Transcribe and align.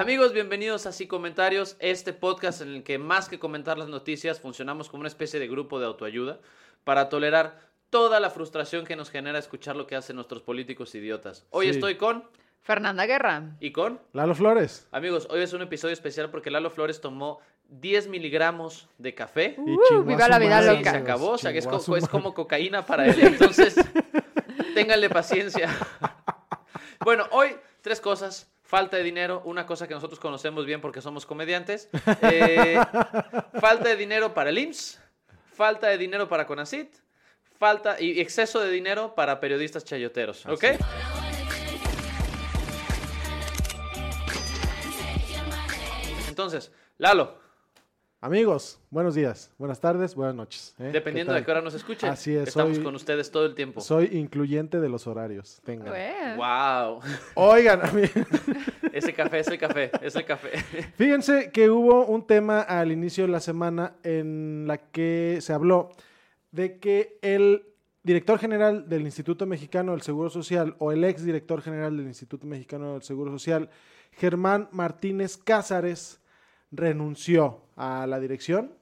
Amigos, 0.00 0.32
bienvenidos 0.32 0.86
a 0.86 0.92
Sí 0.92 1.06
Comentarios, 1.06 1.76
este 1.78 2.14
podcast 2.14 2.62
en 2.62 2.68
el 2.76 2.82
que 2.82 2.98
más 2.98 3.28
que 3.28 3.38
comentar 3.38 3.76
las 3.76 3.88
noticias 3.88 4.40
funcionamos 4.40 4.88
como 4.88 5.00
una 5.02 5.08
especie 5.08 5.38
de 5.38 5.46
grupo 5.46 5.78
de 5.78 5.84
autoayuda 5.84 6.38
para 6.84 7.10
tolerar 7.10 7.60
toda 7.90 8.18
la 8.18 8.30
frustración 8.30 8.86
que 8.86 8.96
nos 8.96 9.10
genera 9.10 9.38
escuchar 9.38 9.76
lo 9.76 9.86
que 9.86 9.96
hacen 9.96 10.16
nuestros 10.16 10.40
políticos 10.42 10.94
idiotas. 10.94 11.44
Hoy 11.50 11.66
Sí. 11.66 11.72
estoy 11.72 11.96
con 11.96 12.24
Fernanda 12.62 13.04
Guerra. 13.04 13.42
y 13.60 13.72
con 13.72 14.00
Lalo 14.14 14.34
Flores. 14.34 14.88
amigos, 14.90 15.26
hoy 15.30 15.42
es 15.42 15.52
un 15.52 15.60
episodio 15.62 15.92
especial 15.92 16.30
porque 16.30 16.50
Lalo 16.50 16.70
Flores 16.70 17.00
tomó 17.02 17.40
10 17.68 18.08
miligramos 18.08 18.88
de 18.96 19.14
café 19.14 19.54
Y 19.58 19.60
Uh, 19.60 19.80
chingó 19.88 20.00
a 20.00 20.04
viva 20.04 20.24
su 20.24 20.30
la 20.30 20.38
vida 20.38 20.56
madre, 20.60 20.72
y 20.72 20.76
loca. 20.78 20.90
se 20.90 20.96
amigos, 20.96 21.10
acabó, 21.10 21.30
o 21.32 21.38
sea 21.38 21.52
que 21.52 21.58
es, 21.58 21.64
chingó 21.64 21.76
a 21.76 21.78
co- 21.78 21.84
su 21.84 21.96
es 21.96 22.02
madre. 22.04 22.10
como 22.12 22.32
cocaína 22.34 22.86
para 22.86 23.06
él. 23.06 23.20
Entonces, 23.20 23.74
ténganle 24.74 25.10
paciencia. 25.10 25.68
bueno, 27.04 27.26
hoy 27.32 27.50
tres 27.82 28.00
cosas. 28.00 28.49
Falta 28.70 28.98
de 28.98 29.02
dinero, 29.02 29.42
una 29.46 29.66
cosa 29.66 29.88
que 29.88 29.94
nosotros 29.94 30.20
conocemos 30.20 30.64
bien 30.64 30.80
porque 30.80 31.00
somos 31.00 31.26
comediantes. 31.26 31.88
Eh, 32.22 32.80
falta 33.60 33.88
de 33.88 33.96
dinero 33.96 34.32
para 34.32 34.50
el 34.50 34.58
IMSS, 34.58 35.00
falta 35.56 35.88
de 35.88 35.98
dinero 35.98 36.28
para 36.28 36.46
CONACIT, 36.46 36.94
falta 37.58 38.00
y 38.00 38.20
exceso 38.20 38.60
de 38.60 38.70
dinero 38.70 39.16
para 39.16 39.40
periodistas 39.40 39.84
chayoteros, 39.84 40.46
¿ok? 40.46 40.64
Entonces, 46.28 46.70
Lalo, 46.96 47.40
Amigos, 48.22 48.78
buenos 48.90 49.14
días, 49.14 49.50
buenas 49.56 49.80
tardes, 49.80 50.14
buenas 50.14 50.34
noches. 50.34 50.74
¿eh? 50.78 50.90
dependiendo 50.92 51.32
¿Qué 51.32 51.38
de 51.40 51.44
qué 51.46 51.50
hora 51.52 51.62
nos 51.62 51.72
escuchen, 51.72 52.10
Así 52.10 52.36
es, 52.36 52.48
estamos 52.48 52.74
soy- 52.76 52.84
con 52.84 52.94
ustedes 52.94 53.30
todo 53.30 53.46
el 53.46 53.54
tiempo. 53.54 53.80
Soy 53.80 54.10
incluyente 54.12 54.78
de 54.78 54.90
los 54.90 55.06
horarios. 55.06 55.62
Tengan. 55.64 55.94
Wow, 56.36 57.00
Oigan, 57.34 57.80
a 57.82 57.90
mí- 57.92 58.02
ese 58.92 59.14
café 59.14 59.38
es 59.38 59.48
el 59.48 59.58
café, 59.58 59.90
es 60.02 60.14
el 60.16 60.26
café. 60.26 60.50
fíjense 60.96 61.50
que 61.50 61.70
hubo 61.70 62.04
un 62.04 62.26
tema 62.26 62.60
al 62.60 62.92
inicio 62.92 63.24
de 63.24 63.30
la 63.32 63.40
semana 63.40 63.94
en 64.02 64.64
la 64.66 64.76
que 64.76 65.38
se 65.40 65.54
habló 65.54 65.88
de 66.50 66.78
que 66.78 67.18
el 67.22 67.64
director 68.02 68.38
general 68.38 68.86
del 68.90 69.00
Instituto 69.02 69.46
Mexicano 69.46 69.92
del 69.92 70.02
Seguro 70.02 70.28
Social 70.28 70.74
o 70.78 70.92
el 70.92 71.04
ex 71.04 71.24
director 71.24 71.62
general 71.62 71.96
del 71.96 72.06
Instituto 72.08 72.46
Mexicano 72.46 72.92
del 72.92 73.02
Seguro 73.02 73.30
Social, 73.30 73.70
Germán 74.12 74.68
Martínez 74.72 75.38
Cázares, 75.38 76.20
renunció 76.70 77.62
a 77.76 78.06
la 78.06 78.20
dirección 78.20 78.74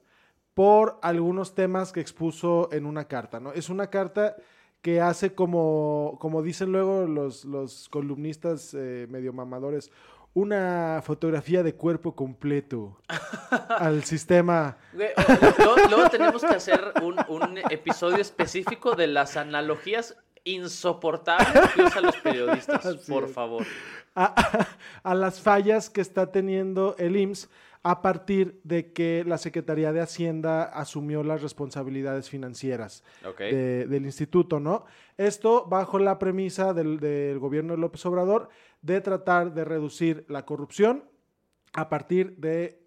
por 0.53 0.99
algunos 1.01 1.55
temas 1.55 1.91
que 1.91 2.01
expuso 2.01 2.69
en 2.71 2.85
una 2.85 3.05
carta. 3.07 3.39
¿no? 3.39 3.53
Es 3.53 3.69
una 3.69 3.89
carta 3.89 4.35
que 4.81 5.01
hace 5.01 5.33
como, 5.33 6.17
como 6.19 6.41
dicen 6.41 6.71
luego 6.71 7.05
los, 7.05 7.45
los 7.45 7.89
columnistas 7.89 8.73
eh, 8.73 9.07
medio 9.09 9.33
mamadores, 9.33 9.91
una 10.33 11.01
fotografía 11.03 11.63
de 11.63 11.75
cuerpo 11.75 12.15
completo 12.15 12.99
al 13.69 14.03
sistema. 14.03 14.77
Luego, 14.93 15.13
luego 15.89 16.09
tenemos 16.09 16.41
que 16.41 16.55
hacer 16.55 16.93
un, 17.01 17.15
un 17.27 17.57
episodio 17.69 18.17
específico 18.17 18.95
de 18.95 19.07
las 19.07 19.37
analogías 19.37 20.17
insoportables 20.43 21.73
que 21.73 21.81
usan 21.83 22.03
los 22.03 22.17
periodistas, 22.17 22.85
Así 22.85 23.11
por 23.11 23.25
es. 23.25 23.31
favor. 23.33 23.65
A, 24.15 24.67
a 25.03 25.15
las 25.15 25.41
fallas 25.41 25.89
que 25.89 26.01
está 26.01 26.31
teniendo 26.31 26.95
el 26.97 27.15
IMSS 27.15 27.49
a 27.81 28.01
partir 28.01 28.59
de 28.65 28.91
que 28.91 29.23
la 29.25 29.37
Secretaría 29.37 29.93
de 29.93 30.01
Hacienda 30.01 30.63
asumió 30.63 31.23
las 31.23 31.41
responsabilidades 31.41 32.29
financieras 32.29 33.03
de- 33.51 33.87
del 33.87 34.03
instituto, 34.05 34.59
¿no? 34.59 34.83
Esto 35.17 35.65
bajo 35.65 35.97
la 35.97 36.19
premisa 36.19 36.73
del, 36.73 36.99
del 36.99 37.39
gobierno 37.39 37.73
de 37.73 37.79
López 37.79 38.05
Obrador 38.05 38.49
de 38.81 38.99
tratar 38.99 39.53
de 39.53 39.63
reducir 39.63 40.25
la 40.27 40.45
corrupción 40.45 41.05
a 41.73 41.87
partir 41.87 42.35
de 42.37 42.81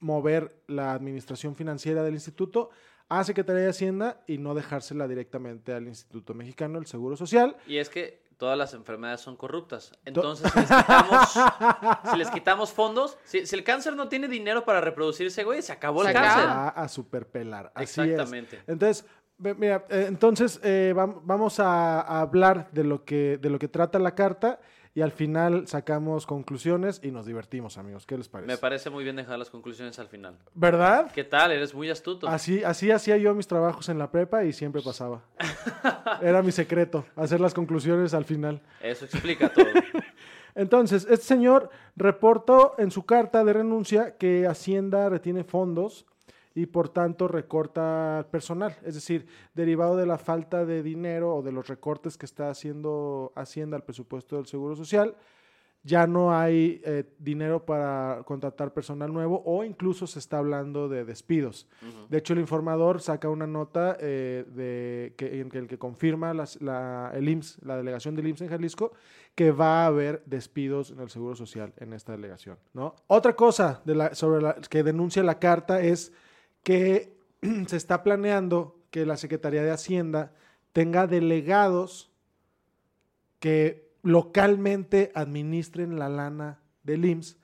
mover 0.00 0.54
la 0.66 0.92
administración 0.92 1.56
financiera 1.56 2.02
del 2.02 2.14
instituto 2.14 2.68
a 3.08 3.22
Secretaría 3.24 3.62
de 3.62 3.68
Hacienda 3.70 4.22
y 4.26 4.38
no 4.38 4.54
dejársela 4.54 5.06
directamente 5.08 5.72
al 5.72 5.86
Instituto 5.86 6.34
Mexicano 6.34 6.78
del 6.78 6.86
Seguro 6.86 7.16
Social. 7.16 7.56
Y 7.66 7.76
es 7.78 7.88
que 7.88 8.22
todas 8.36 8.56
las 8.58 8.74
enfermedades 8.74 9.20
son 9.20 9.36
corruptas. 9.36 9.92
Entonces, 10.04 10.50
si 10.52 10.58
les 10.60 10.68
quitamos, 10.68 11.28
si 12.10 12.16
les 12.18 12.30
quitamos 12.30 12.72
fondos, 12.72 13.18
si, 13.24 13.46
si 13.46 13.56
el 13.56 13.64
cáncer 13.64 13.96
no 13.96 14.08
tiene 14.08 14.28
dinero 14.28 14.64
para 14.64 14.80
reproducirse, 14.80 15.44
güey, 15.44 15.62
se 15.62 15.72
acabó 15.72 16.02
el 16.02 16.08
Se 16.08 16.12
cáncer. 16.14 16.44
acaba. 16.44 16.54
va 16.64 16.68
a 16.70 16.88
superpelar. 16.88 17.72
Así 17.74 18.00
es. 18.00 18.08
Exactamente. 18.08 18.62
Entonces, 18.66 19.06
ve- 19.38 19.54
mira, 19.54 19.84
eh, 19.88 20.06
entonces 20.08 20.60
eh, 20.62 20.92
vam- 20.96 21.20
vamos 21.24 21.58
a, 21.60 22.00
a 22.00 22.20
hablar 22.20 22.68
de 22.72 22.84
lo 22.84 23.04
que 23.04 23.38
de 23.40 23.50
lo 23.50 23.58
que 23.58 23.68
trata 23.68 23.98
la 23.98 24.14
carta 24.14 24.60
y 24.94 25.02
al 25.02 25.10
final 25.10 25.66
sacamos 25.66 26.24
conclusiones 26.24 27.00
y 27.02 27.10
nos 27.10 27.26
divertimos, 27.26 27.78
amigos. 27.78 28.06
¿Qué 28.06 28.16
les 28.16 28.28
parece? 28.28 28.46
Me 28.46 28.58
parece 28.58 28.90
muy 28.90 29.02
bien 29.02 29.16
dejar 29.16 29.38
las 29.38 29.50
conclusiones 29.50 29.98
al 29.98 30.06
final. 30.06 30.38
¿Verdad? 30.54 31.10
¿Qué 31.12 31.24
tal? 31.24 31.50
Eres 31.50 31.74
muy 31.74 31.90
astuto. 31.90 32.28
Así, 32.28 32.62
así 32.62 32.92
hacía 32.92 33.16
yo 33.16 33.34
mis 33.34 33.48
trabajos 33.48 33.88
en 33.88 33.98
la 33.98 34.12
prepa 34.12 34.44
y 34.44 34.52
siempre 34.52 34.82
pasaba. 34.82 35.24
Era 36.22 36.42
mi 36.42 36.52
secreto, 36.52 37.04
hacer 37.16 37.40
las 37.40 37.54
conclusiones 37.54 38.14
al 38.14 38.24
final. 38.24 38.62
Eso 38.80 39.04
explica 39.04 39.52
todo. 39.52 39.66
Entonces, 40.54 41.08
este 41.10 41.26
señor 41.26 41.70
reportó 41.96 42.76
en 42.78 42.92
su 42.92 43.04
carta 43.04 43.42
de 43.42 43.52
renuncia 43.52 44.16
que 44.16 44.46
Hacienda 44.46 45.08
retiene 45.08 45.42
fondos 45.42 46.06
y 46.54 46.66
por 46.66 46.88
tanto 46.88 47.26
recorta 47.28 48.26
personal. 48.30 48.76
Es 48.84 48.94
decir, 48.94 49.26
derivado 49.54 49.96
de 49.96 50.06
la 50.06 50.18
falta 50.18 50.64
de 50.64 50.82
dinero 50.82 51.34
o 51.36 51.42
de 51.42 51.52
los 51.52 51.66
recortes 51.68 52.16
que 52.16 52.26
está 52.26 52.48
haciendo 52.50 53.32
Hacienda 53.34 53.76
al 53.76 53.82
presupuesto 53.84 54.36
del 54.36 54.46
Seguro 54.46 54.76
Social, 54.76 55.16
ya 55.86 56.06
no 56.06 56.34
hay 56.34 56.80
eh, 56.86 57.04
dinero 57.18 57.66
para 57.66 58.22
contratar 58.24 58.72
personal 58.72 59.12
nuevo 59.12 59.42
o 59.44 59.64
incluso 59.64 60.06
se 60.06 60.18
está 60.18 60.38
hablando 60.38 60.88
de 60.88 61.04
despidos. 61.04 61.66
De 62.08 62.16
hecho, 62.18 62.32
el 62.32 62.38
informador 62.38 63.02
saca 63.02 63.28
una 63.28 63.46
nota 63.46 63.94
eh, 64.00 64.46
de 64.48 65.12
que, 65.18 65.40
en 65.42 65.50
el 65.54 65.66
que 65.66 65.76
confirma 65.76 66.32
las- 66.32 66.58
la, 66.62 67.10
el 67.14 67.28
IMSS, 67.28 67.58
la 67.66 67.76
delegación 67.76 68.14
del 68.14 68.28
IMSS 68.28 68.42
en 68.42 68.48
Jalisco, 68.48 68.92
que 69.34 69.50
va 69.52 69.82
a 69.82 69.86
haber 69.88 70.22
despidos 70.24 70.90
en 70.90 71.00
el 71.00 71.10
Seguro 71.10 71.36
Social 71.36 71.74
en 71.76 71.92
esta 71.92 72.12
delegación. 72.12 72.56
¿no? 72.72 72.94
Otra 73.08 73.34
cosa 73.36 73.82
de 73.84 73.94
la, 73.94 74.14
sobre 74.14 74.40
la, 74.40 74.54
que 74.54 74.82
denuncia 74.84 75.22
la 75.22 75.38
carta 75.38 75.82
es 75.82 76.12
que 76.64 77.16
se 77.68 77.76
está 77.76 78.02
planeando 78.02 78.76
que 78.90 79.06
la 79.06 79.16
Secretaría 79.16 79.62
de 79.62 79.70
Hacienda 79.70 80.32
tenga 80.72 81.06
delegados 81.06 82.10
que 83.38 83.92
localmente 84.02 85.12
administren 85.14 85.98
la 85.98 86.08
lana 86.08 86.60
del 86.82 87.04
IMSS, 87.04 87.36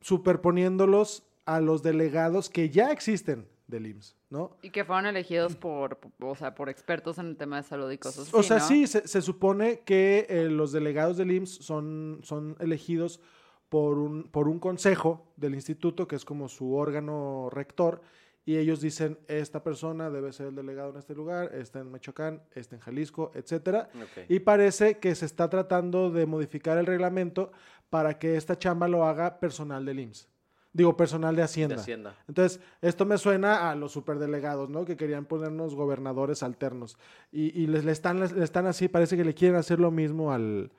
superponiéndolos 0.00 1.24
a 1.44 1.60
los 1.60 1.82
delegados 1.82 2.50
que 2.50 2.70
ya 2.70 2.92
existen 2.92 3.48
del 3.66 3.86
IMSS, 3.86 4.16
¿no? 4.30 4.56
Y 4.62 4.70
que 4.70 4.84
fueron 4.84 5.06
elegidos 5.06 5.56
por, 5.56 5.98
o 6.20 6.34
sea, 6.36 6.54
por 6.54 6.68
expertos 6.68 7.18
en 7.18 7.26
el 7.26 7.36
tema 7.36 7.56
de 7.56 7.62
salud 7.62 7.90
y 7.90 7.98
cosas 7.98 8.28
así, 8.28 8.36
O 8.36 8.42
sea, 8.42 8.58
¿no? 8.58 8.68
sí, 8.68 8.86
se, 8.86 9.06
se 9.08 9.22
supone 9.22 9.80
que 9.80 10.26
eh, 10.28 10.48
los 10.48 10.72
delegados 10.72 11.16
del 11.16 11.32
IMSS 11.32 11.64
son, 11.64 12.20
son 12.22 12.56
elegidos 12.60 13.20
por 13.68 13.98
un, 13.98 14.24
por 14.24 14.48
un 14.48 14.58
consejo 14.58 15.32
del 15.36 15.54
instituto, 15.54 16.06
que 16.06 16.16
es 16.16 16.24
como 16.24 16.48
su 16.48 16.74
órgano 16.74 17.48
rector, 17.50 18.02
y 18.44 18.56
ellos 18.56 18.80
dicen, 18.80 19.18
esta 19.28 19.62
persona 19.62 20.10
debe 20.10 20.32
ser 20.32 20.48
el 20.48 20.54
delegado 20.56 20.90
en 20.90 20.96
este 20.96 21.14
lugar, 21.14 21.54
está 21.54 21.78
en 21.80 21.92
Michoacán, 21.92 22.42
está 22.54 22.74
en 22.76 22.80
Jalisco, 22.82 23.30
etcétera. 23.34 23.88
Ok. 23.94 24.24
Y 24.28 24.40
parece 24.40 24.98
que 24.98 25.14
se 25.14 25.26
está 25.26 25.48
tratando 25.48 26.10
de 26.10 26.26
modificar 26.26 26.76
el 26.78 26.86
reglamento 26.86 27.52
para 27.90 28.18
que 28.18 28.36
esta 28.36 28.58
chamba 28.58 28.88
lo 28.88 29.04
haga 29.04 29.38
personal 29.38 29.84
del 29.84 30.00
IMSS. 30.00 30.28
Digo, 30.74 30.96
personal 30.96 31.36
de 31.36 31.42
Hacienda. 31.42 31.74
De 31.76 31.82
Hacienda. 31.82 32.16
Entonces, 32.26 32.58
esto 32.80 33.04
me 33.04 33.18
suena 33.18 33.70
a 33.70 33.74
los 33.76 33.92
superdelegados, 33.92 34.70
¿no? 34.70 34.86
Que 34.86 34.96
querían 34.96 35.26
ponernos 35.26 35.74
gobernadores 35.74 36.42
alternos. 36.42 36.96
Y, 37.30 37.56
y 37.62 37.66
les, 37.66 37.84
le 37.84 37.92
están, 37.92 38.20
les- 38.20 38.32
le 38.32 38.42
están 38.42 38.66
así, 38.66 38.88
parece 38.88 39.16
que 39.18 39.24
le 39.24 39.34
quieren 39.34 39.58
hacer 39.58 39.78
lo 39.78 39.90
mismo 39.90 40.32
al, 40.32 40.72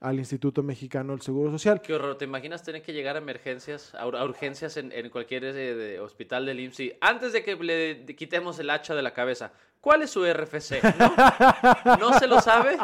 al 0.00 0.18
Instituto 0.18 0.62
Mexicano 0.62 1.12
del 1.12 1.22
Seguro 1.22 1.50
Social. 1.50 1.80
Qué 1.80 1.94
horror, 1.94 2.18
¿te 2.18 2.24
imaginas 2.26 2.62
tener 2.62 2.82
que 2.82 2.92
llegar 2.92 3.16
a 3.16 3.18
emergencias, 3.18 3.94
a, 3.94 4.06
ur- 4.06 4.16
a 4.18 4.24
urgencias 4.24 4.76
en, 4.76 4.92
en 4.92 5.08
cualquier 5.10 5.44
eh, 5.44 5.52
de- 5.52 6.00
hospital 6.00 6.44
del 6.46 6.60
IMSS 6.60 6.94
antes 7.00 7.32
de 7.32 7.42
que 7.42 7.56
le 7.56 8.04
quitemos 8.14 8.58
el 8.58 8.70
hacha 8.70 8.94
de 8.94 9.02
la 9.02 9.14
cabeza, 9.14 9.52
¿cuál 9.80 10.02
es 10.02 10.10
su 10.10 10.24
RFC? 10.24 10.82
¿No? 10.98 11.96
¿No 11.98 12.18
se 12.18 12.26
lo 12.26 12.40
sabe? 12.40 12.76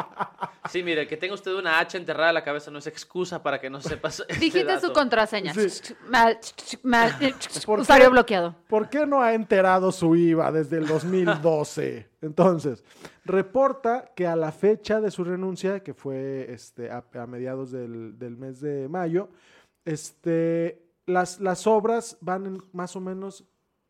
Sí, 0.69 0.83
mire, 0.83 1.07
que 1.07 1.17
tenga 1.17 1.33
usted 1.33 1.53
una 1.53 1.79
hacha 1.79 1.97
enterrada 1.97 2.29
en 2.29 2.35
la 2.35 2.43
cabeza 2.43 2.71
no 2.71 2.79
es 2.79 2.87
excusa 2.87 3.41
para 3.43 3.59
que 3.59 3.69
no 3.69 3.81
sepa 3.81 4.09
este 4.09 4.25
Digite 4.39 4.79
su 4.79 4.93
contraseña. 4.93 5.53
Sí. 5.53 5.93
Mal, 6.07 6.39
mal, 6.83 7.15
¿Por 7.65 7.81
usuario 7.81 8.05
qué? 8.05 8.11
bloqueado. 8.11 8.55
¿Por 8.67 8.89
qué 8.89 9.05
no 9.05 9.21
ha 9.21 9.33
enterado 9.33 9.91
su 9.91 10.15
IVA 10.15 10.51
desde 10.51 10.77
el 10.77 10.87
2012? 10.87 12.09
Entonces, 12.21 12.83
reporta 13.25 14.11
que 14.15 14.25
a 14.25 14.35
la 14.35 14.51
fecha 14.51 15.01
de 15.01 15.11
su 15.11 15.23
renuncia, 15.23 15.81
que 15.81 15.93
fue 15.93 16.47
este, 16.49 16.89
a, 16.89 17.03
a 17.13 17.27
mediados 17.27 17.71
del, 17.71 18.17
del 18.17 18.37
mes 18.37 18.61
de 18.61 18.87
mayo, 18.87 19.29
este, 19.85 20.83
las, 21.05 21.39
las 21.39 21.67
obras 21.67 22.17
van 22.21 22.45
en 22.45 22.63
más 22.71 22.95
o 22.95 23.01
menos, 23.01 23.43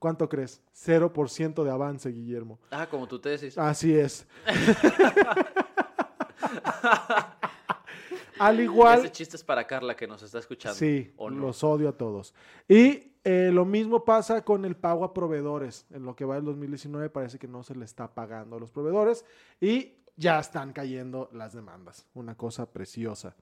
¿cuánto 0.03 0.27
crees? 0.27 0.61
0% 0.75 1.63
de 1.63 1.71
avance, 1.71 2.09
Guillermo. 2.09 2.59
Ah, 2.71 2.89
como 2.89 3.07
tu 3.07 3.19
tesis. 3.19 3.57
Así 3.57 3.97
es. 3.97 4.27
Al 8.37 8.59
igual... 8.59 8.99
Ese 8.99 9.13
chiste 9.13 9.37
es 9.37 9.45
para 9.45 9.65
Carla 9.65 9.95
que 9.95 10.05
nos 10.05 10.21
está 10.21 10.39
escuchando. 10.39 10.77
Sí, 10.77 11.13
¿O 11.15 11.29
no? 11.29 11.39
los 11.39 11.63
odio 11.63 11.87
a 11.87 11.93
todos. 11.93 12.33
Y 12.67 13.13
eh, 13.23 13.49
lo 13.53 13.63
mismo 13.63 14.03
pasa 14.03 14.43
con 14.43 14.65
el 14.65 14.75
pago 14.75 15.05
a 15.05 15.13
proveedores. 15.13 15.85
En 15.89 16.03
lo 16.03 16.17
que 16.17 16.25
va 16.25 16.35
del 16.35 16.43
2019 16.43 17.09
parece 17.09 17.39
que 17.39 17.47
no 17.47 17.63
se 17.63 17.73
le 17.73 17.85
está 17.85 18.13
pagando 18.13 18.57
a 18.57 18.59
los 18.59 18.71
proveedores 18.71 19.23
y 19.61 19.93
ya 20.17 20.37
están 20.37 20.73
cayendo 20.73 21.29
las 21.31 21.53
demandas. 21.53 22.05
Una 22.13 22.35
cosa 22.35 22.69
preciosa. 22.69 23.37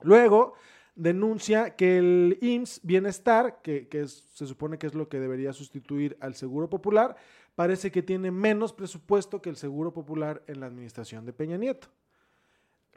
Luego 0.00 0.54
denuncia 0.94 1.76
que 1.76 1.98
el 1.98 2.38
IMSS 2.40 2.80
Bienestar, 2.82 3.60
que, 3.62 3.88
que 3.88 4.02
es- 4.02 4.24
se 4.34 4.46
supone 4.46 4.78
que 4.78 4.86
es 4.86 4.94
lo 4.94 5.08
que 5.08 5.20
debería 5.20 5.52
sustituir 5.52 6.16
al 6.20 6.34
Seguro 6.34 6.68
Popular, 6.68 7.16
parece 7.54 7.90
que 7.90 8.02
tiene 8.02 8.30
menos 8.30 8.72
presupuesto 8.72 9.40
que 9.42 9.50
el 9.50 9.56
Seguro 9.56 9.92
Popular 9.92 10.42
en 10.46 10.60
la 10.60 10.66
administración 10.66 11.24
de 11.26 11.32
Peña 11.32 11.56
Nieto. 11.56 11.88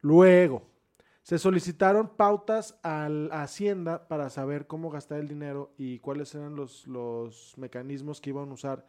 Luego, 0.02 0.64
se 1.22 1.40
solicitaron 1.40 2.10
pautas 2.18 2.78
a 2.84 3.06
Hacienda 3.32 4.08
para 4.08 4.30
saber 4.30 4.68
cómo 4.68 4.90
gastar 4.90 5.20
el 5.20 5.28
dinero 5.30 5.74
y 5.78 6.00
cuáles 6.00 6.36
eran 6.36 6.56
los, 6.56 6.86
los 6.88 7.54
mecanismos 7.58 8.20
que 8.20 8.32
iban 8.32 8.50
a 8.50 8.54
usar 8.54 8.86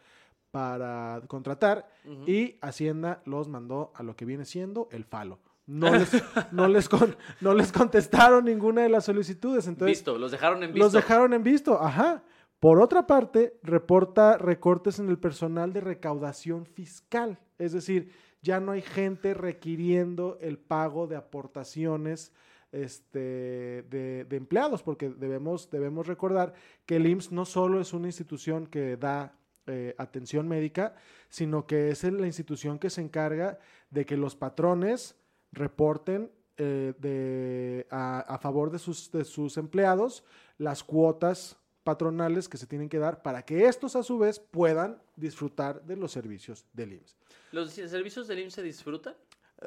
para 0.50 1.22
contratar 1.28 1.88
y 2.26 2.58
Hacienda 2.60 3.22
los 3.24 3.48
mandó 3.48 3.92
a 3.94 4.02
lo 4.02 4.16
que 4.16 4.24
viene 4.24 4.44
siendo 4.44 4.88
el 4.90 5.04
falo. 5.04 5.38
No 5.66 5.90
les, 5.92 6.10
no 6.52 6.68
les, 6.68 6.88
con- 6.88 7.16
no 7.40 7.54
les 7.54 7.72
contestaron 7.72 8.44
ninguna 8.44 8.82
de 8.82 8.88
las 8.90 9.04
solicitudes. 9.06 9.66
Entonces, 9.66 9.98
visto, 9.98 10.18
los 10.18 10.30
dejaron 10.30 10.62
en 10.62 10.72
visto. 10.72 10.84
los 10.84 10.92
dejaron 10.92 11.32
en 11.32 11.42
visto, 11.42 11.80
ajá. 11.82 12.22
Por 12.60 12.80
otra 12.80 13.06
parte, 13.06 13.58
reporta 13.62 14.38
recortes 14.38 14.98
en 14.98 15.08
el 15.08 15.18
personal 15.18 15.72
de 15.72 15.80
recaudación 15.80 16.66
fiscal. 16.66 17.38
Es 17.58 17.72
decir, 17.72 18.10
ya 18.42 18.60
no 18.60 18.72
hay 18.72 18.82
gente 18.82 19.34
requiriendo 19.34 20.38
el 20.40 20.58
pago 20.58 21.06
de 21.06 21.16
aportaciones 21.16 22.32
este, 22.72 23.84
de, 23.88 24.26
de 24.28 24.36
empleados, 24.36 24.82
porque 24.82 25.08
debemos, 25.10 25.70
debemos 25.70 26.06
recordar 26.06 26.54
que 26.86 26.96
el 26.96 27.06
IMSS 27.06 27.32
no 27.32 27.44
solo 27.44 27.80
es 27.80 27.92
una 27.92 28.08
institución 28.08 28.66
que 28.66 28.96
da 28.96 29.34
eh, 29.66 29.94
atención 29.96 30.48
médica, 30.48 30.94
sino 31.28 31.66
que 31.66 31.90
es 31.90 32.02
la 32.04 32.26
institución 32.26 32.78
que 32.78 32.90
se 32.90 33.00
encarga 33.00 33.58
de 33.90 34.04
que 34.04 34.16
los 34.16 34.36
patrones 34.36 35.16
reporten 35.54 36.30
eh, 36.56 36.94
de, 36.98 37.86
a, 37.90 38.20
a 38.20 38.38
favor 38.38 38.70
de 38.70 38.78
sus, 38.78 39.10
de 39.10 39.24
sus 39.24 39.56
empleados 39.56 40.24
las 40.58 40.84
cuotas 40.84 41.56
patronales 41.82 42.48
que 42.48 42.56
se 42.56 42.66
tienen 42.66 42.88
que 42.88 42.98
dar 42.98 43.22
para 43.22 43.42
que 43.44 43.66
estos 43.66 43.96
a 43.96 44.02
su 44.02 44.18
vez 44.18 44.38
puedan 44.38 45.02
disfrutar 45.16 45.82
de 45.84 45.96
los 45.96 46.12
servicios 46.12 46.64
del 46.72 46.92
IMSS. 46.94 47.16
¿Los 47.52 47.72
servicios 47.72 48.26
del 48.28 48.38
IMSS 48.40 48.54
se 48.54 48.62
disfrutan? 48.62 49.14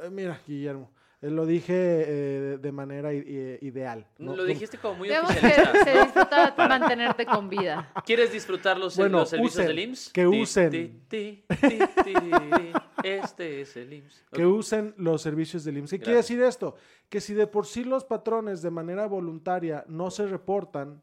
Eh, 0.02 0.10
mira, 0.10 0.42
Guillermo, 0.48 0.90
eh, 1.22 1.30
lo 1.30 1.46
dije 1.46 1.74
eh, 1.76 2.58
de 2.60 2.72
manera 2.72 3.14
i- 3.14 3.18
i- 3.62 3.68
ideal. 3.68 4.08
¿no? 4.18 4.36
Lo 4.36 4.46
dijiste 4.46 4.78
como 4.78 4.96
muy 4.96 5.08
Digamos 5.10 5.32
que 5.32 5.38
oficialista. 5.46 5.84
se 5.84 5.94
disfruta 6.06 6.54
mantenerte 6.58 7.26
con 7.26 7.50
vida. 7.50 7.92
¿Quieres 8.06 8.32
disfrutar 8.32 8.78
los, 8.78 8.96
Bueno, 8.98 9.20
los 9.20 9.30
servicios 9.30 9.54
usen, 9.56 9.68
del 9.68 9.80
IMSS? 9.80 10.10
que 10.14 10.28
usen. 10.28 11.04
Este 13.04 13.62
es 13.62 13.76
el 13.78 13.94
IMSS. 13.94 14.26
que 14.32 14.46
usen 14.46 14.94
los 14.98 15.22
servicios 15.22 15.64
del 15.64 15.78
IMSS. 15.78 15.92
¿Qué 15.92 16.00
quiere 16.00 16.18
decir 16.18 16.42
esto? 16.42 16.76
Que 17.10 17.22
si 17.22 17.34
de 17.34 17.48
por 17.48 17.66
sí 17.66 17.84
los 17.84 18.04
patrones 18.06 18.62
de 18.62 18.72
manera 18.72 19.06
voluntaria 19.08 19.86
no 19.88 20.10
se 20.12 20.26
reportan, 20.28 21.02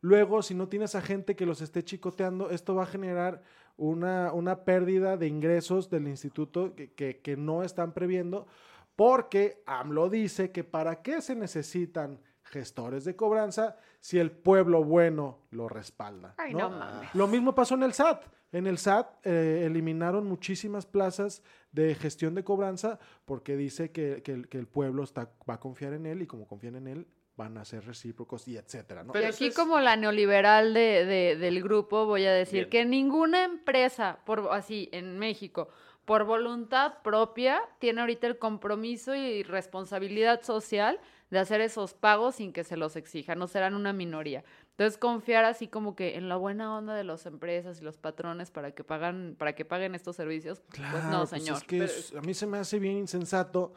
luego 0.00 0.42
si 0.42 0.54
no 0.54 0.68
tienes 0.68 0.94
a 0.94 1.02
gente 1.02 1.36
que 1.36 1.46
los 1.46 1.60
esté 1.60 1.84
chicoteando, 1.84 2.50
esto 2.50 2.74
va 2.74 2.84
a 2.84 2.86
generar 2.86 3.42
una, 3.76 4.32
una 4.32 4.64
pérdida 4.64 5.16
de 5.16 5.26
ingresos 5.26 5.90
del 5.90 6.08
instituto 6.08 6.74
que, 6.74 6.92
que- 6.92 7.20
que 7.20 7.36
no 7.36 7.62
están 7.62 7.92
previendo, 7.92 8.46
porque 8.94 9.62
AMLO 9.66 10.08
dice 10.08 10.50
que 10.52 10.64
para 10.64 11.02
qué 11.02 11.20
se 11.20 11.34
necesitan 11.36 12.18
gestores 12.44 13.04
de 13.04 13.16
cobranza 13.16 13.76
si 14.00 14.18
el 14.18 14.30
pueblo 14.30 14.84
bueno 14.84 15.40
lo 15.50 15.68
respalda. 15.68 16.34
Ay, 16.38 16.54
¿no? 16.54 16.70
no 16.70 16.78
mames. 16.78 17.14
Lo 17.14 17.26
mismo 17.26 17.54
pasó 17.54 17.74
en 17.74 17.82
el 17.82 17.92
SAT. 17.92 18.22
En 18.52 18.66
el 18.66 18.78
SAT 18.78 19.26
eh, 19.26 19.64
eliminaron 19.66 20.26
muchísimas 20.26 20.86
plazas 20.86 21.42
de 21.72 21.94
gestión 21.94 22.34
de 22.34 22.44
cobranza 22.44 22.98
porque 23.24 23.56
dice 23.56 23.90
que, 23.90 24.22
que 24.22 24.32
el, 24.32 24.48
que 24.48 24.58
el 24.58 24.66
pueblo 24.66 25.02
está, 25.04 25.30
va 25.48 25.54
a 25.54 25.60
confiar 25.60 25.92
en 25.92 26.06
él 26.06 26.22
y 26.22 26.26
como 26.26 26.46
confían 26.46 26.76
en 26.76 26.86
él 26.86 27.06
van 27.36 27.58
a 27.58 27.64
ser 27.66 27.84
recíprocos 27.84 28.48
y 28.48 28.56
etcétera. 28.56 29.04
¿no? 29.04 29.12
Pero 29.12 29.26
y 29.26 29.28
aquí 29.28 29.46
es- 29.48 29.54
como 29.54 29.78
la 29.80 29.96
neoliberal 29.96 30.72
de, 30.72 31.04
de- 31.04 31.36
del 31.36 31.62
grupo 31.62 32.06
voy 32.06 32.24
a 32.24 32.32
decir 32.32 32.60
Bien. 32.60 32.70
que 32.70 32.84
ninguna 32.86 33.44
empresa, 33.44 34.20
por 34.24 34.48
así 34.52 34.88
en 34.92 35.18
México, 35.18 35.68
por 36.06 36.24
voluntad 36.24 37.02
propia, 37.02 37.60
tiene 37.78 38.00
ahorita 38.00 38.26
el 38.28 38.38
compromiso 38.38 39.14
y 39.14 39.42
responsabilidad 39.42 40.42
social 40.42 40.98
de 41.30 41.40
hacer 41.40 41.60
esos 41.60 41.92
pagos 41.92 42.36
sin 42.36 42.52
que 42.52 42.62
se 42.64 42.76
los 42.76 42.94
exijan, 42.96 43.38
no 43.40 43.48
serán 43.48 43.74
una 43.74 43.92
minoría. 43.92 44.44
Entonces 44.78 44.98
confiar 44.98 45.46
así 45.46 45.68
como 45.68 45.96
que 45.96 46.16
en 46.16 46.28
la 46.28 46.36
buena 46.36 46.76
onda 46.76 46.94
de 46.94 47.02
las 47.02 47.24
empresas 47.24 47.80
y 47.80 47.84
los 47.84 47.96
patrones 47.96 48.50
para 48.50 48.72
que 48.72 48.84
pagan, 48.84 49.34
para 49.38 49.54
que 49.54 49.64
paguen 49.64 49.94
estos 49.94 50.16
servicios, 50.16 50.60
pues 50.60 50.76
Claro, 50.80 51.08
no, 51.10 51.18
pues 51.20 51.30
señor. 51.30 51.56
es 51.56 51.64
que 51.64 51.84
es- 51.84 52.14
a 52.14 52.20
mí 52.20 52.34
se 52.34 52.46
me 52.46 52.58
hace 52.58 52.78
bien 52.78 52.98
insensato 52.98 53.72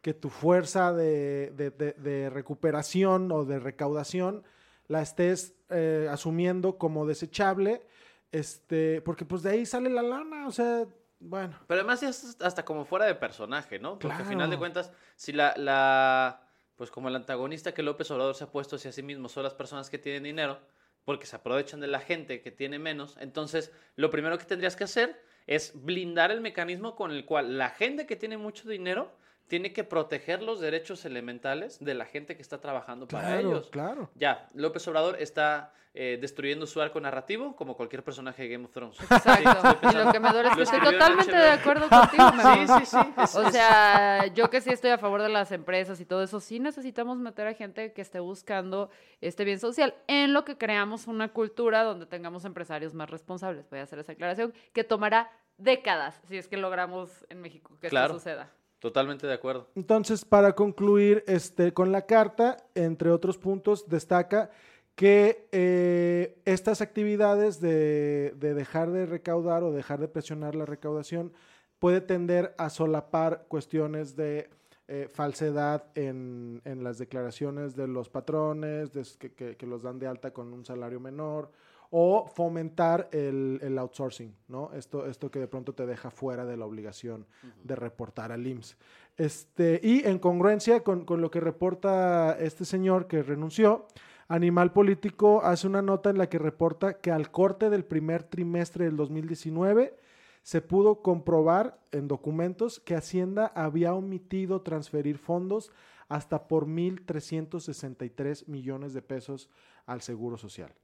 que 0.00 0.14
tu 0.14 0.30
fuerza 0.30 0.92
de, 0.92 1.50
de- 1.56 1.70
de- 1.70 1.92
de 1.94 2.30
recuperación 2.30 3.32
o 3.32 3.44
de 3.44 3.58
recaudación 3.58 4.44
la 4.86 5.02
estés 5.02 5.54
eh, 5.70 6.08
asumiendo 6.08 6.78
como 6.78 7.04
desechable, 7.04 7.84
este, 8.30 9.00
porque 9.02 9.24
pues 9.24 9.42
de 9.42 9.50
ahí 9.50 9.66
sale 9.66 9.90
la 9.90 10.02
lana, 10.02 10.46
o 10.46 10.52
sea, 10.52 10.86
bueno. 11.18 11.58
Pero 11.66 11.80
además 11.80 12.00
ya 12.00 12.10
es 12.10 12.36
hasta 12.40 12.64
como 12.64 12.84
fuera 12.84 13.06
de 13.06 13.14
personaje, 13.16 13.78
¿no? 13.80 13.98
Porque 13.98 14.18
al 14.18 14.24
final 14.26 14.50
de 14.50 14.56
Claro. 14.56 14.60
cuentas, 14.60 14.92
si 15.16 15.32
la, 15.32 15.54
la, 15.56 16.43
pues 16.84 16.90
como 16.90 17.08
el 17.08 17.16
antagonista 17.16 17.72
que 17.72 17.82
López 17.82 18.10
Obrador 18.10 18.34
se 18.34 18.44
ha 18.44 18.52
puesto 18.52 18.76
hacia 18.76 18.92
sí 18.92 19.02
mismo 19.02 19.30
son 19.30 19.42
las 19.42 19.54
personas 19.54 19.88
que 19.88 19.96
tienen 19.96 20.22
dinero, 20.22 20.58
porque 21.06 21.24
se 21.24 21.34
aprovechan 21.34 21.80
de 21.80 21.86
la 21.86 21.98
gente 21.98 22.42
que 22.42 22.50
tiene 22.50 22.78
menos, 22.78 23.16
entonces 23.20 23.72
lo 23.96 24.10
primero 24.10 24.36
que 24.36 24.44
tendrías 24.44 24.76
que 24.76 24.84
hacer 24.84 25.18
es 25.46 25.72
blindar 25.82 26.30
el 26.30 26.42
mecanismo 26.42 26.94
con 26.94 27.10
el 27.10 27.24
cual 27.24 27.56
la 27.56 27.70
gente 27.70 28.04
que 28.04 28.16
tiene 28.16 28.36
mucho 28.36 28.68
dinero 28.68 29.10
tiene 29.48 29.72
que 29.72 29.84
proteger 29.84 30.42
los 30.42 30.60
derechos 30.60 31.04
elementales 31.04 31.78
de 31.84 31.94
la 31.94 32.06
gente 32.06 32.34
que 32.36 32.42
está 32.42 32.60
trabajando 32.60 33.06
para 33.06 33.28
Claro, 33.28 33.48
ellos. 33.48 33.68
claro. 33.70 34.10
Ya, 34.14 34.48
López 34.54 34.86
Obrador 34.88 35.16
está 35.20 35.72
eh, 35.96 36.18
destruyendo 36.20 36.66
su 36.66 36.80
arco 36.80 36.98
narrativo 37.00 37.54
como 37.54 37.76
cualquier 37.76 38.02
personaje 38.02 38.42
de 38.42 38.48
Game 38.48 38.64
of 38.64 38.72
Thrones. 38.72 39.00
Exacto. 39.00 39.88
y 39.92 39.94
lo 39.94 40.10
que 40.10 40.18
me 40.18 40.30
duele 40.32 40.48
es 40.48 40.56
que 40.56 40.62
estoy 40.62 40.80
totalmente 40.80 41.36
de 41.36 41.48
acuerdo 41.50 41.88
contigo. 41.88 42.24
Sí, 42.42 42.66
sí, 42.80 42.86
sí. 42.86 42.96
es- 43.22 43.36
O 43.36 43.42
es- 43.46 43.52
sea, 43.52 44.26
yo 44.34 44.50
que 44.50 44.60
sí 44.60 44.70
estoy 44.70 44.90
a 44.90 44.98
favor 44.98 45.22
de 45.22 45.28
las 45.28 45.52
empresas 45.52 46.00
y 46.00 46.04
todo 46.04 46.24
eso, 46.24 46.40
sí 46.40 46.58
necesitamos 46.58 47.18
meter 47.18 47.46
a 47.46 47.54
gente 47.54 47.92
que 47.92 48.02
esté 48.02 48.18
buscando 48.18 48.90
este 49.20 49.44
bien 49.44 49.60
social 49.60 49.94
en 50.08 50.32
lo 50.32 50.44
que 50.44 50.58
creamos 50.58 51.06
una 51.06 51.28
cultura 51.28 51.84
donde 51.84 52.06
tengamos 52.06 52.44
empresarios 52.44 52.92
más 52.92 53.08
responsables. 53.08 53.70
Voy 53.70 53.78
a 53.78 53.82
hacer 53.84 54.00
esa 54.00 54.12
aclaración 54.12 54.52
que 54.72 54.82
tomará 54.82 55.30
décadas 55.58 56.20
si 56.26 56.36
es 56.38 56.48
que 56.48 56.56
logramos 56.56 57.24
en 57.28 57.40
México 57.40 57.78
que 57.80 57.88
Claro. 57.88 58.06
esto 58.06 58.18
suceda. 58.18 58.50
Totalmente 58.84 59.26
de 59.26 59.32
acuerdo. 59.32 59.66
Entonces, 59.76 60.26
para 60.26 60.54
concluir 60.54 61.24
este, 61.26 61.72
con 61.72 61.90
la 61.90 62.04
carta, 62.04 62.58
entre 62.74 63.10
otros 63.10 63.38
puntos, 63.38 63.88
destaca 63.88 64.50
que 64.94 65.48
eh, 65.52 66.36
estas 66.44 66.82
actividades 66.82 67.62
de, 67.62 68.34
de 68.36 68.52
dejar 68.52 68.90
de 68.90 69.06
recaudar 69.06 69.62
o 69.62 69.72
dejar 69.72 70.00
de 70.00 70.08
presionar 70.08 70.54
la 70.54 70.66
recaudación 70.66 71.32
puede 71.78 72.02
tender 72.02 72.54
a 72.58 72.68
solapar 72.68 73.46
cuestiones 73.48 74.16
de 74.16 74.50
eh, 74.86 75.08
falsedad 75.10 75.86
en, 75.94 76.60
las 76.66 76.98
declaraciones 76.98 77.74
de 77.74 77.88
los 77.88 78.10
patrones, 78.10 78.92
de 78.92 79.56
que 79.56 79.66
los 79.66 79.82
dan 79.82 79.98
de 79.98 80.08
alta 80.08 80.30
con 80.30 80.52
un 80.52 80.62
salario 80.62 81.00
menor, 81.00 81.50
o 81.96 82.26
fomentar 82.26 83.08
el, 83.12 83.60
el 83.62 83.78
outsourcing, 83.78 84.34
¿no? 84.48 84.72
Esto, 84.74 85.06
esto 85.06 85.30
que 85.30 85.38
de 85.38 85.46
pronto 85.46 85.74
te 85.74 85.86
deja 85.86 86.10
fuera 86.10 86.44
de 86.44 86.56
la 86.56 86.66
obligación 86.66 87.24
de 87.62 87.76
reportar 87.76 88.32
al 88.32 88.44
IMSS. 88.44 88.76
Este, 89.16 89.78
y 89.80 90.04
en 90.04 90.18
congruencia 90.18 90.82
con, 90.82 91.04
con 91.04 91.20
lo 91.20 91.30
que 91.30 91.38
reporta 91.38 92.36
este 92.40 92.64
señor 92.64 93.06
que 93.06 93.22
renunció, 93.22 93.86
Animal 94.26 94.72
Político 94.72 95.44
hace 95.44 95.68
una 95.68 95.82
nota 95.82 96.10
en 96.10 96.18
la 96.18 96.28
que 96.28 96.40
reporta 96.40 96.94
que 96.94 97.12
al 97.12 97.30
corte 97.30 97.70
del 97.70 97.84
primer 97.84 98.24
trimestre 98.24 98.86
del 98.86 98.96
2019 98.96 99.96
se 100.42 100.62
pudo 100.62 101.00
comprobar 101.00 101.78
en 101.92 102.08
documentos 102.08 102.80
que 102.80 102.96
Hacienda 102.96 103.52
había 103.54 103.94
omitido 103.94 104.62
transferir 104.62 105.16
fondos 105.16 105.70
hasta 106.08 106.48
por 106.48 106.66
1.363 106.66 108.48
millones 108.48 108.94
de 108.94 109.02
pesos 109.02 109.48
al 109.86 110.02
Seguro 110.02 110.36
Social. 110.36 110.74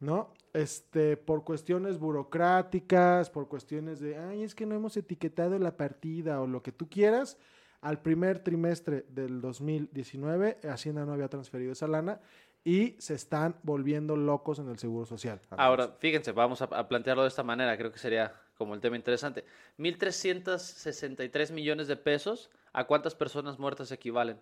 ¿No? 0.00 0.32
Este, 0.52 1.16
por 1.16 1.44
cuestiones 1.44 1.98
burocráticas, 1.98 3.30
por 3.30 3.48
cuestiones 3.48 4.00
de, 4.00 4.16
ay, 4.16 4.42
es 4.42 4.54
que 4.54 4.66
no 4.66 4.74
hemos 4.74 4.96
etiquetado 4.96 5.58
la 5.58 5.76
partida 5.76 6.40
o 6.40 6.46
lo 6.46 6.62
que 6.62 6.72
tú 6.72 6.88
quieras, 6.88 7.38
al 7.80 8.02
primer 8.02 8.40
trimestre 8.40 9.06
del 9.08 9.40
2019 9.40 10.58
Hacienda 10.68 11.06
no 11.06 11.12
había 11.12 11.28
transferido 11.28 11.72
esa 11.72 11.86
lana 11.86 12.20
y 12.64 12.96
se 12.98 13.14
están 13.14 13.56
volviendo 13.62 14.16
locos 14.16 14.58
en 14.58 14.68
el 14.68 14.78
Seguro 14.78 15.06
Social. 15.06 15.40
Ahora, 15.50 15.96
fíjense, 15.98 16.32
vamos 16.32 16.60
a 16.60 16.88
plantearlo 16.88 17.22
de 17.22 17.28
esta 17.28 17.42
manera, 17.42 17.76
creo 17.76 17.90
que 17.90 17.98
sería 17.98 18.34
como 18.58 18.74
el 18.74 18.80
tema 18.80 18.96
interesante. 18.96 19.44
1.363 19.78 21.52
millones 21.52 21.88
de 21.88 21.96
pesos, 21.96 22.50
¿a 22.74 22.84
cuántas 22.84 23.14
personas 23.14 23.58
muertas 23.58 23.90
equivalen? 23.92 24.38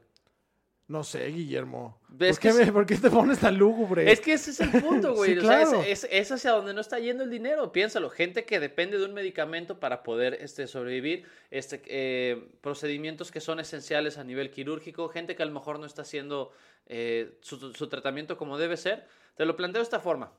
No 0.88 1.04
sé, 1.04 1.26
Guillermo. 1.26 2.00
¿Ves 2.08 2.38
¿Por 2.38 2.42
qué, 2.42 2.52
me- 2.64 2.72
por 2.72 2.86
qué 2.86 2.96
te 2.96 3.10
pones 3.10 3.38
tan 3.40 3.58
lúgubre? 3.58 4.10
Es 4.10 4.20
que 4.22 4.32
ese 4.32 4.52
es 4.52 4.60
el 4.60 4.70
punto, 4.82 5.14
güey. 5.14 5.32
Sí, 5.34 5.38
o 5.38 5.42
sea, 5.42 5.60
es- 5.62 5.68
claro. 5.68 5.84
es, 5.84 6.08
es 6.10 6.32
hacia 6.32 6.52
donde 6.52 6.72
no 6.72 6.80
está 6.80 6.98
yendo 6.98 7.24
el 7.24 7.30
dinero. 7.30 7.70
Piénsalo. 7.72 8.08
Gente 8.08 8.46
que 8.46 8.58
depende 8.58 8.96
de 8.98 9.04
un 9.04 9.12
medicamento 9.12 9.78
para 9.80 10.02
poder 10.02 10.38
este, 10.40 10.66
sobrevivir, 10.66 11.26
este, 11.50 11.82
eh, 11.86 12.48
procedimientos 12.62 13.30
que 13.30 13.40
son 13.40 13.60
esenciales 13.60 14.16
a 14.16 14.24
nivel 14.24 14.50
quirúrgico, 14.50 15.08
gente 15.10 15.36
que 15.36 15.42
a 15.42 15.46
lo 15.46 15.52
mejor 15.52 15.78
no 15.78 15.84
está 15.84 16.02
haciendo 16.02 16.52
eh, 16.86 17.36
su, 17.42 17.74
su 17.74 17.88
tratamiento 17.88 18.38
como 18.38 18.56
debe 18.56 18.78
ser. 18.78 19.06
Te 19.36 19.44
lo 19.44 19.56
planteo 19.56 19.80
de 19.80 19.84
esta 19.84 20.00
forma. 20.00 20.32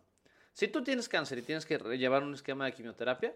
Si 0.53 0.68
tú 0.68 0.84
tienes 0.84 1.08
cáncer 1.08 1.38
y 1.38 1.41
tienes 1.44 1.68
que 1.68 1.77
llevar 1.96 2.24
un 2.24 2.34
esquema 2.34 2.65
de 2.65 2.74
quimioterapia, 2.74 3.36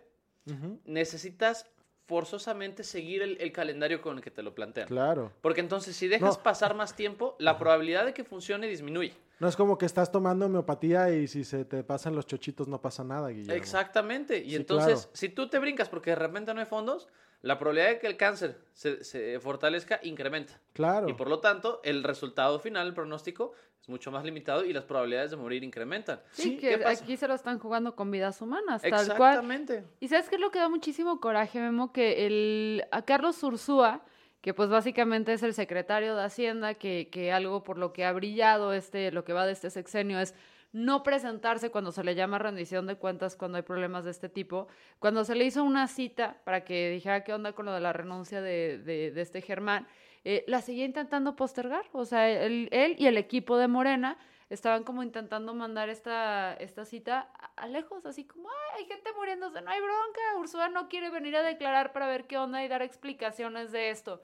necesitas 0.85 1.67
forzosamente 2.05 2.83
seguir 2.83 3.21
el, 3.21 3.37
el 3.39 3.51
calendario 3.51 4.01
con 4.01 4.17
el 4.17 4.23
que 4.23 4.31
te 4.31 4.43
lo 4.43 4.53
plantean. 4.53 4.87
Claro. 4.87 5.31
Porque 5.41 5.61
entonces 5.61 5.95
si 5.95 6.07
dejas 6.07 6.37
No. 6.37 6.43
pasar 6.43 6.75
más 6.75 6.95
tiempo, 6.95 7.35
la 7.39 7.57
probabilidad 7.57 8.05
de 8.05 8.13
que 8.13 8.23
funcione 8.23 8.67
disminuye. 8.67 9.13
No 9.39 9.47
es 9.47 9.55
como 9.55 9.77
que 9.77 9.85
estás 9.85 10.11
tomando 10.11 10.45
homeopatía 10.45 11.09
y 11.11 11.27
si 11.27 11.43
se 11.43 11.65
te 11.65 11.83
pasan 11.83 12.15
los 12.15 12.25
chochitos 12.25 12.67
no 12.67 12.81
pasa 12.81 13.03
nada, 13.03 13.29
Guillermo. 13.29 13.53
Exactamente. 13.53 14.37
Y 14.39 14.51
Sí, 14.51 14.55
entonces, 14.55 15.01
claro. 15.01 15.09
si 15.13 15.29
tú 15.29 15.49
te 15.49 15.59
brincas 15.59 15.89
porque 15.89 16.11
de 16.11 16.15
repente 16.17 16.53
no 16.53 16.59
hay 16.59 16.65
fondos, 16.65 17.07
la 17.43 17.59
probabilidad 17.59 17.89
de 17.89 17.99
que 17.99 18.07
el 18.07 18.17
cáncer 18.17 18.57
se, 18.71 19.03
se 19.03 19.39
fortalezca 19.39 19.99
incrementa. 20.01 20.59
Claro. 20.71 21.09
Y 21.09 21.13
por 21.13 21.29
lo 21.29 21.39
tanto, 21.39 21.81
el 21.83 22.03
resultado 22.03 22.57
final, 22.57 22.87
el 22.87 22.93
pronóstico, 22.93 23.51
es 23.81 23.89
mucho 23.89 24.11
más 24.11 24.23
limitado 24.23 24.63
y 24.63 24.71
las 24.71 24.85
probabilidades 24.85 25.31
de 25.31 25.37
morir 25.37 25.61
incrementan. 25.61 26.21
Sí, 26.31 26.57
que 26.57 26.81
aquí 26.85 27.17
se 27.17 27.27
lo 27.27 27.33
están 27.33 27.59
jugando 27.59 27.97
con 27.97 28.09
vidas 28.09 28.41
humanas, 28.41 28.81
tal 28.81 28.91
cual. 29.17 29.33
Exactamente. 29.33 29.83
Y 29.99 30.07
sabes 30.07 30.29
qué 30.29 30.35
es 30.35 30.41
lo 30.41 30.51
que 30.51 30.59
da 30.59 30.69
muchísimo 30.69 31.19
coraje, 31.19 31.59
Memo, 31.59 31.91
que 31.91 32.25
el, 32.25 32.85
a 32.91 33.01
Carlos 33.01 33.43
Ursúa, 33.43 34.05
que 34.39 34.53
pues 34.53 34.69
básicamente 34.69 35.33
es 35.33 35.43
el 35.43 35.53
secretario 35.53 36.15
de 36.15 36.23
Hacienda, 36.23 36.75
que, 36.75 37.09
que 37.11 37.33
algo 37.33 37.61
por 37.63 37.77
lo 37.77 37.91
que 37.91 38.05
ha 38.05 38.13
brillado 38.13 38.71
este, 38.71 39.11
lo 39.11 39.25
que 39.25 39.33
va 39.33 39.45
de 39.45 39.51
este 39.51 39.69
sexenio 39.69 40.17
es 40.17 40.33
no 40.73 41.03
presentarse 41.03 41.69
cuando 41.69 41.91
se 41.91 42.03
le 42.03 42.15
llama 42.15 42.39
rendición 42.39 42.87
de 42.87 42.97
cuentas 42.97 43.35
cuando 43.35 43.57
hay 43.57 43.61
problemas 43.61 44.03
de 44.03 44.11
este 44.11 44.27
tipo. 44.27 44.67
Cuando 44.99 45.23
se 45.23 45.35
le 45.35 45.45
hizo 45.45 45.63
una 45.63 45.87
cita 45.87 46.37
para 46.43 46.65
que 46.65 46.89
dijera 46.89 47.23
qué 47.23 47.31
onda 47.33 47.53
con 47.53 47.65
lo 47.65 47.71
de 47.73 47.79
la 47.79 47.93
renuncia 47.93 48.41
de, 48.41 48.79
de- 48.79 49.21
este 49.21 49.41
Germán, 49.41 49.87
eh, 50.25 50.43
la 50.47 50.61
seguía 50.61 50.85
intentando 50.85 51.35
postergar. 51.35 51.85
O 51.91 52.05
sea, 52.05 52.27
él, 52.29 52.69
y 52.97 53.05
el 53.05 53.17
equipo 53.17 53.57
de 53.57 53.67
Morena 53.67 54.17
estaban 54.49 54.83
como 54.83 55.03
intentando 55.03 55.53
mandar 55.53 55.89
esta, 55.89 56.53
esta 56.55 56.85
cita 56.85 57.29
a, 57.55 57.67
lejos, 57.67 58.05
así 58.05 58.25
como, 58.25 58.49
ay, 58.49 58.81
hay 58.81 58.85
gente 58.85 59.09
muriéndose, 59.15 59.61
no 59.61 59.69
hay 59.71 59.79
bronca, 59.79 60.21
Ursula 60.39 60.69
no 60.69 60.89
quiere 60.89 61.09
venir 61.09 61.35
a 61.35 61.43
declarar 61.43 61.91
para 61.93 62.07
ver 62.07 62.25
qué 62.25 62.37
onda 62.37 62.63
y 62.63 62.67
dar 62.67 62.81
explicaciones 62.81 63.71
de 63.71 63.89
esto. 63.89 64.21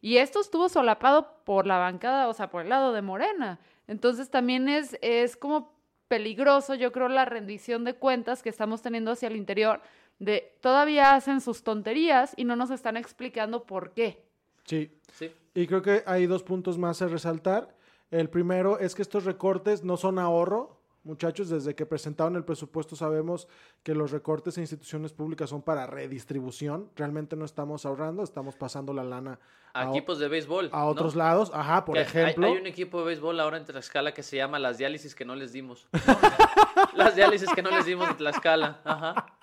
Y 0.00 0.16
esto 0.16 0.40
estuvo 0.40 0.68
solapado 0.68 1.42
por 1.44 1.66
la 1.66 1.78
bancada, 1.78 2.28
o 2.28 2.34
sea, 2.34 2.50
por 2.50 2.62
el 2.62 2.68
lado 2.70 2.92
de 2.92 3.02
Morena. 3.02 3.60
Entonces 3.86 4.30
también 4.30 4.68
es, 4.68 4.98
es 5.00 5.36
como 5.36 5.72
peligroso, 6.12 6.74
yo 6.74 6.92
creo, 6.92 7.08
la 7.08 7.24
rendición 7.24 7.84
de 7.84 7.94
cuentas 7.94 8.42
que 8.42 8.50
estamos 8.50 8.82
teniendo 8.82 9.12
hacia 9.12 9.28
el 9.28 9.36
interior, 9.36 9.80
de 10.18 10.52
todavía 10.60 11.14
hacen 11.14 11.40
sus 11.40 11.62
tonterías 11.62 12.34
y 12.36 12.44
no 12.44 12.54
nos 12.54 12.70
están 12.70 12.98
explicando 12.98 13.64
por 13.64 13.92
qué. 13.92 14.22
Sí. 14.64 14.90
Sí. 15.14 15.32
Y 15.54 15.66
creo 15.66 15.80
que 15.80 16.02
hay 16.04 16.26
dos 16.26 16.42
puntos 16.42 16.76
más 16.76 17.00
a 17.00 17.08
resaltar. 17.08 17.74
El 18.10 18.28
primero 18.28 18.78
es 18.78 18.94
que 18.94 19.00
estos 19.00 19.24
recortes 19.24 19.84
no 19.84 19.96
son 19.96 20.18
ahorro. 20.18 20.81
Muchachos, 21.04 21.48
desde 21.48 21.74
que 21.74 21.84
presentaron 21.84 22.36
el 22.36 22.44
presupuesto 22.44 22.94
sabemos 22.94 23.48
que 23.82 23.92
los 23.92 24.12
recortes 24.12 24.56
en 24.56 24.62
instituciones 24.62 25.12
públicas 25.12 25.50
son 25.50 25.60
para 25.60 25.84
redistribución. 25.86 26.90
Realmente 26.94 27.34
no 27.34 27.44
estamos 27.44 27.84
ahorrando, 27.84 28.22
estamos 28.22 28.54
pasando 28.54 28.92
la 28.94 29.02
lana 29.02 29.40
A 29.74 29.88
equipos 29.88 30.20
de 30.20 30.28
béisbol. 30.28 30.70
a 30.72 30.78
¿no? 30.78 30.86
otros 30.86 31.16
lados. 31.16 31.50
Ajá, 31.52 31.84
por 31.84 31.96
Que 31.96 32.02
ejemplo. 32.02 32.46
Hay, 32.46 32.56
un 32.56 32.68
equipo 32.68 33.00
de 33.00 33.06
béisbol 33.06 33.40
ahora 33.40 33.56
en 33.56 33.64
Tlaxcala 33.64 34.14
que 34.14 34.22
se 34.22 34.36
llama 34.36 34.60
Las 34.60 34.78
Diálisis 34.78 35.16
que 35.16 35.24
no 35.24 35.34
les 35.34 35.52
dimos. 35.52 35.88
Las 36.94 37.16
diálisis 37.16 37.50
que 37.52 37.62
no 37.62 37.70
les 37.70 37.84
dimos 37.86 38.08
en 38.08 38.16
Tlaxcala. 38.16 38.80
Ajá. 38.84 39.26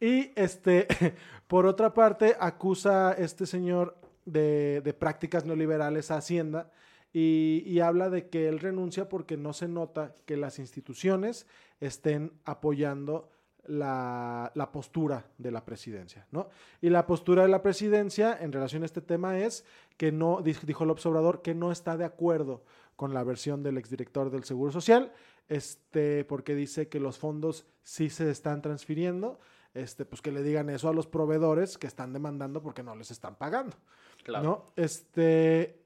Y 0.00 0.32
este, 0.34 0.88
por 1.46 1.64
otra 1.64 1.94
parte, 1.94 2.36
acusa 2.40 3.12
este 3.12 3.46
señor 3.46 3.96
de, 4.24 4.80
de 4.80 4.92
prácticas 4.94 5.44
neoliberales 5.44 6.10
a 6.10 6.16
Hacienda 6.16 6.72
y, 7.12 7.62
y 7.66 7.80
habla 7.80 8.08
de 8.10 8.28
que 8.28 8.48
él 8.48 8.58
renuncia 8.58 9.08
porque 9.08 9.36
no 9.36 9.52
se 9.52 9.68
nota 9.68 10.14
que 10.26 10.36
las 10.36 10.58
instituciones 10.58 11.46
estén 11.80 12.32
apoyando 12.44 13.28
la, 13.64 14.50
la 14.54 14.72
postura 14.72 15.24
de 15.38 15.50
la 15.52 15.64
presidencia, 15.64 16.26
¿no? 16.32 16.48
Y 16.80 16.90
la 16.90 17.06
postura 17.06 17.42
de 17.42 17.48
la 17.48 17.62
presidencia 17.62 18.36
en 18.40 18.50
relación 18.52 18.82
a 18.82 18.86
este 18.86 19.00
tema 19.00 19.38
es 19.38 19.64
que 19.96 20.10
no, 20.10 20.40
dij- 20.40 20.62
dijo 20.62 20.84
López 20.84 21.06
Obrador, 21.06 21.42
que 21.42 21.54
no 21.54 21.70
está 21.70 21.96
de 21.96 22.04
acuerdo 22.04 22.64
con 22.96 23.14
la 23.14 23.22
versión 23.22 23.62
del 23.62 23.78
exdirector 23.78 24.30
del 24.30 24.42
Seguro 24.44 24.72
Social, 24.72 25.12
este, 25.48 26.24
porque 26.24 26.54
dice 26.56 26.88
que 26.88 26.98
los 26.98 27.18
fondos 27.18 27.66
sí 27.84 28.10
se 28.10 28.30
están 28.30 28.62
transfiriendo, 28.62 29.38
este, 29.74 30.04
pues 30.04 30.22
que 30.22 30.32
le 30.32 30.42
digan 30.42 30.68
eso 30.68 30.88
a 30.88 30.92
los 30.92 31.06
proveedores 31.06 31.78
que 31.78 31.86
están 31.86 32.12
demandando 32.12 32.62
porque 32.62 32.82
no 32.82 32.96
les 32.96 33.10
están 33.10 33.36
pagando, 33.36 33.76
Claro. 34.24 34.44
¿no? 34.44 34.72
Este, 34.76 35.82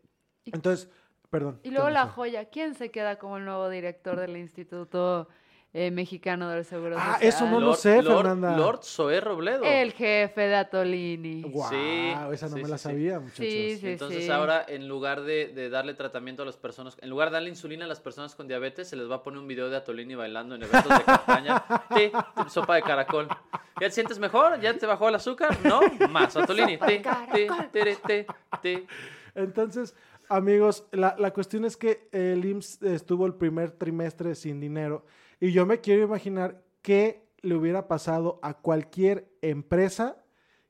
entonces, 0.47 0.88
perdón. 1.30 1.61
Y 1.62 1.71
luego 1.71 1.87
¿qué 1.88 1.92
la 1.95 2.06
joya, 2.09 2.45
¿quién 2.47 2.75
se 2.75 2.90
queda 2.90 3.16
como 3.16 3.37
el 3.38 3.45
nuevo 3.45 3.68
director 3.68 4.18
del 4.18 4.37
Instituto 4.37 5.28
eh, 5.73 5.90
Mexicano 5.90 6.49
del 6.49 6.64
Seguro 6.64 6.97
Ah, 6.99 7.14
Social? 7.14 7.28
eso 7.28 7.50
no 7.50 7.61
lo 7.61 7.75
sé, 7.75 8.00
Lord, 8.02 8.16
Fernanda. 8.25 8.56
Lord 8.56 8.80
Zoé 8.83 9.21
Robledo. 9.21 9.62
El 9.64 9.92
jefe 9.92 10.40
de 10.42 10.54
Atolini. 10.56 11.42
Guau, 11.42 11.68
Sí, 11.71 12.14
esa 12.33 12.49
no 12.49 12.56
sí, 12.56 12.62
me 12.62 12.68
la 12.68 12.78
sí, 12.78 12.83
sí. 12.85 12.88
sabía, 12.95 13.21
muchachos. 13.21 13.45
Sí, 13.45 13.76
sí. 13.78 13.88
Entonces 13.88 14.30
ahora, 14.30 14.64
en 14.66 14.88
lugar 14.88 15.21
de, 15.23 15.49
de 15.49 15.68
darle 15.68 15.92
tratamiento 15.92 16.45
a 16.45 16.47
las 16.47 16.56
personas, 16.56 16.97
en 17.02 17.11
lugar 17.11 17.28
de 17.28 17.35
darle 17.35 17.50
insulina 17.50 17.85
a 17.85 17.88
las 17.88 18.00
personas 18.00 18.35
con 18.35 18.49
diabetes, 18.49 18.88
se 18.88 18.97
les 18.97 19.11
va 19.11 19.16
a 19.16 19.23
poner 19.23 19.38
un 19.40 19.49
video 19.49 19.68
de 19.68 19.76
Atolini 19.76 20.14
bailando 20.14 20.54
en 20.54 20.62
eventos 20.62 20.99
de 20.99 21.04
campaña. 21.04 21.62
Sí, 21.95 22.11
sopa 22.49 22.76
de 22.76 22.83
caracol. 22.83 23.28
¿Ya 23.78 23.88
te 23.88 23.90
sientes 23.90 24.18
mejor? 24.18 24.59
¿Ya 24.61 24.73
te 24.78 24.87
bajó 24.87 25.09
el 25.11 25.14
azúcar? 25.16 25.56
¿No? 25.64 25.80
Más 26.09 26.35
Atolini. 26.37 26.75
Sopa 26.75 26.87
de 26.87 26.97
Ti, 26.97 27.02
ti, 27.02 27.47
caracol. 27.47 27.71
tiri, 27.73 27.97
ti, 28.06 28.26
ti. 28.62 28.87
Entonces, 29.35 29.95
amigos, 30.28 30.87
la, 30.92 31.16
la 31.18 31.33
cuestión 31.33 31.64
es 31.64 31.76
que 31.76 32.09
el 32.12 32.45
IMSS 32.45 32.83
estuvo 32.83 33.26
el 33.26 33.35
primer 33.35 33.71
trimestre 33.73 34.35
sin 34.35 34.61
dinero 34.61 35.04
y 35.40 35.52
yo 35.52 35.66
me 35.66 35.80
quiero 35.80 36.02
imaginar 36.04 36.62
qué 36.83 37.23
le 37.42 37.54
hubiera 37.54 37.87
pasado 37.88 38.38
a 38.42 38.54
cualquier 38.54 39.28
empresa 39.42 40.16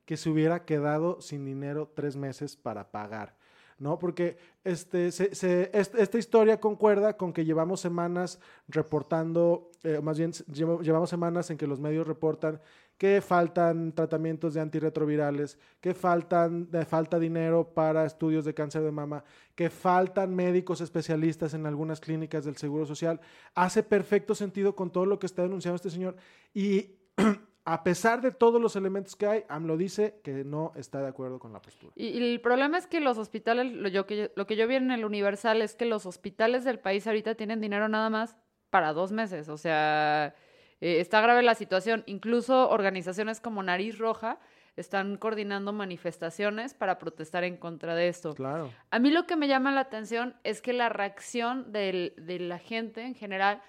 que 0.05 0.17
se 0.17 0.29
hubiera 0.29 0.65
quedado 0.65 1.19
sin 1.21 1.45
dinero 1.45 1.91
tres 1.93 2.15
meses 2.15 2.55
para 2.55 2.91
pagar. 2.91 3.35
¿no? 3.79 3.99
Porque 3.99 4.37
este, 4.63 5.11
se- 5.11 5.35
se- 5.35 5.69
est- 5.71 5.93
esta 5.95 6.17
historia 6.17 6.59
concuerda 6.59 7.15
con 7.15 7.31
que 7.31 7.45
llevamos 7.45 7.79
semanas 7.79 8.39
reportando, 8.67 9.69
eh, 9.83 9.99
más 10.01 10.17
bien 10.17 10.31
lleva- 10.51 10.81
llevamos 10.81 11.09
semanas 11.09 11.49
en 11.51 11.57
que 11.57 11.67
los 11.67 11.79
medios 11.79 12.07
reportan 12.07 12.59
que 12.97 13.21
faltan 13.21 13.93
tratamientos 13.93 14.53
de 14.55 14.61
antirretrovirales, 14.61 15.59
que 15.79 15.93
faltan, 15.93 16.69
falta 16.87 17.19
dinero 17.19 17.73
para 17.73 18.05
estudios 18.05 18.43
de 18.43 18.53
cáncer 18.53 18.81
de 18.81 18.91
mama, 18.91 19.23
que 19.55 19.69
faltan 19.69 20.35
médicos 20.35 20.81
especialistas 20.81 21.53
en 21.53 21.65
algunas 21.65 21.99
clínicas 21.99 22.45
del 22.45 22.57
Seguro 22.57 22.85
Social. 22.85 23.19
Hace 23.53 23.83
perfecto 23.83 24.33
sentido 24.33 24.75
con 24.75 24.91
todo 24.91 25.05
lo 25.05 25.19
que 25.19 25.27
está 25.27 25.43
denunciando 25.43 25.75
este 25.75 25.91
señor. 25.91 26.15
Y 26.53 26.95
a 27.65 27.83
pesar 27.83 28.21
de 28.21 28.31
todos 28.31 28.59
los 28.59 28.75
elementos 28.75 29.15
que 29.15 29.27
hay, 29.27 29.43
AMLO 29.47 29.77
dice 29.77 30.19
que 30.23 30.43
no 30.43 30.71
está 30.75 31.01
de 31.01 31.07
acuerdo 31.07 31.37
con 31.37 31.53
la 31.53 31.61
postura. 31.61 31.93
Y, 31.95 32.17
el 32.17 32.41
problema 32.41 32.79
es 32.79 32.87
que 32.87 32.99
los 32.99 33.19
hospitales, 33.19 33.71
lo, 33.71 33.89
yo, 33.89 34.07
que 34.07 34.31
lo 34.35 34.47
que 34.47 34.55
yo 34.55 34.67
vi 34.67 34.75
en 34.75 34.89
el 34.89 35.05
Universal 35.05 35.61
es 35.61 35.75
que 35.75 35.85
los 35.85 36.07
hospitales 36.07 36.63
del 36.63 36.79
país 36.79 37.05
ahorita 37.05 37.35
tienen 37.35 37.61
dinero 37.61 37.89
nada 37.89 38.09
más 38.09 38.35
para 38.71 38.93
dos 38.93 39.11
meses. 39.11 39.49
O 39.49 39.57
sea, 39.57 40.33
eh, 40.81 40.99
está 40.99 41.21
grave 41.21 41.43
la 41.43 41.55
situación. 41.55 42.03
Incluso 42.05 42.69
organizaciones 42.69 43.39
como 43.41 43.63
Nariz 43.63 43.97
Roja 43.97 44.39
están 44.75 45.17
coordinando 45.17 45.73
manifestaciones 45.73 46.73
para 46.75 46.99
protestar 46.99 47.43
en 47.43 47.57
contra 47.57 47.95
de 47.95 48.09
esto. 48.09 48.35
Claro. 48.35 48.71
A 48.91 48.99
mí 48.99 49.09
lo 49.09 49.25
que 49.25 49.35
me 49.35 49.47
llama 49.47 49.71
la 49.71 49.81
atención 49.81 50.35
es 50.43 50.61
que 50.61 50.73
la 50.73 50.89
reacción 50.89 51.71
del- 51.71 52.13
de 52.17 52.39
la 52.39 52.59
gente 52.59 53.01
en 53.01 53.15
general 53.15 53.61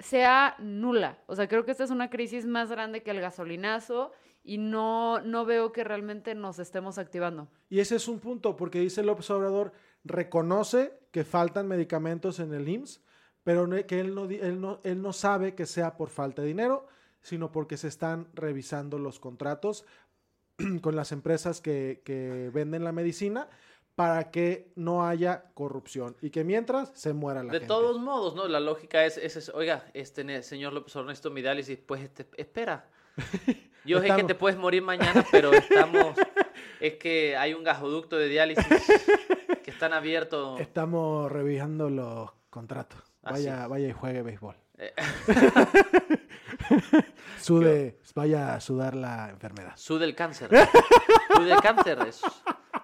sea 0.00 0.56
nula. 0.58 1.18
O 1.26 1.36
sea, 1.36 1.46
creo 1.46 1.64
que 1.64 1.70
esta 1.70 1.84
es 1.84 1.90
una 1.90 2.10
crisis 2.10 2.44
más 2.44 2.70
grande 2.70 3.02
que 3.04 3.12
el 3.12 3.20
gasolinazo 3.20 4.10
y 4.42 4.58
no, 4.58 5.20
no 5.20 5.44
veo 5.44 5.70
que 5.70 5.84
realmente 5.84 6.34
nos 6.34 6.58
estemos 6.58 6.98
activando. 6.98 7.46
Y 7.70 7.78
ese 7.78 7.94
es 7.94 8.08
un 8.08 8.18
punto, 8.18 8.56
porque 8.56 8.80
dice 8.80 9.04
López 9.04 9.30
Obrador, 9.30 9.72
reconoce 10.02 10.98
que 11.12 11.22
faltan 11.22 11.68
medicamentos 11.68 12.40
en 12.40 12.52
el 12.52 12.68
IMSS, 12.68 13.00
pero 13.44 13.68
que 13.86 14.00
él 14.00 14.14
no, 14.14 14.24
él, 14.24 14.60
no, 14.60 14.80
él 14.84 15.02
no 15.02 15.12
sabe 15.12 15.54
que 15.54 15.66
sea 15.66 15.96
por 15.96 16.08
falta 16.10 16.42
de 16.42 16.48
dinero, 16.48 16.86
sino 17.20 17.52
porque 17.52 17.76
se 17.76 17.88
están 17.88 18.28
revisando 18.34 18.98
los 18.98 19.18
contratos 19.20 19.84
con 20.82 20.96
las 20.96 21.12
empresas 21.12 21.60
que, 21.60 22.02
que 22.04 22.50
venden 22.52 22.84
la 22.84 22.92
medicina 22.92 23.48
para 23.94 24.30
que 24.30 24.72
no 24.74 25.06
haya 25.06 25.44
corrupción 25.54 26.16
y 26.22 26.30
que 26.30 26.44
mientras 26.44 26.90
se 26.94 27.12
muera 27.12 27.42
la 27.42 27.52
De 27.52 27.58
gente. 27.58 27.68
todos 27.68 28.00
modos, 28.00 28.34
¿no? 28.34 28.48
La 28.48 28.58
lógica 28.60 29.04
es, 29.04 29.18
es, 29.18 29.36
es, 29.36 29.48
oiga, 29.50 29.84
este 29.92 30.42
señor 30.42 30.72
López 30.72 30.96
necesito 30.96 31.30
mi 31.30 31.42
diálisis. 31.42 31.78
Pues 31.78 32.02
este, 32.02 32.26
espera. 32.36 32.88
Yo 33.84 33.98
sé 33.98 34.04
que 34.04 34.10
Estamos- 34.10 34.26
te 34.28 34.34
puedes 34.34 34.58
morir 34.58 34.82
mañana, 34.82 35.24
pero 35.30 35.52
estamos... 35.52 36.16
Es 36.80 36.94
que 36.94 37.36
hay 37.36 37.54
un 37.54 37.62
gasoducto 37.62 38.16
de 38.16 38.26
diálisis 38.26 38.66
que 39.64 39.70
están 39.70 39.92
abiertos. 39.92 40.58
Estamos 40.58 41.30
revisando 41.30 41.88
los 41.88 42.30
contratos. 42.50 42.98
Vaya, 43.22 43.66
vaya 43.68 43.88
y 43.88 43.92
juegue 43.92 44.22
béisbol. 44.22 44.56
Eh. 44.78 44.92
Sude, 47.38 47.98
vaya 48.14 48.54
a 48.54 48.60
sudar 48.60 48.94
la 48.94 49.30
enfermedad. 49.30 49.72
Sude 49.76 50.04
el 50.04 50.14
cáncer. 50.14 50.50
Sude 51.36 51.52
el 51.52 51.60
cáncer. 51.60 51.98
Es 52.06 52.22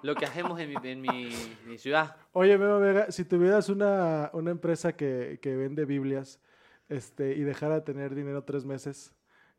lo 0.02 0.14
que 0.14 0.24
hacemos 0.26 0.60
en 0.60 0.70
mi, 0.70 0.76
en 0.90 1.00
mi, 1.00 1.30
mi 1.66 1.78
ciudad. 1.78 2.16
Oye, 2.32 2.56
Memo 2.56 2.78
Vega, 2.78 3.10
si 3.10 3.24
tuvieras 3.24 3.68
una, 3.68 4.30
una 4.32 4.50
empresa 4.50 4.94
que, 4.94 5.38
que 5.42 5.56
vende 5.56 5.84
Biblias 5.84 6.40
este, 6.88 7.34
y 7.34 7.42
dejara 7.42 7.76
de 7.76 7.80
tener 7.82 8.14
dinero 8.14 8.44
tres 8.44 8.64
meses, 8.64 9.12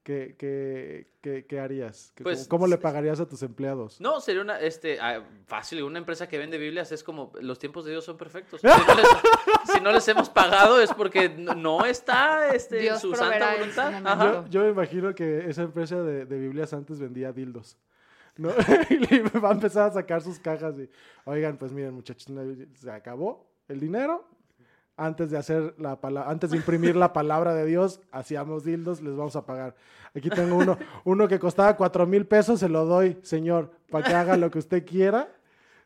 ¿qué, 0.10 0.36
qué, 0.40 1.08
qué- 1.22 1.46
qué 1.46 1.60
harías? 1.60 2.12
¿Qué- 2.16 2.24
Pues, 2.24 2.48
¿Cómo, 2.48 2.62
cómo 2.62 2.68
le 2.68 2.80
pagarías 2.80 3.20
a 3.20 3.28
tus 3.28 3.44
empleados? 3.44 4.02
No, 4.02 4.20
sería 4.20 4.42
una, 4.42 4.60
este, 4.60 5.00
ah, 5.00 5.24
fácil, 5.46 5.84
una 5.84 6.00
empresa 6.00 6.28
que 6.28 6.40
vende 6.40 6.58
Biblias 6.58 6.92
es 6.92 7.04
como, 7.04 7.32
los 7.42 7.60
tiempos 7.60 7.86
de 7.86 7.92
Dios 7.92 8.06
son 8.06 8.18
perfectos. 8.18 8.60
Si 8.80 8.88
no 8.88 8.96
les, 8.96 9.08
si 9.76 9.82
no 9.82 9.92
les 9.92 10.08
hemos 10.08 10.30
pagado 10.32 10.82
es 10.82 10.92
porque 10.94 11.30
no- 11.30 11.86
está 11.86 12.56
este, 12.56 12.88
en 12.88 12.98
su 13.00 13.14
santa 13.14 13.56
voluntad. 13.56 13.94
Ajá. 14.04 14.26
Yo, 14.26 14.48
yo 14.50 14.62
me 14.64 14.70
imagino 14.70 15.14
que 15.14 15.48
esa 15.48 15.62
empresa 15.62 16.02
de, 16.02 16.26
de 16.26 16.40
Biblias 16.40 16.74
antes 16.74 17.00
vendía 17.00 17.32
dildos. 17.32 17.78
¿no? 18.38 18.50
y 18.90 19.20
va 19.40 19.50
a 19.50 19.52
empezar 19.52 19.90
a 19.90 19.94
sacar 19.94 20.24
sus 20.24 20.40
cajas 20.40 20.74
y, 20.80 20.90
oigan, 21.26 21.58
pues 21.58 21.72
miren 21.72 21.94
muchachos, 21.94 22.34
se 22.74 22.90
acabó 22.92 23.48
el 23.68 23.80
dinero. 23.80 24.28
Antes 25.02 25.32
de 25.32 25.38
hacer 25.38 25.76
la 25.78 25.98
antes 26.28 26.52
de 26.52 26.58
imprimir 26.58 26.96
la 26.98 27.14
palabra 27.14 27.54
de 27.54 27.66
Dios, 27.66 28.02
hacíamos 28.12 28.66
dildos, 28.66 29.02
les 29.02 29.16
vamos 29.16 29.36
a 29.38 29.46
pagar. 29.46 29.76
Aquí 30.14 30.30
tengo 30.30 30.58
uno, 30.58 30.78
uno 31.06 31.28
que 31.28 31.40
costaba 31.40 31.78
cuatro 31.78 32.06
mil 32.06 32.26
pesos, 32.26 32.60
se 32.60 32.68
lo 32.68 32.84
doy, 32.84 33.18
señor, 33.22 33.72
para 33.90 34.06
que 34.06 34.14
haga 34.14 34.36
lo 34.36 34.52
que 34.52 34.60
usted 34.60 34.86
quiera. 34.86 35.30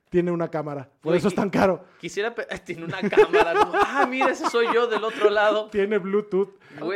Tiene 0.10 0.32
una 0.32 0.48
cámara, 0.48 0.90
por 1.02 1.12
Oye, 1.12 1.20
eso 1.20 1.28
es 1.28 1.36
tan 1.36 1.50
caro. 1.50 1.84
Quisiera, 2.00 2.34
tiene 2.66 2.86
una 2.86 3.02
cámara. 3.02 3.54
como, 3.60 3.74
ah, 3.76 4.06
mira, 4.08 4.32
ese 4.32 4.48
soy 4.50 4.68
yo 4.74 4.88
del 4.88 5.04
otro 5.04 5.30
lado. 5.30 5.70
Tiene 5.72 5.98
Bluetooth. 5.98 6.50
Lo 6.80 6.90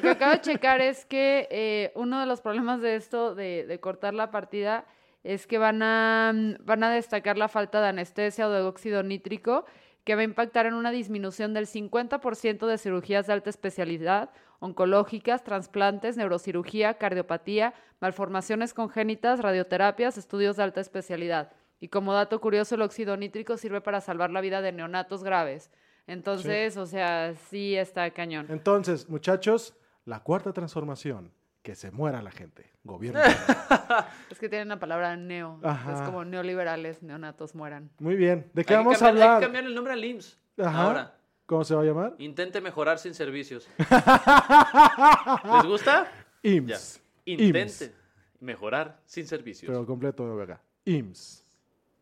que 0.00 0.10
acabo 0.10 0.32
de 0.32 0.40
checar 0.40 0.80
es 0.80 1.06
que 1.06 1.48
eh, 1.50 1.92
uno 1.94 2.20
de 2.20 2.26
los 2.26 2.40
problemas 2.40 2.80
de 2.80 2.96
esto, 2.96 3.34
de, 3.34 3.66
de 3.66 3.80
cortar 3.80 4.12
la 4.12 4.30
partida, 4.30 4.84
es 5.24 5.46
que 5.46 5.58
van 5.58 5.82
a, 5.82 6.32
mm, 6.34 6.64
van 6.64 6.84
a 6.84 6.90
destacar 6.90 7.38
la 7.38 7.48
falta 7.48 7.80
de 7.80 7.88
anestesia 7.88 8.48
o 8.48 8.50
de 8.50 8.62
óxido 8.62 9.02
nítrico, 9.02 9.64
que 10.04 10.14
va 10.14 10.22
a 10.22 10.24
impactar 10.24 10.66
en 10.66 10.74
una 10.74 10.90
disminución 10.90 11.54
del 11.54 11.66
50% 11.66 12.66
de 12.66 12.78
cirugías 12.78 13.26
de 13.26 13.32
alta 13.32 13.50
especialidad, 13.50 14.30
oncológicas, 14.58 15.44
trasplantes, 15.44 16.16
neurocirugía, 16.16 16.94
cardiopatía, 16.94 17.74
malformaciones 18.00 18.74
congénitas, 18.74 19.40
radioterapias, 19.40 20.18
estudios 20.18 20.56
de 20.56 20.62
alta 20.64 20.80
especialidad. 20.80 21.52
Y 21.80 21.88
como 21.88 22.12
dato 22.12 22.40
curioso, 22.40 22.76
el 22.76 22.82
óxido 22.82 23.16
nítrico 23.16 23.56
sirve 23.56 23.80
para 23.80 24.00
salvar 24.00 24.30
la 24.30 24.40
vida 24.40 24.60
de 24.60 24.72
neonatos 24.72 25.24
graves. 25.24 25.70
Entonces, 26.06 26.76
o 26.76 26.86
sea, 26.86 27.34
sí 27.34 27.76
está 27.76 28.10
cañón. 28.10 28.46
Entonces, 28.50 29.08
muchachos, 29.08 29.74
la 30.04 30.20
cuarta 30.20 30.52
transformación, 30.52 31.32
que 31.62 31.74
se 31.74 31.90
muera 31.90 32.20
la 32.22 32.30
gente. 32.30 32.70
Gobierno. 32.84 33.20
Es 34.30 34.38
que 34.38 34.48
tienen 34.48 34.68
la 34.68 34.78
palabra 34.78 35.16
neo. 35.16 35.58
Es 35.62 35.66
Ajá. 35.68 36.04
como 36.04 36.24
neoliberales, 36.24 37.02
neonatos 37.02 37.54
mueran. 37.54 37.90
Muy 37.98 38.16
bien. 38.16 38.50
¿De 38.54 38.64
qué 38.64 38.74
vamos 38.74 39.00
a 39.02 39.06
cambiar- 39.06 39.12
Hay 39.12 39.18
que 39.18 39.22
hablar? 39.24 39.42
cambiar 39.42 39.64
el 39.64 39.74
nombre 39.74 39.92
al 39.92 40.04
IMSS. 40.04 40.38
Ajá. 40.58 40.82
Ahora, 40.82 41.14
¿Cómo 41.46 41.64
se 41.64 41.74
va 41.74 41.82
a 41.82 41.84
llamar? 41.84 42.14
intente 42.18 42.60
mejorar 42.60 42.98
sin 42.98 43.14
servicios. 43.14 43.68
¿Les 43.78 45.64
gusta? 45.64 46.10
Ya. 46.42 46.50
IMSS. 46.50 47.00
Intente 47.26 47.92
mejorar 48.40 49.00
sin 49.04 49.26
servicios. 49.26 49.68
Pero 49.70 49.86
completo 49.86 50.36
de 50.36 50.42
acá. 50.42 50.60
IMSS. 50.84 51.44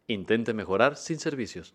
Intente 0.07 0.55
mejorar 0.55 0.97
sin 0.97 1.19
servicios. 1.19 1.75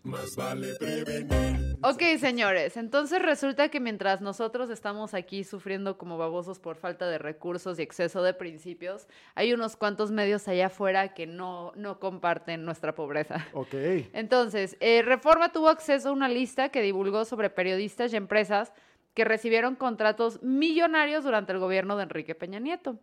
Ok, 1.82 2.02
señores, 2.18 2.76
entonces 2.76 3.20
resulta 3.20 3.68
que 3.68 3.80
mientras 3.80 4.20
nosotros 4.20 4.70
estamos 4.70 5.14
aquí 5.14 5.44
sufriendo 5.44 5.98
como 5.98 6.16
babosos 6.16 6.58
por 6.58 6.76
falta 6.76 7.08
de 7.08 7.18
recursos 7.18 7.78
y 7.78 7.82
exceso 7.82 8.22
de 8.22 8.34
principios, 8.34 9.06
hay 9.34 9.52
unos 9.52 9.76
cuantos 9.76 10.10
medios 10.10 10.48
allá 10.48 10.66
afuera 10.66 11.14
que 11.14 11.26
no, 11.26 11.72
no 11.76 12.00
comparten 12.00 12.64
nuestra 12.64 12.94
pobreza. 12.94 13.46
Ok. 13.52 13.74
Entonces, 14.12 14.76
eh, 14.80 15.02
Reforma 15.02 15.52
tuvo 15.52 15.68
acceso 15.68 16.08
a 16.08 16.12
una 16.12 16.28
lista 16.28 16.70
que 16.70 16.82
divulgó 16.82 17.24
sobre 17.24 17.50
periodistas 17.50 18.12
y 18.12 18.16
empresas 18.16 18.72
que 19.14 19.24
recibieron 19.24 19.76
contratos 19.76 20.42
millonarios 20.42 21.24
durante 21.24 21.52
el 21.52 21.58
gobierno 21.58 21.96
de 21.96 22.04
Enrique 22.04 22.34
Peña 22.34 22.58
Nieto. 22.58 22.98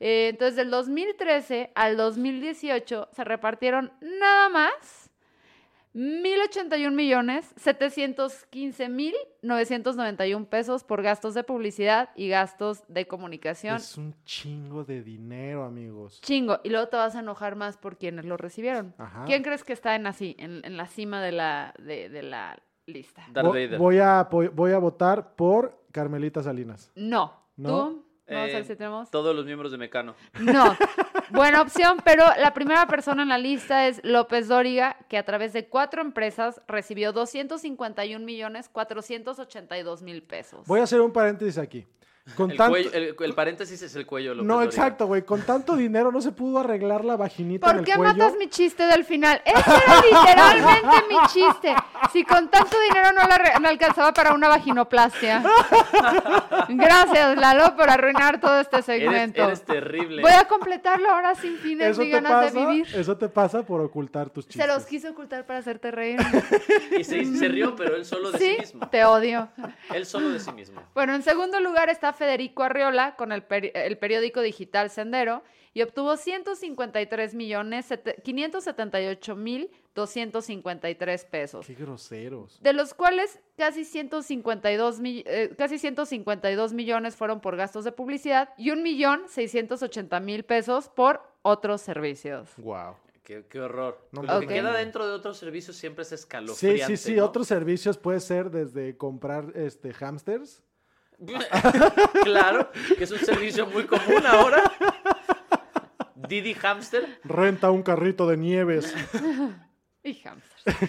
Eh, 0.00 0.28
entonces, 0.30 0.56
del 0.56 0.70
2013 0.70 1.72
al 1.74 1.96
2018 1.96 3.08
se 3.12 3.24
repartieron 3.24 3.92
nada 4.00 4.48
más 4.48 5.01
1.081 5.94 6.90
millones 6.92 7.52
715 7.56 8.88
mil 8.88 9.14
991 9.42 10.46
pesos 10.46 10.84
por 10.84 11.02
gastos 11.02 11.34
de 11.34 11.44
publicidad 11.44 12.10
y 12.16 12.28
gastos 12.28 12.82
de 12.88 13.06
comunicación. 13.06 13.76
Es 13.76 13.98
un 13.98 14.14
chingo 14.24 14.84
de 14.84 15.02
dinero, 15.02 15.64
amigos. 15.64 16.20
Chingo. 16.22 16.60
Y 16.64 16.70
luego 16.70 16.88
te 16.88 16.96
vas 16.96 17.14
a 17.16 17.20
enojar 17.20 17.56
más 17.56 17.76
por 17.76 17.98
quienes 17.98 18.24
lo 18.24 18.36
recibieron. 18.36 18.94
Ajá. 18.98 19.24
¿Quién 19.26 19.42
crees 19.42 19.64
que 19.64 19.72
está 19.72 19.94
en 19.94 20.06
así, 20.06 20.34
en, 20.38 20.64
en 20.64 20.76
la 20.76 20.86
cima 20.86 21.22
de 21.22 21.32
la, 21.32 21.74
de, 21.78 22.08
de 22.08 22.22
la 22.22 22.58
lista? 22.86 23.24
Darth 23.32 23.46
Vo- 23.48 23.50
Vader. 23.52 23.78
Voy 23.78 23.98
a, 23.98 24.28
voy 24.54 24.72
a 24.72 24.78
votar 24.78 25.34
por 25.36 25.78
Carmelita 25.92 26.42
Salinas. 26.42 26.90
No. 26.94 27.34
¿No? 27.56 27.88
¿Tú? 27.90 28.06
Vamos 28.28 28.44
a 28.44 28.50
Eh, 28.50 28.54
ver 28.54 28.64
si 28.64 28.76
tenemos. 28.76 29.10
Todos 29.10 29.34
los 29.34 29.44
miembros 29.44 29.72
de 29.72 29.78
Mecano. 29.78 30.14
No. 30.40 30.76
Buena 31.30 31.60
opción, 31.62 31.98
pero 32.04 32.24
la 32.38 32.52
primera 32.54 32.86
persona 32.86 33.22
en 33.22 33.28
la 33.28 33.38
lista 33.38 33.88
es 33.88 34.00
López 34.04 34.48
Dóriga, 34.48 34.96
que 35.08 35.18
a 35.18 35.24
través 35.24 35.52
de 35.52 35.68
cuatro 35.68 36.02
empresas 36.02 36.60
recibió 36.68 37.12
251 37.12 38.24
millones 38.24 38.68
482 38.68 40.02
mil 40.02 40.22
pesos. 40.22 40.66
Voy 40.66 40.80
a 40.80 40.84
hacer 40.84 41.00
un 41.00 41.12
paréntesis 41.12 41.58
aquí. 41.58 41.86
Con 42.36 42.52
El, 42.52 42.56
tanto... 42.56 42.72
cuello- 42.78 42.90
el- 42.92 43.16
el 43.18 43.34
paréntesis 43.34 43.82
es 43.82 43.96
el 43.96 44.06
cuello. 44.06 44.32
López 44.34 44.46
No, 44.46 44.62
exacto, 44.62 45.06
güey. 45.06 45.22
Con 45.22 45.42
tanto 45.42 45.74
dinero 45.76 46.12
no 46.12 46.20
se 46.20 46.30
pudo 46.30 46.60
arreglar 46.60 47.04
la 47.04 47.16
vaginita 47.16 47.66
en 47.66 47.70
¿Por 47.72 47.80
el 47.80 47.84
qué 47.84 47.94
cuello. 47.96 48.14
matas 48.14 48.36
mi 48.38 48.48
chiste 48.48 48.84
del 48.84 49.04
final? 49.04 49.42
Ese 49.44 49.58
era 49.58 50.54
literalmente 50.54 50.96
mi 51.08 51.16
chiste. 51.32 51.74
Si 52.12 52.24
con 52.24 52.48
tanto 52.48 52.76
dinero 52.88 53.08
no, 53.12 53.26
la 53.26 53.58
no 53.60 53.68
alcanzaba 53.68 54.12
para 54.14 54.34
una 54.34 54.48
vaginoplastia. 54.48 55.42
Gracias, 56.68 57.36
Lalo, 57.36 57.76
por 57.76 57.90
arruinar 57.90 58.40
todo 58.40 58.60
este 58.60 58.82
segmento. 58.82 59.42
eres 59.44 59.62
terrible. 59.64 60.22
Voy 60.22 60.32
a 60.32 60.44
completarlo 60.46 61.10
ahora 61.10 61.34
sin 61.34 61.56
fines 61.58 61.88
Eso 61.92 62.02
ni 62.02 62.10
ganas 62.10 62.32
pasa, 62.32 62.50
de 62.60 62.66
vivir. 62.66 62.86
eso 62.94 63.16
te 63.16 63.28
pasa 63.28 63.62
por 63.64 63.80
ocultar 63.80 64.30
tus 64.30 64.46
chistes. 64.46 64.62
Se 64.64 64.72
los 64.72 64.84
quise 64.86 65.08
ocultar 65.10 65.44
para 65.46 65.58
hacerte 65.60 65.90
reír. 65.90 66.18
Y 66.98 67.04
se, 67.04 67.24
se 67.24 67.48
rió, 67.48 67.74
pero 67.74 67.96
él 67.96 68.04
solo 68.04 68.30
de 68.30 68.38
sí, 68.38 68.44
Sí, 68.52 68.60
mismo. 68.60 68.88
te 68.88 69.04
odio. 69.04 69.48
Él 69.94 70.04
solo 70.06 70.28
de 70.30 70.38
sí 70.40 70.52
mismo. 70.52 70.80
Bueno, 70.94 71.14
en 71.14 71.22
segundo 71.22 71.58
lugar 71.60 71.88
está 71.88 72.11
Federico 72.12 72.62
Arriola 72.62 73.16
con 73.16 73.32
el, 73.32 73.46
peri- 73.46 73.70
el 73.74 73.98
periódico 73.98 74.40
digital 74.40 74.90
Sendero 74.90 75.42
y 75.74 75.82
obtuvo 75.82 76.16
153 76.16 77.34
millones 77.34 77.86
sete- 77.86 78.20
578 78.22 79.36
mil 79.36 79.70
253 79.94 81.24
pesos. 81.26 81.66
Qué 81.66 81.74
groseros. 81.74 82.60
De 82.62 82.72
los 82.72 82.94
cuales 82.94 83.38
casi 83.56 83.84
152, 83.84 85.00
mi- 85.00 85.22
eh, 85.26 85.54
casi 85.56 85.78
152 85.78 86.72
millones 86.72 87.16
fueron 87.16 87.40
por 87.40 87.56
gastos 87.56 87.84
de 87.84 87.92
publicidad 87.92 88.50
y 88.56 88.70
un 88.70 88.82
millón 88.82 89.22
680 89.28 90.20
mil 90.20 90.44
pesos 90.44 90.88
por 90.88 91.22
otros 91.42 91.80
servicios. 91.82 92.50
Wow. 92.58 92.96
Qué, 93.22 93.46
qué 93.48 93.60
horror. 93.60 94.08
No 94.10 94.22
Lo 94.24 94.40
que 94.40 94.48
queda 94.48 94.72
dentro 94.76 95.06
de 95.06 95.12
otros 95.12 95.38
servicios 95.38 95.76
siempre 95.76 96.02
es 96.02 96.08
Sí, 96.08 96.14
escalofriante. 96.16 96.96
sí, 96.96 97.10
sí. 97.12 97.14
¿no? 97.16 97.24
Otros 97.26 97.46
servicios 97.46 97.96
puede 97.96 98.18
ser 98.18 98.50
desde 98.50 98.96
comprar 98.96 99.52
este 99.54 99.92
hamsters. 99.94 100.62
claro, 102.24 102.70
que 102.96 103.04
es 103.04 103.10
un 103.10 103.18
servicio 103.18 103.66
muy 103.66 103.84
común 103.84 104.24
ahora. 104.26 104.62
Didi 106.14 106.54
Hamster. 106.54 107.20
Renta 107.24 107.70
un 107.70 107.82
carrito 107.82 108.26
de 108.26 108.36
nieves. 108.36 108.94
Y 110.04 110.14
hamsters. 110.14 110.80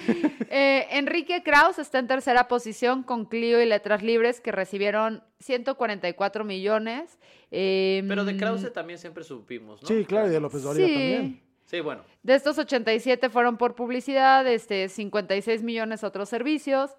Eh, 0.50 0.88
Enrique 0.90 1.44
Kraus 1.44 1.78
está 1.78 2.00
en 2.00 2.08
tercera 2.08 2.48
posición 2.48 3.04
con 3.04 3.26
Clio 3.26 3.62
y 3.62 3.66
Letras 3.68 4.02
Libres 4.02 4.42
que 4.42 4.52
recibieron 4.52 5.24
144 5.40 6.44
millones. 6.44 7.20
eh, 7.52 8.04
Pero 8.08 8.26
de 8.26 8.36
Krause 8.38 8.74
también 8.74 8.98
siempre 8.98 9.24
supimos, 9.24 9.84
¿no? 9.84 9.88
Sí, 9.88 10.04
claro, 10.06 10.30
y 10.30 10.32
de 10.32 10.40
López 10.40 10.64
Dóriga 10.64 10.88
sí. 10.88 10.94
también. 10.94 11.42
Sí, 11.66 11.80
bueno. 11.80 12.04
De 12.24 12.34
estos 12.34 12.58
87 12.58 13.30
fueron 13.30 13.58
por 13.58 13.76
publicidad, 13.76 14.48
este, 14.48 14.90
56 14.90 15.62
millones 15.62 16.04
otros 16.04 16.28
servicios. 16.28 16.90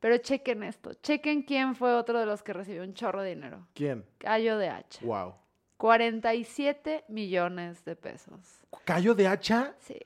Pero 0.00 0.18
chequen 0.18 0.62
esto, 0.62 0.94
chequen 0.94 1.42
quién 1.42 1.74
fue 1.74 1.94
otro 1.94 2.20
de 2.20 2.26
los 2.26 2.42
que 2.42 2.52
recibió 2.52 2.82
un 2.82 2.94
chorro 2.94 3.22
de 3.22 3.30
dinero. 3.30 3.66
¿Quién? 3.74 4.04
Cayo 4.18 4.56
de 4.58 4.68
Hacha. 4.68 5.04
Wow. 5.04 5.34
47 5.78 7.04
millones 7.08 7.84
de 7.84 7.96
pesos. 7.96 8.40
¿Callo 8.84 9.14
de 9.14 9.28
hacha? 9.28 9.74
Sí. 9.78 9.98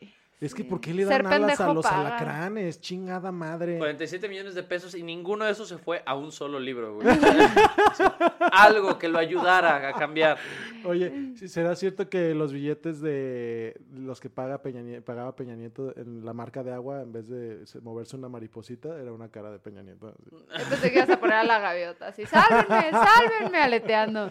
Es 0.42 0.54
que. 0.54 0.64
¿por 0.64 0.80
qué 0.80 0.92
le 0.92 1.06
Ser 1.06 1.22
dan 1.22 1.32
alas 1.44 1.60
a 1.60 1.72
los 1.72 1.84
paga. 1.86 2.00
alacranes? 2.16 2.80
Chingada 2.80 3.30
madre. 3.32 3.78
47 3.78 4.28
millones 4.28 4.54
de 4.54 4.62
pesos 4.62 4.94
y 4.94 5.02
ninguno 5.02 5.44
de 5.44 5.52
esos 5.52 5.68
se 5.68 5.78
fue 5.78 6.02
a 6.04 6.14
un 6.16 6.32
solo 6.32 6.58
libro, 6.58 6.96
güey. 6.96 7.06
Algo 8.52 8.98
que 8.98 9.08
lo 9.08 9.18
ayudara 9.18 9.88
a 9.88 9.92
cambiar. 9.92 10.38
Oye, 10.84 11.32
¿sí 11.36 11.48
¿será 11.48 11.74
cierto 11.76 12.08
que 12.08 12.34
los 12.34 12.52
billetes 12.52 13.00
de 13.00 13.80
los 13.94 14.20
que 14.20 14.30
paga 14.30 14.60
Peña 14.62 15.00
pagaba 15.02 15.34
Peña 15.36 15.54
Nieto 15.54 15.94
en 15.96 16.24
la 16.24 16.32
marca 16.32 16.62
de 16.62 16.72
agua, 16.72 17.02
en 17.02 17.12
vez 17.12 17.28
de 17.28 17.66
se- 17.66 17.80
moverse 17.80 18.16
una 18.16 18.28
mariposita, 18.28 19.00
era 19.00 19.12
una 19.12 19.28
cara 19.30 19.50
de 19.50 19.58
Peña 19.58 19.82
Nieto? 19.82 20.14
Yo 20.30 20.38
pensé 20.68 20.90
que 20.90 20.98
ibas 20.98 21.10
a 21.10 21.20
poner 21.20 21.36
a 21.36 21.44
la 21.44 21.58
gaviota 21.60 22.08
así, 22.08 22.26
sálvenme, 22.26 22.90
sálvenme, 22.90 23.58
aleteando. 23.58 24.30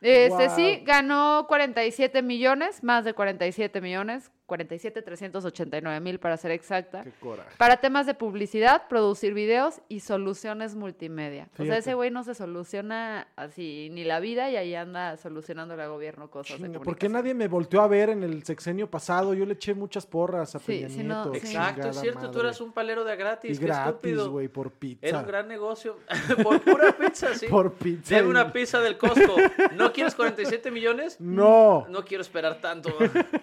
Este 0.00 0.48
sí, 0.50 0.82
ganó 0.84 1.44
47 1.46 2.22
millones, 2.22 2.82
más 2.82 3.04
de 3.04 3.12
47 3.12 3.80
millones, 3.82 4.30
47 4.50 5.02
389 5.02 6.00
mil 6.00 6.18
para 6.18 6.36
ser 6.36 6.50
exacta. 6.50 7.04
Qué 7.04 7.12
coraje. 7.12 7.50
Para 7.56 7.76
temas 7.76 8.06
de 8.06 8.14
publicidad, 8.14 8.88
producir 8.88 9.32
videos 9.32 9.80
y 9.88 10.00
soluciones 10.00 10.74
multimedia. 10.74 11.44
O 11.54 11.56
sea, 11.56 11.64
Fíjate. 11.64 11.78
ese 11.78 11.94
güey 11.94 12.10
no 12.10 12.24
se 12.24 12.34
soluciona 12.34 13.28
así 13.36 13.88
ni 13.92 14.02
la 14.02 14.18
vida 14.18 14.50
y 14.50 14.56
ahí 14.56 14.74
anda 14.74 15.16
solucionándole 15.16 15.84
al 15.84 15.90
gobierno 15.90 16.30
cosas 16.30 16.58
de 16.60 16.66
Chinga, 16.66 16.80
¿Por 16.80 16.96
qué 16.96 17.08
nadie 17.08 17.32
me 17.32 17.46
volteó 17.46 17.80
a 17.82 17.86
ver 17.88 18.10
en 18.10 18.22
el 18.24 18.42
sexenio 18.42 18.90
pasado? 18.90 19.34
Yo 19.34 19.46
le 19.46 19.52
eché 19.54 19.72
muchas 19.74 20.04
porras 20.04 20.54
a 20.56 20.58
Sí, 20.58 20.64
Peña 20.66 20.88
no, 21.04 21.24
Nieto. 21.30 21.34
sí. 21.34 21.54
Exacto, 21.54 21.88
es 21.90 22.00
cierto, 22.00 22.30
tú 22.32 22.40
eras 22.40 22.60
un 22.60 22.72
palero 22.72 23.04
de 23.04 23.14
gratis. 23.16 23.56
Y 23.56 23.60
qué 23.60 23.66
gratis, 23.66 24.18
güey, 24.18 24.48
por 24.48 24.72
pizza. 24.72 25.06
Era 25.06 25.18
un 25.20 25.26
gran 25.26 25.46
negocio. 25.46 25.96
Por 26.42 26.60
pura 26.62 26.96
pizza, 26.96 27.34
sí. 27.34 27.46
Por 27.46 27.74
pizza. 27.74 28.16
Deme 28.16 28.28
y- 28.28 28.30
una 28.30 28.52
pizza 28.52 28.80
del 28.80 28.98
Costco. 28.98 29.36
¿No 29.76 29.92
quieres 29.92 30.14
47 30.14 30.70
millones? 30.70 31.20
No. 31.20 31.86
No 31.88 32.04
quiero 32.04 32.22
esperar 32.22 32.60
tanto. 32.60 32.90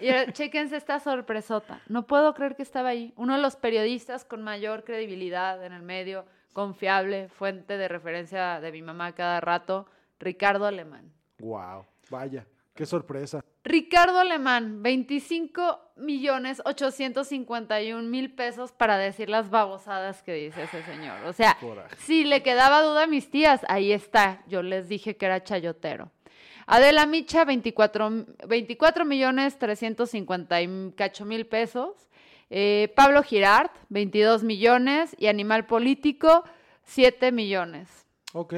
Y 0.00 0.08
ahora, 0.10 0.32
chéquense 0.32 0.76
sorpresota. 1.00 1.80
No 1.88 2.06
puedo 2.06 2.34
creer 2.34 2.56
que 2.56 2.62
estaba 2.62 2.90
ahí. 2.90 3.12
Uno 3.16 3.34
de 3.36 3.42
los 3.42 3.56
periodistas 3.56 4.24
con 4.24 4.42
mayor 4.42 4.84
credibilidad 4.84 5.64
en 5.64 5.72
el 5.72 5.82
medio, 5.82 6.24
confiable, 6.52 7.28
fuente 7.28 7.76
de 7.76 7.88
referencia 7.88 8.60
de 8.60 8.72
mi 8.72 8.82
mamá 8.82 9.12
cada 9.12 9.40
rato, 9.40 9.86
Ricardo 10.18 10.66
Alemán. 10.66 11.12
Wow. 11.38 11.84
Vaya. 12.10 12.46
Qué 12.74 12.86
sorpresa. 12.86 13.44
Ricardo 13.64 14.20
Alemán, 14.20 14.84
25 14.84 15.92
millones 15.96 16.62
851 16.64 18.08
mil 18.08 18.32
pesos 18.32 18.70
para 18.70 18.96
decir 18.98 19.28
las 19.28 19.50
babosadas 19.50 20.22
que 20.22 20.32
dice 20.34 20.62
ese 20.62 20.84
señor. 20.84 21.24
O 21.26 21.32
sea, 21.32 21.56
Coraje. 21.58 21.96
si 21.96 22.22
le 22.24 22.42
quedaba 22.44 22.82
duda 22.82 23.02
a 23.02 23.06
mis 23.08 23.30
tías, 23.30 23.62
ahí 23.68 23.90
está. 23.90 24.44
Yo 24.46 24.62
les 24.62 24.88
dije 24.88 25.16
que 25.16 25.26
era 25.26 25.42
chayotero. 25.42 26.12
Adela 26.70 27.06
Micha, 27.06 27.46
24, 27.46 28.26
24 28.46 29.04
millones 29.06 29.58
350 29.58 30.60
y 30.60 30.92
cacho 30.94 31.24
mil 31.24 31.46
pesos. 31.46 32.10
Eh, 32.50 32.92
Pablo 32.94 33.22
Girard, 33.22 33.70
22 33.88 34.44
millones. 34.44 35.16
Y 35.18 35.28
Animal 35.28 35.64
Político, 35.64 36.44
7 36.84 37.32
millones. 37.32 37.88
Ok. 38.34 38.54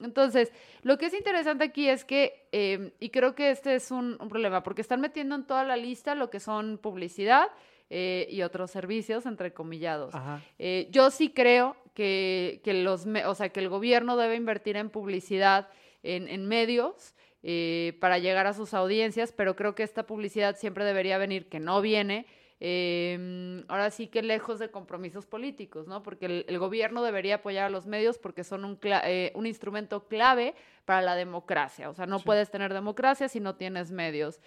Entonces, 0.00 0.50
lo 0.80 0.96
que 0.96 1.06
es 1.06 1.14
interesante 1.14 1.64
aquí 1.64 1.86
es 1.86 2.06
que, 2.06 2.48
eh, 2.52 2.94
y 2.98 3.10
creo 3.10 3.34
que 3.34 3.50
este 3.50 3.74
es 3.74 3.90
un, 3.90 4.16
un 4.18 4.30
problema, 4.30 4.62
porque 4.62 4.80
están 4.80 5.02
metiendo 5.02 5.34
en 5.34 5.44
toda 5.44 5.62
la 5.62 5.76
lista 5.76 6.14
lo 6.14 6.30
que 6.30 6.40
son 6.40 6.78
publicidad 6.78 7.48
eh, 7.90 8.26
y 8.30 8.42
otros 8.42 8.70
servicios, 8.70 9.26
entrecomillados. 9.26 10.14
Ajá. 10.14 10.40
Eh, 10.58 10.88
yo 10.90 11.10
sí 11.10 11.30
creo 11.30 11.76
que, 11.92 12.60
que 12.64 12.72
los, 12.72 13.06
o 13.26 13.34
sea, 13.34 13.48
que 13.50 13.60
el 13.60 13.68
gobierno 13.68 14.16
debe 14.16 14.36
invertir 14.36 14.76
en 14.76 14.88
publicidad, 14.90 15.68
en, 16.02 16.28
en 16.28 16.46
medios, 16.46 17.14
eh, 17.42 17.98
para 18.00 18.18
llegar 18.18 18.46
a 18.46 18.54
sus 18.54 18.74
audiencias, 18.74 19.32
pero 19.32 19.56
creo 19.56 19.74
que 19.74 19.82
esta 19.82 20.06
publicidad 20.06 20.56
siempre 20.56 20.84
debería 20.84 21.18
venir, 21.18 21.48
que 21.48 21.58
no 21.58 21.80
viene, 21.80 22.26
eh, 22.62 23.64
ahora 23.68 23.90
sí 23.90 24.06
que 24.06 24.22
lejos 24.22 24.58
de 24.58 24.70
compromisos 24.70 25.26
políticos, 25.26 25.88
¿no? 25.88 26.02
Porque 26.02 26.26
el, 26.26 26.44
el 26.46 26.58
gobierno 26.58 27.02
debería 27.02 27.36
apoyar 27.36 27.64
a 27.64 27.70
los 27.70 27.86
medios 27.86 28.18
porque 28.18 28.44
son 28.44 28.66
un, 28.66 28.78
cla- 28.78 29.02
eh, 29.06 29.32
un 29.34 29.46
instrumento 29.46 30.06
clave 30.08 30.54
para 30.84 31.00
la 31.00 31.14
democracia. 31.16 31.88
O 31.88 31.94
sea, 31.94 32.04
no 32.06 32.20
puedes 32.20 32.50
tener 32.50 32.74
democracia 32.74 33.28
si 33.28 33.40
no 33.40 33.56
tienes 33.56 33.90
medios. 33.90 34.40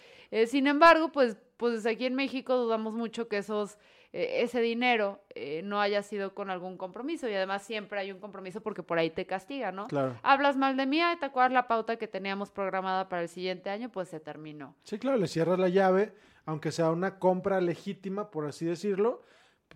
Sin 0.45 0.67
embargo, 0.67 1.11
pues, 1.11 1.37
pues 1.63 1.85
aquí 1.85 2.05
en 2.05 2.15
México 2.15 2.57
dudamos 2.57 2.93
mucho 2.93 3.29
que 3.29 3.37
esos, 3.37 3.77
eh, 4.11 4.41
ese 4.41 4.59
dinero 4.59 5.21
eh, 5.33 5.61
no 5.63 5.79
haya 5.79 6.03
sido 6.03 6.35
con 6.35 6.49
algún 6.49 6.77
compromiso 6.77 7.29
y 7.29 7.33
además 7.33 7.63
siempre 7.63 8.01
hay 8.01 8.11
un 8.11 8.19
compromiso 8.19 8.59
porque 8.59 8.83
por 8.83 8.97
ahí 8.97 9.09
te 9.09 9.25
castiga, 9.25 9.71
¿no? 9.71 9.87
Claro. 9.87 10.19
Hablas 10.23 10.57
mal 10.57 10.75
de 10.75 10.85
mí, 10.85 10.99
¿te 11.21 11.25
acuerdas 11.25 11.53
la 11.53 11.69
pauta 11.69 11.95
que 11.95 12.09
teníamos 12.09 12.51
programada 12.51 13.07
para 13.07 13.21
el 13.21 13.29
siguiente 13.29 13.69
año? 13.69 13.89
Pues 13.89 14.09
se 14.09 14.19
terminó. 14.19 14.75
Sí, 14.83 14.99
claro, 14.99 15.17
le 15.17 15.27
cierras 15.29 15.57
la 15.57 15.69
llave, 15.69 16.13
aunque 16.45 16.73
sea 16.73 16.91
una 16.91 17.17
compra 17.17 17.61
legítima, 17.61 18.29
por 18.29 18.45
así 18.45 18.65
decirlo. 18.65 19.21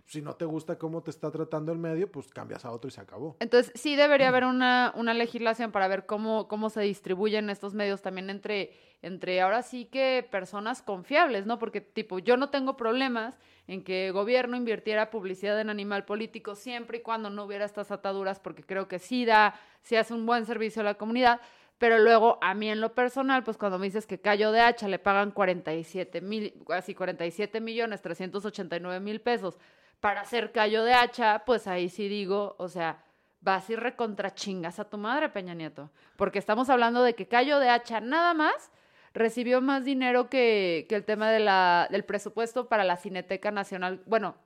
Si 0.08 0.22
no 0.22 0.34
te 0.36 0.46
gusta 0.46 0.78
cómo 0.78 1.02
te 1.02 1.10
está 1.10 1.30
tratando 1.30 1.70
el 1.70 1.76
medio, 1.76 2.10
pues 2.10 2.28
cambias 2.28 2.64
a 2.64 2.70
otro 2.70 2.88
y 2.88 2.92
se 2.92 3.02
acabó. 3.02 3.36
Entonces, 3.40 3.70
sí 3.78 3.94
debería 3.94 4.28
haber 4.28 4.44
una, 4.44 4.90
una 4.96 5.12
legislación 5.12 5.70
para 5.70 5.86
ver 5.86 6.06
cómo, 6.06 6.48
cómo 6.48 6.70
se 6.70 6.80
distribuyen 6.80 7.50
estos 7.50 7.74
medios 7.74 8.00
también 8.00 8.30
entre, 8.30 8.72
entre 9.02 9.38
ahora 9.42 9.60
sí 9.60 9.84
que 9.84 10.26
personas 10.30 10.80
confiables, 10.80 11.44
¿no? 11.44 11.58
Porque, 11.58 11.82
tipo, 11.82 12.20
yo 12.20 12.38
no 12.38 12.48
tengo 12.48 12.74
problemas 12.74 13.36
en 13.66 13.84
que 13.84 14.06
el 14.06 14.14
gobierno 14.14 14.56
invirtiera 14.56 15.10
publicidad 15.10 15.60
en 15.60 15.68
animal 15.68 16.06
político 16.06 16.54
siempre 16.54 16.98
y 16.98 17.02
cuando 17.02 17.28
no 17.28 17.44
hubiera 17.44 17.66
estas 17.66 17.90
ataduras, 17.90 18.40
porque 18.40 18.62
creo 18.62 18.88
que 18.88 18.98
sí 18.98 19.26
da, 19.26 19.60
sí 19.82 19.96
hace 19.96 20.14
un 20.14 20.24
buen 20.24 20.46
servicio 20.46 20.80
a 20.80 20.86
la 20.86 20.94
comunidad. 20.94 21.42
Pero 21.76 21.98
luego, 21.98 22.38
a 22.40 22.54
mí 22.54 22.70
en 22.70 22.80
lo 22.80 22.94
personal, 22.94 23.44
pues 23.44 23.58
cuando 23.58 23.78
me 23.78 23.84
dices 23.84 24.06
que 24.06 24.18
Cayo 24.18 24.52
de 24.52 24.60
Hacha 24.62 24.88
le 24.88 24.98
pagan 24.98 25.32
47 25.32 26.22
mil, 26.22 26.54
así 26.68 26.94
47 26.94 27.60
millones 27.60 28.00
389 28.00 29.00
mil 29.00 29.20
pesos 29.20 29.58
para 30.00 30.20
hacer 30.22 30.52
Cayo 30.52 30.84
de 30.84 30.94
Hacha, 30.94 31.42
pues 31.44 31.66
ahí 31.66 31.88
sí 31.88 32.08
digo, 32.08 32.54
o 32.58 32.68
sea, 32.68 33.02
vas 33.40 33.68
y 33.70 33.76
recontrachingas 33.76 34.78
a 34.78 34.88
tu 34.88 34.98
madre, 34.98 35.28
Peña 35.28 35.54
Nieto. 35.54 35.90
Porque 36.16 36.38
estamos 36.38 36.70
hablando 36.70 37.02
de 37.02 37.14
que 37.14 37.26
Cayo 37.28 37.58
de 37.58 37.68
Hacha 37.70 38.00
nada 38.00 38.34
más 38.34 38.70
recibió 39.14 39.60
más 39.60 39.84
dinero 39.84 40.28
que, 40.28 40.86
que 40.88 40.94
el 40.94 41.04
tema 41.04 41.30
de 41.30 41.40
la, 41.40 41.88
del 41.90 42.04
presupuesto 42.04 42.68
para 42.68 42.84
la 42.84 42.96
Cineteca 42.96 43.50
Nacional. 43.50 44.02
Bueno, 44.06 44.36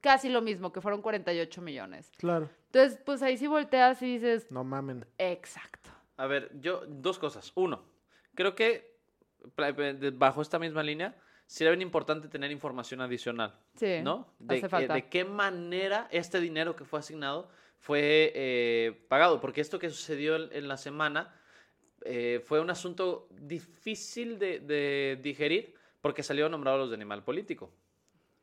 casi 0.00 0.28
lo 0.28 0.40
mismo, 0.42 0.72
que 0.72 0.80
fueron 0.80 1.02
48 1.02 1.60
millones. 1.60 2.10
Claro. 2.16 2.48
Entonces, 2.66 2.98
pues 3.04 3.22
ahí 3.22 3.36
sí 3.36 3.46
volteas 3.46 4.00
y 4.02 4.14
dices, 4.14 4.50
No 4.50 4.64
mamen. 4.64 5.04
exacto. 5.18 5.90
A 6.16 6.26
ver, 6.26 6.50
yo, 6.60 6.82
dos 6.86 7.18
cosas. 7.18 7.52
Uno, 7.54 7.82
creo 8.34 8.54
que 8.54 8.96
de- 9.56 10.10
bajo 10.10 10.40
esta 10.40 10.58
misma 10.58 10.82
línea, 10.82 11.14
sería 11.52 11.72
bien 11.72 11.82
importante 11.82 12.28
tener 12.28 12.50
información 12.50 13.02
adicional. 13.02 13.54
Sí, 13.74 14.00
¿No? 14.02 14.32
De, 14.38 14.56
hace 14.56 14.68
falta. 14.70 14.94
de 14.94 15.08
qué 15.10 15.24
manera 15.24 16.08
este 16.10 16.40
dinero 16.40 16.74
que 16.74 16.86
fue 16.86 16.98
asignado 17.00 17.50
fue 17.78 18.32
eh, 18.34 19.04
pagado. 19.08 19.38
Porque 19.38 19.60
esto 19.60 19.78
que 19.78 19.90
sucedió 19.90 20.36
en, 20.36 20.48
en 20.52 20.66
la 20.66 20.78
semana 20.78 21.34
eh, 22.06 22.40
fue 22.42 22.58
un 22.58 22.70
asunto 22.70 23.28
difícil 23.30 24.38
de, 24.38 24.60
de 24.60 25.18
digerir 25.22 25.74
porque 26.00 26.22
salieron 26.22 26.52
nombrados 26.52 26.80
los 26.80 26.88
de 26.88 26.96
Animal 26.96 27.22
Político. 27.22 27.70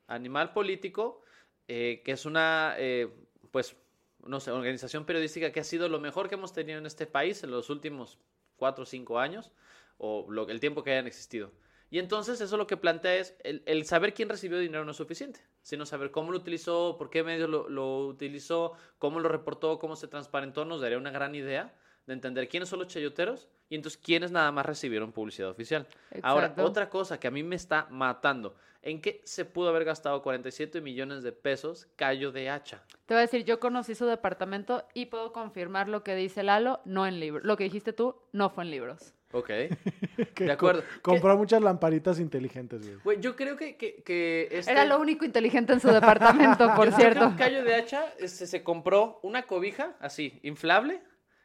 Animal 0.05 0.53
Político, 0.53 1.23
eh, 1.67 2.03
que 2.05 2.11
es 2.11 2.27
una, 2.27 2.75
eh, 2.77 3.09
pues, 3.49 3.75
no 4.23 4.39
sé, 4.39 4.51
organización 4.51 5.05
periodística 5.05 5.51
que 5.51 5.59
ha 5.59 5.63
sido 5.63 5.89
lo 5.89 5.99
mejor 5.99 6.29
que 6.29 6.35
hemos 6.35 6.53
tenido 6.53 6.77
en 6.77 6.85
este 6.85 7.07
país 7.07 7.43
en 7.43 7.49
los 7.49 7.71
últimos 7.71 8.19
cuatro 8.55 8.83
o 8.83 8.85
cinco 8.85 9.17
años, 9.17 9.51
o 9.97 10.27
lo, 10.29 10.47
el 10.47 10.59
tiempo 10.59 10.83
que 10.83 10.91
hayan 10.91 11.07
existido. 11.07 11.51
Y 11.89 11.99
entonces 11.99 12.39
eso 12.41 12.57
lo 12.57 12.67
que 12.67 12.77
plantea 12.77 13.15
es, 13.15 13.35
el, 13.43 13.63
el 13.65 13.85
saber 13.85 14.13
quién 14.13 14.29
recibió 14.29 14.59
dinero 14.59 14.85
no 14.85 14.91
es 14.91 14.97
suficiente, 14.97 15.41
sino 15.61 15.85
saber 15.85 16.11
cómo 16.11 16.31
lo 16.31 16.37
utilizó, 16.37 16.97
por 16.97 17.09
qué 17.09 17.23
medios 17.23 17.49
lo, 17.49 17.67
lo 17.67 18.05
utilizó, 18.05 18.73
cómo 18.97 19.19
lo 19.19 19.29
reportó, 19.29 19.79
cómo 19.79 19.95
se 19.95 20.07
transparentó, 20.07 20.65
nos 20.65 20.81
daría 20.81 20.97
una 20.97 21.11
gran 21.11 21.33
idea 21.33 21.73
de 22.09 22.13
entender 22.13 22.49
quiénes 22.49 22.69
son 22.69 22.79
los 22.79 22.87
chayoteros 22.87 23.47
y 23.69 23.75
entonces 23.75 24.01
quiénes 24.03 24.31
nada 24.31 24.51
más 24.51 24.65
recibieron 24.65 25.11
publicidad 25.11 25.49
oficial. 25.49 25.87
Ahora, 26.23 26.53
otra 26.57 26.89
cosa 26.89 27.19
que 27.19 27.27
a 27.27 27.31
mí 27.31 27.43
me 27.43 27.55
está 27.55 27.87
matando, 27.91 28.55
¿en 28.81 28.99
qué 28.99 29.21
se 29.25 29.45
pudo 29.45 29.69
haber 29.69 29.85
gastado 29.85 30.23
47 30.23 30.81
millones 30.81 31.21
de 31.21 31.31
pesos 31.31 31.87
Cayo 31.95 32.31
de 32.31 32.49
Hacha? 32.49 32.83
Te 33.05 33.13
voy 33.13 33.19
a 33.19 33.21
decir, 33.21 33.45
yo 33.45 33.59
conocí 33.59 33.93
su 33.93 34.07
departamento 34.07 34.87
y 34.95 35.05
puedo 35.05 35.31
confirmar 35.31 35.87
lo 35.87 36.03
que 36.03 36.15
dice 36.15 36.41
Lalo, 36.41 36.81
no 36.83 37.05
en 37.05 37.19
libros. 37.19 37.45
Lo 37.45 37.57
que 37.57 37.65
dijiste 37.65 37.93
tú, 37.93 38.15
no 38.31 38.49
fue 38.49 38.63
en 38.63 38.71
libros. 38.71 39.13
Ok. 39.31 39.49
Que 40.35 40.43
De 40.45 40.51
acuerdo. 40.51 40.83
co- 41.01 41.11
compró 41.11 41.37
muchas 41.37 41.61
lamparitas 41.61 42.19
inteligentes, 42.19 42.81
güey. 42.81 42.99
Güey, 43.03 43.19
yo 43.21 43.35
creo 43.35 43.55
que, 43.55 43.75
que, 43.77 44.01
que 44.03 44.47
este- 44.51 44.71
Era 44.71 44.83
lo 44.85 44.99
único 44.99 45.23
inteligente 45.25 45.71
en 45.73 45.79
su 45.79 45.87
departamento, 45.89 46.67
por 46.75 46.89
Yo 46.89 46.95
creo 46.95 47.11
cierto. 47.13 47.29
que 47.31 47.35
Cayo 47.43 47.63
de 47.63 47.75
Hacha 47.75 48.05
este, 48.19 48.47
se 48.47 48.63
compró 48.63 49.19
una 49.23 49.43
cobija 49.43 49.95
así, 49.99 50.39
inflable, 50.43 50.99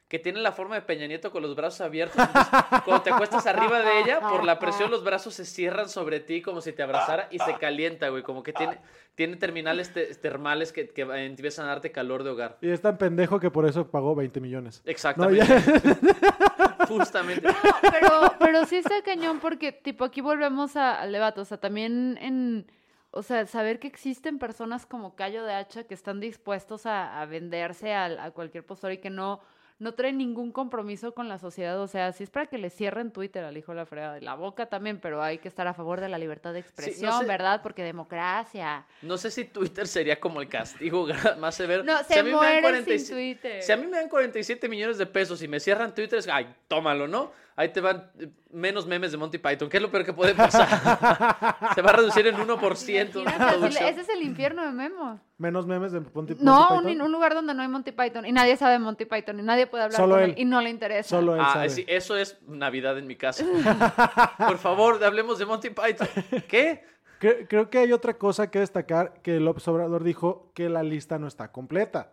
que 0.07 0.19
tiene 0.19 0.39
la 0.39 0.51
forma 0.51 0.75
de 0.75 0.81
Peña 0.83 1.07
Nieto 1.07 1.31
con 1.31 1.41
los 1.41 1.55
brazos 1.55 1.81
abiertos. 1.81 2.17
Entonces, 2.19 2.53
cuando 2.85 3.01
te 3.01 3.09
acuestas 3.11 3.47
arriba 3.47 3.79
de 3.81 4.01
ella, 4.01 4.19
por 4.19 4.43
la 4.43 4.59
presión 4.59 4.91
los 4.91 5.03
brazos 5.03 5.33
se 5.33 5.45
cierran 5.45 5.89
sobre 5.89 6.19
ti 6.19 6.41
como 6.43 6.61
si 6.61 6.73
te 6.73 6.83
abrazara 6.83 7.27
y 7.31 7.39
se 7.39 7.55
calienta, 7.55 8.09
güey. 8.09 8.21
Como 8.21 8.43
que 8.43 8.53
tiene, 8.53 8.79
tiene 9.15 9.35
terminales 9.37 9.91
te- 9.93 10.13
termales 10.15 10.71
que, 10.71 10.89
que 10.89 11.01
empiezan 11.01 11.65
a 11.65 11.69
darte 11.69 11.91
calor 11.91 12.23
de 12.23 12.29
hogar. 12.29 12.57
Y 12.61 12.69
es 12.69 12.81
tan 12.81 12.97
pendejo 12.99 13.39
que 13.39 13.49
por 13.49 13.65
eso 13.65 13.89
pagó 13.89 14.13
20 14.13 14.39
millones. 14.41 14.81
No, 14.85 14.91
Exactamente. 14.91 15.43
ya- 15.45 16.85
Justamente. 16.87 17.47
No, 17.47 17.53
pero, 17.81 18.33
pero 18.39 18.65
sí 18.65 18.75
está 18.77 19.01
cañón 19.03 19.39
porque, 19.39 19.71
tipo, 19.71 20.03
aquí 20.03 20.21
volvemos 20.21 20.75
a- 20.75 21.01
al 21.01 21.11
debate. 21.11 21.41
O 21.41 21.45
sea, 21.45 21.57
también 21.59 22.17
en. 22.21 22.67
O 23.11 23.23
sea, 23.23 23.47
saber 23.47 23.79
que 23.79 23.87
existen 23.87 24.39
personas 24.39 24.85
como 24.85 25.15
Cayo 25.15 25.45
de 25.45 25.53
Hacha 25.53 25.85
que 25.85 25.93
están 25.93 26.19
dispuestos 26.19 26.85
a, 26.85 27.21
a 27.21 27.25
venderse 27.25 27.93
al- 27.93 28.19
a, 28.19 28.31
cualquier 28.31 28.65
postor 28.65 28.91
y 28.91 28.97
que 28.97 29.09
no, 29.09 29.39
no 29.77 29.93
traen 29.93 30.17
ningún 30.17 30.51
compromiso 30.51 31.13
con 31.13 31.27
la 31.27 31.37
sociedad. 31.37 31.79
O 31.81 31.87
sea, 31.87 32.13
si 32.13 32.23
es 32.23 32.29
para 32.29 32.45
que 32.45 32.57
le 32.57 32.69
cierren 32.69 33.11
Twitter 33.11 33.43
al 33.43 33.57
hijo 33.57 33.73
de 33.73 33.77
la 33.77 33.85
fregada. 33.85 34.17
y 34.17 34.21
La 34.21 34.35
boca 34.35 34.67
también, 34.67 34.99
pero 34.99 35.21
hay 35.21 35.37
que 35.39 35.47
estar 35.47 35.67
a 35.67 35.73
favor 35.73 35.99
de 35.99 36.07
la 36.09 36.17
libertad 36.17 36.53
de 36.53 36.59
expresión, 36.59 37.19
sé. 37.19 37.25
¿verdad? 37.25 37.61
Porque 37.61 37.83
democracia. 37.83 38.85
No 39.01 39.17
sé 39.17 39.31
si 39.31 39.45
Twitter 39.45 39.87
sería 39.87 40.19
como 40.19 40.41
el 40.41 40.47
castigo 40.47 41.07
más 41.39 41.55
severo. 41.55 41.83
No, 41.83 41.97
Si 41.99 42.13
se 42.13 42.19
a 42.19 42.23
mí 42.23 42.29
me 42.29 42.35
dan 42.37 42.61
mueren 42.61 42.61
46 42.83 43.07
sin 43.07 43.15
Twitter. 43.15 43.61
Si 43.63 43.71
a 43.71 43.77
mí 43.77 43.85
me 43.87 43.97
dan 43.97 44.09
47 44.09 44.69
millones 44.69 44.97
de 44.97 45.05
pesos 45.05 45.41
y 45.41 45.47
me 45.47 45.59
cierran 45.59 45.93
Twitter, 45.93 46.19
es, 46.19 46.27
ay, 46.27 46.53
tómalo, 46.67 47.07
¿no? 47.07 47.31
Ahí 47.57 47.69
te 47.69 47.79
van 47.79 48.11
eh, 48.19 48.27
menos 48.51 48.85
memes 48.85 49.13
de 49.13 49.17
Monty 49.17 49.37
Python. 49.37 49.69
¿Qué 49.69 49.77
es 49.77 49.83
lo 49.83 49.89
peor 49.89 50.03
que 50.03 50.11
puede 50.11 50.35
pasar? 50.35 50.67
se 51.75 51.81
va 51.81 51.91
a 51.91 51.93
reducir 51.93 52.27
en 52.27 52.35
1% 52.35 53.23
la 53.23 53.89
ese 53.89 54.01
es 54.01 54.09
el 54.09 54.23
infierno 54.23 54.65
de 54.65 54.71
Memo. 54.73 55.21
Menos 55.37 55.65
memes 55.65 55.93
de 55.93 56.01
Monty, 56.01 56.35
No, 56.41 56.69
Monty 56.71 56.73
un, 56.75 56.83
Python. 56.93 57.01
un 57.05 57.11
lugar 57.13 57.33
donde 57.33 57.53
no 57.53 57.61
hay 57.61 57.69
Monty 57.69 57.93
Python 57.93 58.25
y 58.25 58.33
nadie 58.33 58.57
sabe 58.57 58.77
Monty 58.77 59.05
Python 59.05 59.39
y 59.39 59.43
nadie 59.43 59.67
puede 59.67 59.85
hablar 59.85 60.01
Solo 60.01 60.15
con 60.15 60.23
él. 60.23 60.29
él 60.31 60.35
y 60.39 60.43
no 60.45 60.59
le 60.59 60.69
interesa. 60.69 61.09
Solo 61.09 61.35
él 61.35 61.41
Ah, 61.45 61.53
sabe. 61.53 61.69
sí, 61.69 61.85
eso 61.87 62.17
es 62.17 62.37
Navidad 62.45 62.97
en 62.97 63.07
mi 63.07 63.15
casa. 63.15 63.45
Por 64.37 64.57
favor, 64.57 65.01
hablemos 65.03 65.39
de 65.39 65.45
Monty 65.45 65.69
Python. 65.69 66.07
¿Qué? 66.49 66.83
Cre- 67.21 67.45
Creo 67.47 67.69
que 67.69 67.77
hay 67.77 67.93
otra 67.93 68.15
cosa 68.17 68.51
que 68.51 68.59
destacar 68.59 69.21
que 69.21 69.39
López 69.39 69.65
Obrador 69.69 70.03
dijo 70.03 70.51
que 70.53 70.67
la 70.67 70.83
lista 70.83 71.19
no 71.19 71.27
está 71.27 71.53
completa. 71.53 72.11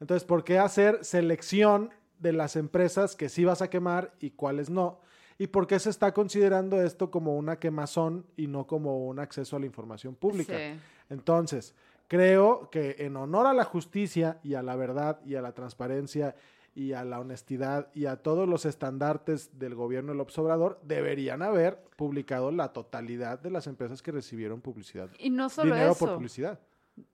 Entonces, 0.00 0.24
¿por 0.24 0.44
qué 0.44 0.60
hacer 0.60 1.04
selección 1.04 1.90
de 2.18 2.32
las 2.32 2.56
empresas 2.56 3.16
que 3.16 3.28
sí 3.28 3.44
vas 3.44 3.62
a 3.62 3.70
quemar 3.70 4.14
y 4.20 4.30
cuáles 4.30 4.70
no? 4.70 5.00
¿Y 5.38 5.46
por 5.46 5.66
qué 5.66 5.78
se 5.78 5.90
está 5.90 6.12
considerando 6.12 6.82
esto 6.82 7.10
como 7.10 7.36
una 7.36 7.58
quemazón 7.60 8.26
y 8.36 8.48
no 8.48 8.66
como 8.66 9.06
un 9.06 9.20
acceso 9.20 9.56
a 9.56 9.60
la 9.60 9.66
información 9.66 10.16
pública? 10.16 10.56
Sí. 10.56 10.80
Entonces, 11.10 11.74
creo 12.08 12.70
que 12.70 12.96
en 12.98 13.16
honor 13.16 13.46
a 13.46 13.54
la 13.54 13.64
justicia 13.64 14.40
y 14.42 14.54
a 14.54 14.62
la 14.62 14.74
verdad 14.74 15.20
y 15.24 15.36
a 15.36 15.42
la 15.42 15.52
transparencia 15.52 16.34
y 16.74 16.92
a 16.92 17.04
la 17.04 17.20
honestidad 17.20 17.88
y 17.94 18.06
a 18.06 18.16
todos 18.16 18.48
los 18.48 18.64
estandartes 18.64 19.58
del 19.58 19.74
gobierno 19.74 20.12
del 20.12 20.20
Obrador, 20.20 20.80
deberían 20.84 21.42
haber 21.42 21.82
publicado 21.96 22.52
la 22.52 22.72
totalidad 22.72 23.40
de 23.40 23.50
las 23.50 23.66
empresas 23.66 24.00
que 24.00 24.12
recibieron 24.12 24.60
publicidad. 24.60 25.10
Y 25.18 25.30
no 25.30 25.48
solo 25.48 25.74
dinero 25.74 25.92
eso. 25.92 26.06
por 26.06 26.14
publicidad. 26.14 26.60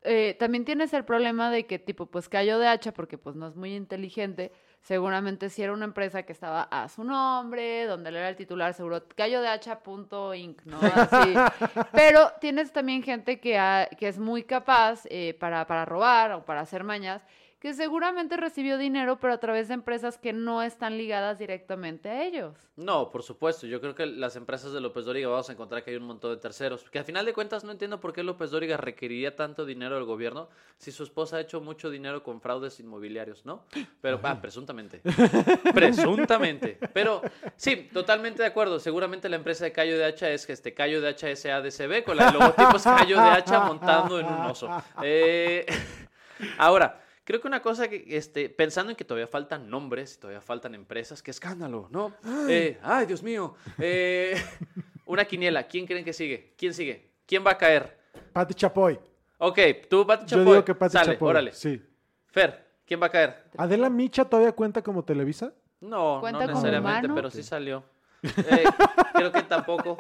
eh, 0.02 0.36
también 0.38 0.64
tienes 0.66 0.92
el 0.92 1.04
problema 1.04 1.50
de 1.50 1.66
que 1.66 1.78
tipo 1.78 2.06
pues 2.06 2.28
cayó 2.28 2.58
de 2.58 2.68
hacha 2.68 2.92
porque 2.92 3.16
pues 3.16 3.36
no 3.36 3.48
es 3.48 3.56
muy 3.56 3.74
inteligente 3.74 4.52
seguramente 4.84 5.48
si 5.48 5.62
era 5.62 5.72
una 5.72 5.86
empresa 5.86 6.22
que 6.24 6.32
estaba 6.32 6.62
a 6.70 6.88
su 6.90 7.02
nombre 7.04 7.86
donde 7.86 8.10
él 8.10 8.16
era 8.16 8.28
el 8.28 8.36
titular 8.36 8.74
seguro 8.74 9.02
cayó 9.16 9.40
de 9.40 9.48
hacha 9.48 9.80
punto 9.80 10.34
inc 10.34 10.62
no 10.66 10.78
así. 10.80 11.34
Pero 11.92 12.30
tienes 12.40 12.70
también 12.72 13.02
gente 13.02 13.40
que, 13.40 13.58
ha- 13.58 13.88
que 13.98 14.06
es 14.08 14.18
muy 14.18 14.42
capaz 14.44 15.02
eh, 15.06 15.34
para, 15.40 15.66
para 15.66 15.84
robar 15.86 16.32
o 16.32 16.44
para 16.44 16.60
hacer 16.60 16.84
mañas 16.84 17.22
que 17.64 17.72
seguramente 17.72 18.36
recibió 18.36 18.76
dinero 18.76 19.18
pero 19.18 19.32
a 19.32 19.38
través 19.38 19.68
de 19.68 19.74
empresas 19.74 20.18
que 20.18 20.34
no 20.34 20.62
están 20.62 20.98
ligadas 20.98 21.38
directamente 21.38 22.10
a 22.10 22.22
ellos 22.22 22.52
No, 22.76 23.10
por 23.10 23.22
supuesto. 23.22 23.66
Yo 23.66 23.80
creo 23.80 23.94
que 23.94 24.04
las 24.04 24.36
empresas 24.36 24.74
de 24.74 24.82
López 24.82 25.06
Dóriga 25.06 25.28
vamos 25.28 25.48
a 25.48 25.52
encontrar 25.54 25.82
que 25.82 25.90
hay 25.90 25.96
un 25.96 26.04
montón 26.04 26.32
de 26.32 26.36
terceros. 26.36 26.84
Que 26.90 26.98
al 26.98 27.06
final 27.06 27.24
de 27.24 27.32
cuentas 27.32 27.64
no 27.64 27.72
entiendo 27.72 28.00
por 28.00 28.12
qué 28.12 28.22
López 28.22 28.50
Dóriga 28.50 28.76
requeriría 28.76 29.34
tanto 29.34 29.64
dinero 29.64 29.94
del 29.94 30.04
gobierno 30.04 30.50
si 30.76 30.92
su 30.92 31.04
esposa 31.04 31.38
ha 31.38 31.40
hecho 31.40 31.62
mucho 31.62 31.88
dinero 31.88 32.22
con 32.22 32.42
fraudes 32.42 32.78
inmobiliarios, 32.80 33.46
¿no? 33.46 33.64
Pero, 34.02 34.20
ah, 34.22 34.38
presuntamente. 34.42 35.00
presuntamente. 35.74 36.78
Pero 36.92 37.22
sí, 37.56 37.88
totalmente 37.90 38.42
de 38.42 38.48
acuerdo. 38.48 38.78
Seguramente 38.78 39.30
la 39.30 39.36
empresa 39.36 39.64
de 39.64 39.72
Cayo 39.72 39.96
de 39.96 40.04
Hacha 40.04 40.28
es 40.28 40.44
que 40.44 40.52
este 40.52 40.74
Cayo 40.74 41.00
de 41.00 41.08
Hacha 41.08 41.34
SADCB 41.34 42.04
con 42.04 42.18
la 42.18 42.28
el 42.28 42.34
logotipo 42.34 42.76
es 42.76 42.84
Cayo 42.84 43.16
de 43.16 43.30
Hacha 43.30 43.60
montando 43.60 44.20
en 44.20 44.26
un 44.26 44.40
oso. 44.40 44.68
Eh, 45.02 45.64
ahora. 46.58 47.03
Creo 47.24 47.40
que 47.40 47.48
una 47.48 47.62
cosa 47.62 47.88
que, 47.88 48.04
este, 48.08 48.50
pensando 48.50 48.90
en 48.90 48.96
que 48.96 49.04
todavía 49.04 49.26
faltan 49.26 49.70
nombres, 49.70 50.18
todavía 50.20 50.42
faltan 50.42 50.74
empresas, 50.74 51.22
qué 51.22 51.30
escándalo, 51.30 51.88
¿no? 51.90 52.12
Eh, 52.48 52.78
ay, 52.82 53.06
Dios 53.06 53.22
mío. 53.22 53.54
Eh, 53.78 54.34
una 55.06 55.24
quiniela, 55.24 55.66
¿quién 55.66 55.86
creen 55.86 56.04
que 56.04 56.12
sigue? 56.12 56.52
¿Quién 56.58 56.74
sigue? 56.74 57.12
¿Quién 57.26 57.44
va 57.44 57.52
a 57.52 57.58
caer? 57.58 57.98
Pati 58.32 58.52
Chapoy. 58.54 58.98
Ok, 59.38 59.58
tú, 59.88 60.06
Pati 60.06 60.24
Yo 60.26 60.36
Chapoy. 60.36 60.44
digo 60.52 60.64
que 60.64 60.74
Pati 60.74 60.92
Sale, 60.92 61.12
Chapoy. 61.14 61.30
órale. 61.30 61.52
Sí. 61.52 61.82
Fer, 62.26 62.62
¿quién 62.86 63.00
va 63.00 63.06
a 63.06 63.10
caer? 63.10 63.44
¿Adela 63.56 63.88
Micha 63.88 64.24
todavía 64.26 64.52
cuenta 64.52 64.82
como 64.82 65.02
Televisa? 65.02 65.54
No, 65.80 66.18
¿Cuenta 66.20 66.40
no 66.40 66.46
como 66.46 66.58
necesariamente, 66.60 67.06
humano? 67.06 67.14
pero 67.14 67.30
sí 67.30 67.42
salió. 67.42 67.84
Eh, 68.24 68.64
creo 69.12 69.30
que 69.32 69.42
tampoco. 69.42 69.98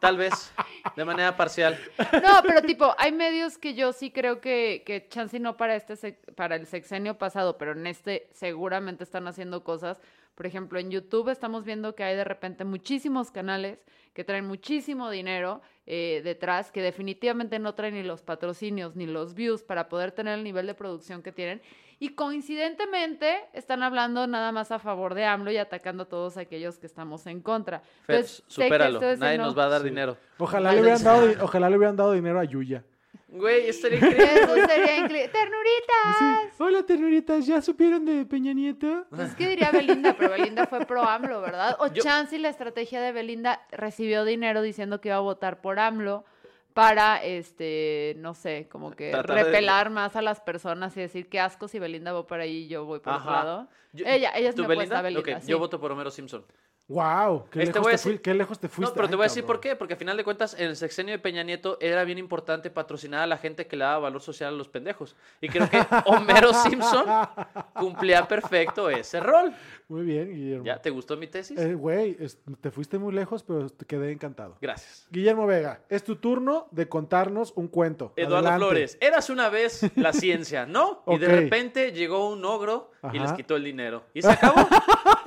Tal 0.00 0.16
vez, 0.16 0.50
de 0.96 1.04
manera 1.04 1.36
parcial. 1.36 1.78
No, 1.98 2.42
pero 2.42 2.62
tipo, 2.62 2.94
hay 2.96 3.12
medios 3.12 3.58
que 3.58 3.74
yo 3.74 3.92
sí 3.92 4.10
creo 4.10 4.40
que, 4.40 4.82
que 4.86 5.06
chance 5.08 5.38
no 5.38 5.58
para 5.58 5.76
este 5.76 6.14
para 6.34 6.56
el 6.56 6.66
sexenio 6.66 7.18
pasado, 7.18 7.58
pero 7.58 7.72
en 7.72 7.86
este 7.86 8.28
seguramente 8.32 9.04
están 9.04 9.28
haciendo 9.28 9.62
cosas. 9.62 10.00
Por 10.34 10.46
ejemplo, 10.46 10.78
en 10.78 10.90
YouTube 10.90 11.28
estamos 11.28 11.64
viendo 11.64 11.94
que 11.94 12.02
hay 12.02 12.16
de 12.16 12.24
repente 12.24 12.64
muchísimos 12.64 13.30
canales 13.30 13.78
que 14.14 14.24
traen 14.24 14.46
muchísimo 14.46 15.10
dinero 15.10 15.60
eh, 15.86 16.22
detrás, 16.24 16.72
que 16.72 16.80
definitivamente 16.80 17.58
no 17.58 17.74
traen 17.74 17.94
ni 17.94 18.02
los 18.02 18.22
patrocinios 18.22 18.96
ni 18.96 19.06
los 19.06 19.34
views 19.34 19.62
para 19.62 19.88
poder 19.88 20.12
tener 20.12 20.38
el 20.38 20.44
nivel 20.44 20.66
de 20.66 20.74
producción 20.74 21.22
que 21.22 21.30
tienen. 21.30 21.60
Y 22.02 22.14
coincidentemente 22.14 23.44
están 23.52 23.82
hablando 23.82 24.26
nada 24.26 24.52
más 24.52 24.72
a 24.72 24.78
favor 24.78 25.12
de 25.14 25.26
AMLO 25.26 25.52
y 25.52 25.58
atacando 25.58 26.04
a 26.04 26.08
todos 26.08 26.38
aquellos 26.38 26.78
que 26.78 26.86
estamos 26.86 27.26
en 27.26 27.42
contra. 27.42 27.82
Entonces, 28.08 28.42
supéralo. 28.46 28.98
Nadie 29.18 29.36
nos 29.36 29.56
va 29.56 29.64
a 29.64 29.68
dar 29.68 29.82
Sí. 29.82 29.88
dinero. 29.90 30.16
Ojalá 30.38 30.72
le, 30.72 30.80
hubieran 30.80 31.04
dado, 31.04 31.30
ojalá 31.42 31.68
le 31.68 31.76
hubieran 31.76 31.96
dado 31.96 32.12
dinero 32.12 32.40
a 32.40 32.44
Yuya. 32.44 32.82
Güey, 33.28 33.68
estaría 33.68 33.98
increíble. 33.98 34.24
Eso 34.34 34.54
sería 34.66 34.96
increíble. 35.04 35.28
¡Ternurita! 35.28 36.50
Hola, 36.58 36.82
ternuritas, 36.86 37.46
¿ya 37.46 37.60
supieron 37.60 38.04
de 38.06 38.24
Peña 38.24 38.54
Nieto? 38.54 39.04
Pues 39.10 39.34
que 39.34 39.46
diría 39.46 39.70
Belinda, 39.70 40.16
pero 40.18 40.30
Belinda 40.30 40.66
fue 40.66 40.84
pro 40.86 41.02
AMLO, 41.06 41.40
¿verdad? 41.42 41.76
O 41.80 41.86
Yo- 41.88 42.02
chance 42.02 42.34
y 42.34 42.38
la 42.38 42.48
estrategia 42.48 43.00
de 43.02 43.12
Belinda 43.12 43.60
recibió 43.72 44.24
dinero 44.24 44.62
diciendo 44.62 45.00
que 45.02 45.08
iba 45.10 45.16
a 45.16 45.20
votar 45.20 45.60
por 45.60 45.78
AMLO 45.78 46.24
para, 46.74 47.22
este, 47.24 48.14
no 48.18 48.34
sé, 48.34 48.68
como 48.68 48.92
que 48.92 49.06
de- 49.06 49.22
repelar 49.22 49.90
más 49.90 50.16
a 50.16 50.22
las 50.22 50.40
personas 50.40 50.96
y 50.96 51.00
decir 51.00 51.28
qué 51.28 51.40
asco 51.40 51.68
si 51.68 51.78
Belinda 51.78 52.12
va 52.12 52.26
por 52.26 52.40
ahí 52.40 52.64
y 52.64 52.68
yo 52.68 52.84
voy 52.84 53.00
por 53.00 53.12
otro 53.14 53.30
lado. 53.30 53.68
Yo- 53.92 54.06
ella, 54.06 54.32
ella 54.36 54.48
es 54.50 54.54
¿tú, 54.54 54.62
mi 54.62 54.68
Belinda? 54.68 55.02
Belinda. 55.02 55.40
Sí. 55.40 55.50
Yo 55.50 55.58
voto 55.58 55.80
por 55.80 55.90
Homero 55.92 56.10
Simpson. 56.10 56.44
Wow, 56.90 57.44
qué, 57.52 57.62
Este 57.62 57.78
lejos 57.78 57.92
te 57.92 57.98
fui- 57.98 58.18
qué 58.18 58.34
lejos 58.34 58.58
te 58.58 58.68
fuiste. 58.68 58.90
No, 58.90 58.94
pero 58.96 59.08
te 59.08 59.14
voy 59.14 59.22
a 59.22 59.28
decir 59.28 59.44
por 59.44 59.60
qué. 59.60 59.76
Porque 59.76 59.94
a 59.94 59.96
final 59.96 60.16
de 60.16 60.24
cuentas, 60.24 60.54
en 60.58 60.66
el 60.66 60.76
sexenio 60.76 61.12
de 61.12 61.20
Peña 61.20 61.44
Nieto 61.44 61.78
era 61.80 62.02
bien 62.02 62.18
importante 62.18 62.68
patrocinar 62.68 63.22
a 63.22 63.26
la 63.28 63.36
gente 63.38 63.68
que 63.68 63.76
le 63.76 63.84
daba 63.84 64.00
valor 64.00 64.20
social 64.20 64.52
a 64.52 64.56
los 64.56 64.68
pendejos. 64.68 65.14
Y 65.40 65.48
creo 65.48 65.70
que 65.70 65.78
Homero 66.06 66.52
Simpson 66.52 67.06
cumplía 67.74 68.26
perfecto 68.26 68.90
ese 68.90 69.20
rol. 69.20 69.52
Muy 69.86 70.02
bien, 70.04 70.32
Guillermo. 70.34 70.64
¿Ya? 70.64 70.82
¿Te 70.82 70.90
gustó 70.90 71.16
mi 71.16 71.28
tesis? 71.28 71.56
Eh, 71.60 71.74
Güey, 71.74 72.16
es- 72.18 72.38
te 72.60 72.72
fuiste 72.72 72.98
muy 72.98 73.12
lejos, 73.14 73.44
pero 73.44 73.68
te 73.70 73.84
quedé 73.86 74.10
encantado. 74.10 74.56
Gracias. 74.60 75.06
Guillermo 75.12 75.46
Vega, 75.46 75.82
es 75.88 76.02
tu 76.02 76.16
turno 76.16 76.66
de 76.72 76.88
contarnos 76.88 77.52
un 77.54 77.68
cuento. 77.68 78.12
Eduardo 78.16 78.48
Adelante. 78.48 78.64
Flores, 78.66 78.98
eras 79.00 79.30
una 79.30 79.48
vez 79.48 79.82
la 79.96 80.12
ciencia, 80.12 80.66
¿no? 80.66 81.04
Y 81.06 81.18
de 81.18 81.28
repente 81.28 81.92
llegó 81.92 82.28
un 82.30 82.44
ogro 82.44 82.90
y 83.04 83.06
Ajá. 83.06 83.18
les 83.18 83.32
quitó 83.34 83.54
el 83.54 83.62
dinero. 83.62 84.02
Y 84.12 84.22
se 84.22 84.30
acabó. 84.32 84.56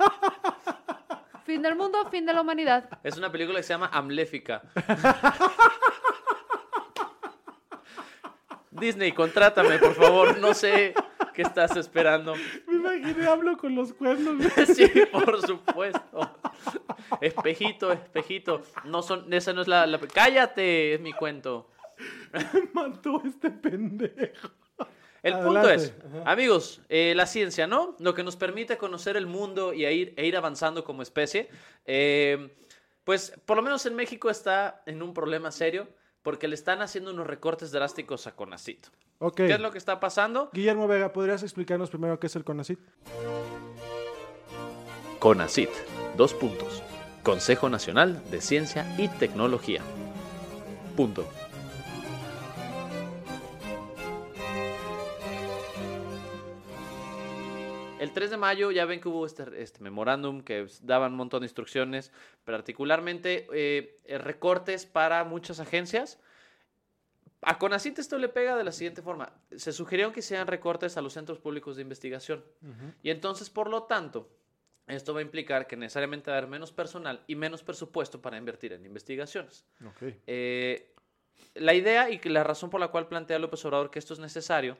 Fin 1.54 1.62
del 1.62 1.76
mundo, 1.76 2.04
fin 2.10 2.26
de 2.26 2.32
la 2.32 2.40
humanidad. 2.40 2.88
Es 3.04 3.16
una 3.16 3.30
película 3.30 3.58
que 3.58 3.62
se 3.62 3.74
llama 3.74 3.88
Amléfica. 3.92 4.60
Disney, 8.72 9.12
contrátame, 9.12 9.78
por 9.78 9.94
favor. 9.94 10.36
No 10.38 10.52
sé 10.52 10.94
qué 11.32 11.42
estás 11.42 11.76
esperando. 11.76 12.34
Me 12.66 12.74
imaginé, 12.74 13.28
hablo 13.28 13.56
con 13.56 13.76
los 13.76 13.92
cuernos. 13.92 14.44
Sí, 14.74 14.90
por 15.12 15.40
supuesto. 15.46 16.28
Espejito, 17.20 17.92
espejito. 17.92 18.62
No 18.82 19.02
son, 19.02 19.32
esa 19.32 19.52
no 19.52 19.62
es 19.62 19.68
la, 19.68 19.86
la- 19.86 20.00
Cállate, 20.00 20.94
es 20.94 21.00
mi 21.00 21.12
cuento. 21.12 21.70
Me 22.32 22.68
mató 22.74 23.22
este 23.24 23.52
pendejo. 23.52 24.48
El 25.24 25.38
punto 25.40 25.70
es, 25.70 25.92
amigos, 26.24 26.80
eh, 26.88 27.14
la 27.16 27.26
ciencia, 27.26 27.66
¿no? 27.66 27.96
Lo 27.98 28.14
que 28.14 28.22
nos 28.22 28.36
permite 28.36 28.76
conocer 28.76 29.16
el 29.16 29.26
mundo 29.26 29.72
y 29.72 29.84
a 29.86 29.90
ir, 29.90 30.14
e 30.16 30.26
ir 30.26 30.36
avanzando 30.36 30.84
como 30.84 31.02
especie. 31.02 31.48
eh, 31.86 32.50
pues 33.04 33.32
por 33.44 33.56
lo 33.56 33.62
menos 33.62 33.84
en 33.86 33.94
México 33.94 34.30
está 34.30 34.82
en 34.86 35.02
un 35.02 35.12
problema 35.12 35.52
serio 35.52 35.88
porque 36.22 36.48
le 36.48 36.54
están 36.54 36.80
haciendo 36.80 37.10
unos 37.10 37.26
recortes 37.26 37.70
drásticos 37.70 38.26
a 38.26 38.34
Conacito. 38.34 38.88
Ok. 39.18 39.36
¿Qué 39.36 39.52
es 39.52 39.60
lo 39.60 39.70
que 39.70 39.78
está 39.78 40.00
pasando? 40.00 40.50
Guillermo 40.52 40.88
Vega, 40.88 41.12
¿podrías 41.12 41.42
explicarnos 41.42 41.90
primero 41.90 42.18
qué 42.18 42.26
es 42.26 42.36
el 42.36 42.44
CONACIT? 42.44 42.78
CONACIT, 45.18 45.70
dos 46.16 46.34
puntos. 46.34 46.82
Consejo 47.22 47.70
Nacional 47.70 48.22
de 48.30 48.40
Ciencia 48.40 48.86
y 48.98 49.08
Tecnología. 49.08 49.82
Punto. 50.96 51.26
El 58.04 58.12
3 58.12 58.32
de 58.32 58.36
mayo 58.36 58.70
ya 58.70 58.84
ven 58.84 59.00
que 59.00 59.08
hubo 59.08 59.24
este, 59.24 59.44
este 59.62 59.80
memorándum 59.80 60.42
que 60.42 60.66
daban 60.82 61.12
un 61.12 61.16
montón 61.16 61.40
de 61.40 61.46
instrucciones, 61.46 62.12
particularmente 62.44 63.46
eh, 63.54 63.98
eh, 64.04 64.18
recortes 64.18 64.84
para 64.84 65.24
muchas 65.24 65.58
agencias. 65.58 66.20
A 67.40 67.58
CONACIT 67.58 67.98
esto 67.98 68.18
le 68.18 68.28
pega 68.28 68.56
de 68.56 68.64
la 68.64 68.72
siguiente 68.72 69.00
forma. 69.00 69.32
Se 69.56 69.72
sugirieron 69.72 70.12
que 70.12 70.20
sean 70.20 70.46
recortes 70.46 70.98
a 70.98 71.00
los 71.00 71.14
centros 71.14 71.38
públicos 71.38 71.76
de 71.76 71.82
investigación. 71.82 72.44
Y 73.02 73.08
entonces, 73.08 73.48
por 73.48 73.70
lo 73.70 73.84
tanto, 73.84 74.28
esto 74.86 75.14
va 75.14 75.20
a 75.20 75.22
implicar 75.22 75.66
que 75.66 75.76
necesariamente 75.76 76.30
va 76.30 76.36
a 76.36 76.38
haber 76.38 76.50
menos 76.50 76.72
personal 76.72 77.24
y 77.26 77.36
menos 77.36 77.62
presupuesto 77.62 78.20
para 78.20 78.36
invertir 78.36 78.74
en 78.74 78.84
investigaciones. 78.84 79.64
Eh, 80.26 80.92
la 81.54 81.72
idea 81.72 82.10
y 82.10 82.18
la 82.28 82.44
razón 82.44 82.68
por 82.68 82.80
la 82.80 82.88
cual 82.88 83.08
plantea 83.08 83.38
López 83.38 83.64
Obrador 83.64 83.90
que 83.90 83.98
esto 83.98 84.12
es 84.12 84.20
necesario 84.20 84.76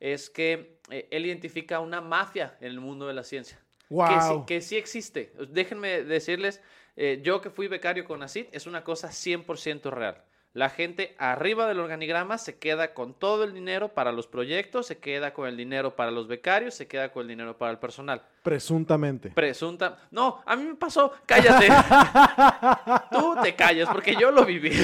es 0.00 0.30
que 0.30 0.78
eh, 0.90 1.08
él 1.10 1.26
identifica 1.26 1.80
una 1.80 2.00
mafia 2.00 2.56
en 2.60 2.68
el 2.68 2.80
mundo 2.80 3.06
de 3.06 3.14
la 3.14 3.24
ciencia. 3.24 3.58
Que, 3.88 4.20
sí, 4.20 4.28
Wow. 4.30 4.46
que 4.46 4.60
sí 4.60 4.76
existe. 4.76 5.32
Déjenme 5.50 6.02
decirles, 6.02 6.60
eh, 6.96 7.20
yo 7.22 7.40
que 7.40 7.50
fui 7.50 7.68
becario 7.68 8.04
con 8.04 8.22
ACID, 8.22 8.46
es 8.52 8.66
una 8.66 8.82
cosa 8.82 9.08
100% 9.12 9.90
real. 9.90 10.22
La 10.52 10.70
gente 10.70 11.14
arriba 11.18 11.68
del 11.68 11.80
organigrama 11.80 12.38
se 12.38 12.58
queda 12.58 12.94
con 12.94 13.12
todo 13.12 13.44
el 13.44 13.52
dinero 13.52 13.92
para 13.92 14.10
los 14.10 14.26
proyectos, 14.26 14.86
se 14.86 14.96
queda 14.96 15.34
con 15.34 15.46
el 15.48 15.56
dinero 15.56 15.96
para 15.96 16.10
los 16.10 16.28
becarios, 16.28 16.74
se 16.74 16.88
queda 16.88 17.12
con 17.12 17.22
el 17.22 17.28
dinero 17.28 17.58
para 17.58 17.72
el 17.72 17.78
personal. 17.78 18.22
Presuntamente. 18.42 19.28
Presunta. 19.30 19.98
No, 20.10 20.42
a 20.46 20.56
mí 20.56 20.64
me 20.64 20.74
pasó. 20.74 21.12
Cállate. 21.26 21.68
Tú 23.12 23.36
te 23.42 23.54
callas 23.54 23.88
porque 23.90 24.16
yo 24.16 24.30
lo 24.30 24.46
viví. 24.46 24.72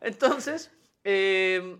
Entonces, 0.00 0.70
eh, 1.04 1.76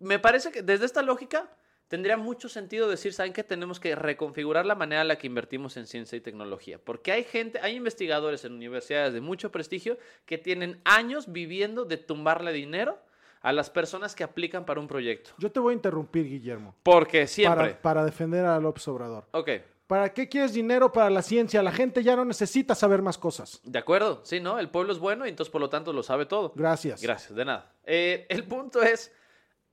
me 0.00 0.18
parece 0.18 0.50
que 0.50 0.62
desde 0.62 0.86
esta 0.86 1.02
lógica 1.02 1.50
tendría 1.88 2.16
mucho 2.16 2.48
sentido 2.48 2.88
decir, 2.88 3.12
¿saben 3.12 3.32
qué? 3.32 3.44
Tenemos 3.44 3.80
que 3.80 3.94
reconfigurar 3.94 4.66
la 4.66 4.74
manera 4.74 5.02
en 5.02 5.08
la 5.08 5.16
que 5.16 5.26
invertimos 5.26 5.76
en 5.76 5.86
ciencia 5.86 6.16
y 6.16 6.20
tecnología. 6.20 6.78
Porque 6.82 7.12
hay 7.12 7.24
gente, 7.24 7.60
hay 7.62 7.76
investigadores 7.76 8.44
en 8.44 8.52
universidades 8.52 9.14
de 9.14 9.20
mucho 9.20 9.52
prestigio 9.52 9.98
que 10.24 10.38
tienen 10.38 10.80
años 10.84 11.32
viviendo 11.32 11.84
de 11.84 11.96
tumbarle 11.96 12.52
dinero 12.52 12.98
a 13.42 13.52
las 13.52 13.70
personas 13.70 14.14
que 14.16 14.24
aplican 14.24 14.64
para 14.64 14.80
un 14.80 14.88
proyecto. 14.88 15.30
Yo 15.38 15.52
te 15.52 15.60
voy 15.60 15.72
a 15.72 15.76
interrumpir, 15.76 16.28
Guillermo. 16.28 16.74
Porque 16.82 17.26
siempre. 17.26 17.74
Para, 17.74 17.82
para 17.82 18.04
defender 18.04 18.44
a 18.44 18.58
López 18.58 18.88
Obrador. 18.88 19.26
Ok. 19.30 19.50
¿Para 19.86 20.12
qué 20.12 20.28
quieres 20.28 20.52
dinero 20.52 20.90
para 20.92 21.08
la 21.10 21.22
ciencia? 21.22 21.62
La 21.62 21.70
gente 21.70 22.02
ya 22.02 22.16
no 22.16 22.24
necesita 22.24 22.74
saber 22.74 23.02
más 23.02 23.18
cosas. 23.18 23.60
De 23.62 23.78
acuerdo, 23.78 24.20
sí, 24.24 24.40
¿no? 24.40 24.58
El 24.58 24.68
pueblo 24.68 24.92
es 24.92 24.98
bueno 24.98 25.26
y 25.26 25.28
entonces 25.28 25.52
por 25.52 25.60
lo 25.60 25.70
tanto 25.70 25.92
lo 25.92 26.02
sabe 26.02 26.26
todo. 26.26 26.52
Gracias. 26.56 27.00
Gracias, 27.00 27.36
de 27.36 27.44
nada. 27.44 27.72
Eh, 27.84 28.26
el 28.28 28.42
punto 28.44 28.82
es, 28.82 29.12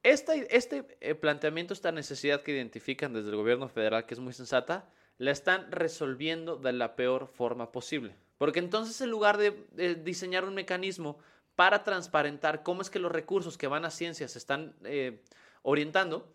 esta, 0.03 0.35
este 0.35 0.85
eh, 0.99 1.15
planteamiento, 1.15 1.73
esta 1.73 1.91
necesidad 1.91 2.41
que 2.41 2.51
identifican 2.51 3.13
desde 3.13 3.29
el 3.29 3.37
gobierno 3.37 3.69
federal, 3.69 4.05
que 4.05 4.13
es 4.13 4.19
muy 4.19 4.33
sensata, 4.33 4.89
la 5.17 5.31
están 5.31 5.71
resolviendo 5.71 6.57
de 6.57 6.73
la 6.73 6.95
peor 6.95 7.27
forma 7.27 7.71
posible. 7.71 8.15
Porque 8.37 8.59
entonces 8.59 8.99
en 8.99 9.09
lugar 9.09 9.37
de, 9.37 9.95
diseñar 10.03 10.43
un 10.43 10.53
mecanismo 10.53 11.17
para 11.55 11.83
transparentar 11.83 12.63
cómo 12.63 12.81
es 12.81 12.89
que 12.89 12.99
los 12.99 13.11
recursos 13.11 13.57
que 13.57 13.67
van 13.67 13.85
a 13.85 13.91
ciencia 13.91 14.27
se 14.27 14.37
están 14.37 14.75
eh, 14.83 15.23
orientando, 15.61 16.27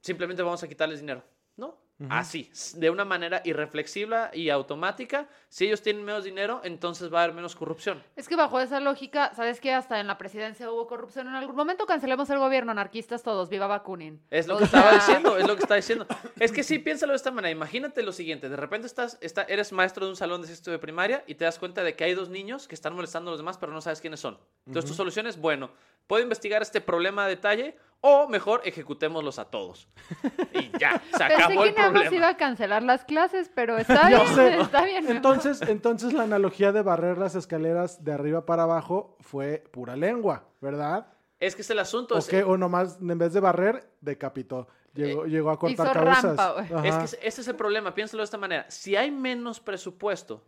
simplemente 0.00 0.42
vamos 0.42 0.62
a 0.62 0.68
quitarles 0.68 1.00
dinero. 1.00 1.24
¿No? 1.56 1.78
Así, 2.08 2.50
de 2.74 2.90
una 2.90 3.04
manera 3.04 3.40
irreflexiva 3.44 4.30
y 4.32 4.50
automática. 4.50 5.28
Si 5.48 5.66
ellos 5.66 5.80
tienen 5.80 6.04
menos 6.04 6.24
dinero, 6.24 6.60
entonces 6.64 7.12
va 7.12 7.20
a 7.20 7.22
haber 7.24 7.36
menos 7.36 7.54
corrupción. 7.54 8.02
Es 8.16 8.28
que 8.28 8.34
bajo 8.34 8.58
esa 8.58 8.80
lógica, 8.80 9.32
¿sabes 9.34 9.60
qué? 9.60 9.72
Hasta 9.72 10.00
en 10.00 10.08
la 10.08 10.18
presidencia 10.18 10.70
hubo 10.70 10.88
corrupción. 10.88 11.28
En 11.28 11.34
algún 11.34 11.54
momento 11.54 11.86
cancelemos 11.86 12.28
el 12.30 12.38
gobierno, 12.38 12.72
anarquistas 12.72 13.22
todos, 13.22 13.48
viva 13.48 13.68
Bakunin. 13.68 14.20
Es 14.30 14.48
lo 14.48 14.56
O 14.56 14.58
que 14.58 14.66
sea, 14.66 14.80
estaba 14.80 14.94
diciendo, 14.96 15.36
es 15.38 15.46
lo 15.46 15.54
que 15.54 15.62
estaba 15.62 15.76
diciendo. 15.76 16.06
Es 16.40 16.50
que 16.50 16.64
sí, 16.64 16.80
piénsalo 16.80 17.12
de 17.12 17.16
esta 17.16 17.30
manera. 17.30 17.52
Imagínate 17.52 18.02
lo 18.02 18.12
siguiente: 18.12 18.48
de 18.48 18.56
repente 18.56 18.88
estás, 18.88 19.16
está, 19.20 19.42
eres 19.44 19.72
maestro 19.72 20.04
de 20.04 20.10
un 20.10 20.16
salón 20.16 20.42
de 20.42 20.48
sexto 20.48 20.72
de 20.72 20.80
primaria 20.80 21.22
y 21.28 21.36
te 21.36 21.44
das 21.44 21.60
cuenta 21.60 21.84
de 21.84 21.94
que 21.94 22.04
hay 22.04 22.14
dos 22.14 22.28
niños 22.28 22.66
que 22.66 22.74
están 22.74 22.94
molestando 22.94 23.30
a 23.30 23.32
los 23.32 23.38
demás, 23.38 23.56
pero 23.56 23.72
no 23.72 23.80
sabes 23.80 24.00
quiénes 24.00 24.18
son. 24.18 24.38
Entonces, 24.66 24.90
tu 24.90 24.96
solución 24.96 25.28
es: 25.28 25.38
bueno, 25.38 25.70
puedo 26.06 26.22
investigar 26.22 26.62
este 26.62 26.80
problema 26.80 27.24
a 27.24 27.28
detalle 27.28 27.76
o 28.00 28.28
mejor 28.28 28.60
ejecutémoslos 28.64 29.38
a 29.38 29.46
todos. 29.46 29.88
Y 30.52 30.70
ya, 30.78 31.00
se 31.12 31.18
Pensé 31.18 31.24
acabó 31.34 31.62
que 31.62 31.68
el 31.70 31.74
nada 31.74 31.90
más 31.90 32.12
iba 32.12 32.28
a 32.28 32.36
cancelar 32.36 32.82
las 32.82 33.04
clases, 33.04 33.50
pero 33.54 33.76
está 33.78 34.08
bien, 34.08 34.26
sé. 34.34 34.60
está 34.60 34.84
bien. 34.84 35.08
Entonces, 35.10 35.60
entonces 35.62 36.12
la 36.12 36.24
analogía 36.24 36.70
de 36.72 36.82
barrer 36.82 37.18
las 37.18 37.34
escaleras 37.34 38.04
de 38.04 38.12
arriba 38.12 38.44
para 38.46 38.64
abajo 38.64 39.16
fue 39.20 39.64
pura 39.72 39.96
lengua, 39.96 40.44
¿verdad? 40.60 41.06
Es 41.40 41.56
que 41.56 41.62
es 41.62 41.70
el 41.70 41.78
asunto. 41.78 42.14
O, 42.14 42.18
es- 42.18 42.28
que, 42.28 42.42
o 42.44 42.56
nomás, 42.56 42.98
en 43.00 43.18
vez 43.18 43.32
de 43.32 43.40
barrer, 43.40 43.90
decapitó. 44.00 44.68
Llegó, 44.94 45.26
llegó 45.26 45.50
a 45.50 45.58
cortar 45.58 45.86
hizo 45.88 45.92
cabezas. 45.92 46.36
rampa. 46.36 46.86
Es 46.86 46.94
que 46.96 47.04
ese- 47.04 47.18
ese 47.22 47.40
es 47.40 47.48
el 47.48 47.56
problema, 47.56 47.94
piénsalo 47.94 48.20
de 48.20 48.24
esta 48.26 48.38
manera. 48.38 48.64
Si 48.70 48.94
hay 48.94 49.10
menos 49.10 49.58
presupuesto, 49.60 50.44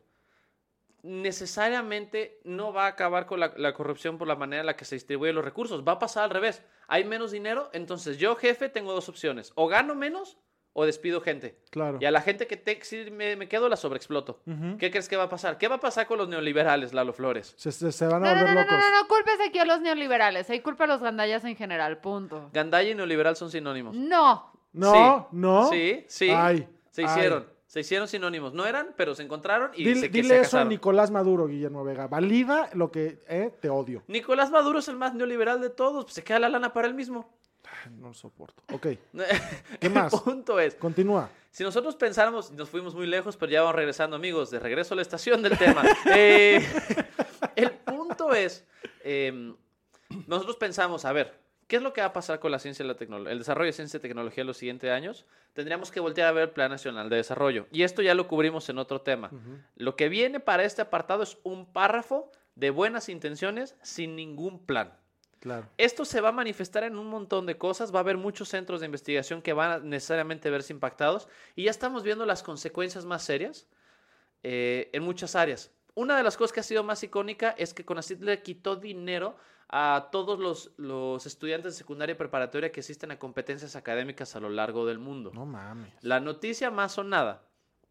necesariamente 1.07 2.41
no 2.45 2.73
va 2.73 2.85
a 2.85 2.89
acabar 2.89 3.27
con 3.27 3.41
la, 3.41 3.53
la 3.57 3.73
corrupción 3.75 4.19
por 4.19 4.29
la 4.29 4.37
manera 4.37 4.61
en 4.61 4.67
la 4.67 4.77
que 4.77 4.85
se 4.85 4.97
distribuyen 4.97 5.35
los 5.35 5.45
recursos. 5.45 5.83
Va 5.87 5.93
a 5.93 5.99
pasar 5.99 6.25
al 6.25 6.31
revés. 6.31 6.63
Hay 6.89 7.05
menos 7.05 7.31
dinero, 7.33 7.71
entonces 7.73 8.19
yo, 8.19 8.37
jefe, 8.37 8.69
tengo 8.69 8.93
dos 8.93 9.09
opciones. 9.09 9.53
O 9.55 9.69
gano 9.69 9.95
menos 9.95 10.39
o 10.73 10.85
despido 10.85 11.21
gente. 11.23 11.59
Claro. 11.71 11.97
Y 12.01 12.05
a 12.05 12.11
la 12.11 12.21
gente 12.21 12.47
que 12.47 12.57
te, 12.59 12.79
si 12.85 13.11
me, 13.11 13.35
me 13.37 13.49
quedo 13.49 13.69
la 13.69 13.77
sobreexploto. 13.77 14.41
¿Qué 14.79 14.91
crees 14.91 15.09
que 15.09 15.17
va 15.17 15.23
a 15.25 15.29
pasar? 15.31 15.57
¿Qué 15.57 15.69
va 15.69 15.77
a 15.77 15.81
pasar 15.81 16.07
con 16.07 16.19
los 16.19 16.29
neoliberales, 16.29 16.93
Lalo 16.93 17.15
Flores? 17.15 17.55
Se, 17.57 17.73
se- 17.73 17.93
se 17.93 18.07
van 18.07 18.23
No, 18.23 18.29
a 18.29 18.35
no, 18.35 18.41
volver 18.41 18.55
no, 18.55 18.61
no, 18.61 18.67
locos. 18.71 18.79
no, 18.91 19.03
no, 19.03 19.09
culpes 19.09 19.39
aquí 19.49 19.59
a 19.59 19.65
los 19.65 19.81
neoliberales. 19.81 20.51
Hay 20.51 20.61
culpa 20.61 20.85
a 20.85 20.87
los 20.87 21.01
gandallas 21.01 21.45
en 21.45 21.57
general, 21.57 21.99
punto. 22.03 22.51
Gandaya 22.53 22.91
y 22.91 22.95
neoliberal 22.95 23.37
son 23.37 23.51
sinónimos. 23.51 23.97
No. 23.97 24.53
No, 24.75 24.93
Sí. 25.31 25.37
no. 25.37 25.69
Sí, 25.71 26.05
sí. 26.09 26.31
Ay, 26.31 26.69
se 26.91 27.03
ay. 27.03 27.09
hicieron. 27.09 27.56
Se 27.77 27.81
hicieron 27.81 28.09
sinónimos. 28.09 28.55
No 28.55 28.65
eran, 28.65 28.95
pero 28.97 29.15
se 29.15 29.23
encontraron 29.23 29.71
y 29.75 29.85
Dile, 29.85 30.01
se, 30.01 30.11
que 30.11 30.23
dile 30.23 30.37
se 30.37 30.41
eso 30.41 30.59
a. 30.59 30.65
Nicolás 30.65 31.11
Maduro, 31.11 31.47
Guillermo 31.47 31.85
Vega. 31.85 32.07
Valida 32.07 32.71
lo 32.73 32.91
que 32.91 33.23
eh, 33.29 33.53
te 33.61 33.69
odio. 33.69 34.03
Nicolás 34.09 34.51
Maduro 34.51 34.79
es 34.79 34.89
el 34.89 34.97
más 34.97 35.15
neoliberal 35.15 35.61
de 35.61 35.69
todos, 35.69 36.05
pues 36.07 36.15
se 36.15 36.25
queda 36.25 36.39
la 36.39 36.49
lana 36.49 36.73
para 36.73 36.89
él 36.89 36.95
mismo. 36.95 37.29
Ay, 37.65 37.93
No 38.01 38.09
lo 38.09 38.15
soporto. 38.15 38.63
Ok, 38.73 38.87
¿Qué 39.79 39.91
más? 39.91 40.11
El 40.15 40.21
punto 40.21 40.59
es, 40.59 40.75
continúa. 40.77 41.29
si 41.51 41.65
nosotros 41.65 41.97
pensáramos, 41.97 42.51
nos 42.53 42.71
fuimos 42.71 42.95
muy 42.95 43.07
lejos, 43.07 43.37
pero 43.37 43.53
ya 43.53 43.61
vamos 43.61 43.77
regresando, 43.77 44.17
amigos, 44.17 44.51
de 44.51 44.59
regreso 44.59 44.95
a 44.95 44.97
la 44.97 45.03
estación 45.03 45.43
del 45.43 45.59
tema. 45.59 45.83
Eh, 46.15 46.67
el 47.57 47.71
punto 47.73 48.07
punto 48.07 48.35
es, 48.35 48.65
em, 49.05 49.55
nosotros 50.27 50.57
pensamos, 50.57 51.05
a 51.05 51.13
ver, 51.13 51.39
¿qué 51.67 51.77
es 51.77 51.83
lo 51.83 51.93
que 51.93 52.01
va 52.01 52.09
a 52.09 52.13
pasar 52.13 52.41
con 52.41 52.53
la 52.53 52.59
ciencia 52.59 52.85
y 52.85 52.89
la 52.89 52.97
tecnología, 52.97 53.33
el 53.33 53.39
desarrollo 53.39 53.67
de 53.67 53.73
ciencia 53.73 53.99
y 53.99 54.01
tecnología 54.01 54.43
en 54.43 54.47
los 54.47 54.57
siguientes 54.57 54.91
años? 54.91 55.27
Tendríamos 55.53 55.91
que 55.91 56.01
voltear 56.01 56.29
a 56.29 56.33
ver 56.33 56.45
el 56.45 56.51
Plan 56.51 56.71
Nacional 56.71 57.09
de 57.09 57.17
Desarrollo. 57.17 57.67
Y 57.73 57.83
esto 57.83 58.03
ya 58.03 58.15
lo 58.15 58.29
cubrimos 58.29 58.69
en 58.69 58.79
otro 58.79 59.01
tema. 59.01 59.31
Lo 59.75 59.97
que 59.97 60.09
viene 60.09 60.41
para 60.41 60.65
este 60.65 60.83
apartado 60.83 61.23
es 61.23 61.39
un 61.43 61.67
párrafo 61.73 62.31
de 62.55 62.71
buenas 62.71 63.09
intenciones 63.09 63.77
sin 63.83 64.17
ningún 64.17 64.65
plan. 64.65 64.93
Claro. 65.41 65.69
Esto 65.79 66.05
se 66.05 66.21
va 66.21 66.31
a 66.31 66.33
manifestar 66.33 66.83
en 66.85 66.99
un 66.99 67.07
montón 67.07 67.47
de 67.47 67.57
cosas, 67.57 67.95
va 67.95 67.99
a 67.99 68.01
haber 68.01 68.17
muchos 68.17 68.49
centros 68.49 68.81
de 68.81 68.87
investigación 68.87 69.43
que 69.43 69.53
van 69.53 69.71
a 69.71 69.79
necesariamente 69.79 70.51
verse 70.51 70.73
impactados 70.73 71.29
y 71.55 71.65
ya 71.65 71.71
estamos 71.71 72.03
viendo 72.03 72.27
las 72.27 72.43
consecuencias 72.43 73.05
más 73.05 73.23
serias 73.23 73.67
eh, 74.43 74.91
en 74.93 75.03
muchas 75.03 75.37
áreas. 75.37 75.71
Una 75.97 76.15
de 76.15 76.23
las 76.23 76.37
cosas 76.37 76.53
que 76.53 76.61
ha 76.61 76.63
sido 76.63 76.85
más 76.85 77.03
icónica 77.03 77.55
es 77.57 77.73
que 77.73 77.87
Conacit 77.87 78.21
le 78.21 78.43
quitó 78.43 78.77
dinero 78.77 79.35
a 79.69 80.11
todos 80.13 80.39
los, 80.39 80.73
los 80.77 81.25
estudiantes 81.25 81.73
de 81.73 81.79
secundaria 81.79 82.13
y 82.13 82.17
preparatoria 82.17 82.71
que 82.71 82.81
asisten 82.81 83.13
a 83.13 83.19
competencias 83.19 83.77
académicas 83.77 84.37
a 84.37 84.41
lo 84.41 84.51
largo 84.51 84.85
del 84.85 84.99
mundo. 84.99 85.33
No 85.33 85.47
mames. 85.47 85.91
La 86.03 86.21
noticia 86.21 86.71
más 86.71 86.93
sonada 86.93 87.43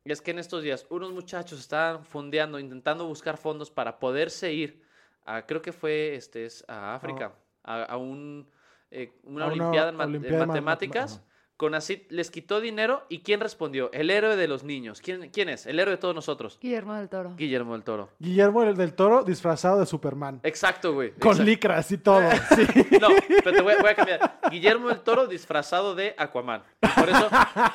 es 0.03 0.21
que 0.21 0.29
en 0.29 0.37
estos 0.37 0.61
días 0.61 0.85
unos 0.91 1.11
muchachos 1.13 1.59
estaban 1.59 2.05
fondeando, 2.05 2.59
intentando 2.59 3.07
buscar 3.07 3.37
fondos 3.37 3.71
para 3.71 3.97
poderse 3.97 4.53
ir 4.53 4.83
a, 5.25 5.47
creo 5.47 5.63
que 5.63 5.73
fue 5.73 6.13
este, 6.13 6.45
es 6.45 6.63
a 6.67 6.93
África, 6.93 7.33
a, 7.63 7.85
a 7.85 7.97
un, 7.97 8.47
eh, 8.91 9.13
una 9.23 9.45
A 9.45 9.47
una 9.47 9.55
olimpiada 9.55 9.89
en, 9.89 9.99
olimpiada 9.99 10.45
matemáticas. 10.45 11.23
Conacit 11.57 12.11
les 12.11 12.31
quitó 12.31 12.59
dinero 12.59 13.05
y 13.07 13.19
¿quién 13.19 13.39
respondió? 13.39 13.89
El 13.93 14.09
héroe 14.09 14.35
de 14.35 14.45
los 14.47 14.65
niños. 14.65 14.99
¿Quién, 14.99 15.29
quién 15.29 15.47
es? 15.47 15.65
El 15.65 15.79
héroe 15.79 15.91
de 15.95 15.97
todos 15.97 16.13
nosotros. 16.13 16.57
Guillermo 16.61 16.93
del 16.95 17.07
Toro. 17.07 17.33
Guillermo 17.37 17.71
del 17.73 17.83
Toro. 17.83 18.09
Guillermo 18.19 18.63
el 18.63 18.75
del 18.75 18.93
Toro 18.93 19.23
disfrazado 19.23 19.79
de 19.79 19.85
Superman. 19.85 20.41
Exacto, 20.43 20.93
güey. 20.93 21.11
Con 21.11 21.31
exacto. 21.31 21.43
licras 21.43 21.91
y 21.91 21.97
todo. 21.97 22.21
Sí. 22.55 22.67
No, 22.99 23.07
pero 23.43 23.55
te 23.55 23.61
voy, 23.61 23.73
a- 23.73 23.81
voy 23.81 23.89
a 23.91 23.95
cambiar. 23.95 24.39
Guillermo 24.51 24.89
del 24.89 24.99
Toro 24.99 25.27
disfrazado 25.27 25.95
de 25.95 26.13
Aquaman. 26.17 26.61
Por 26.81 27.09
eso, 27.09 27.29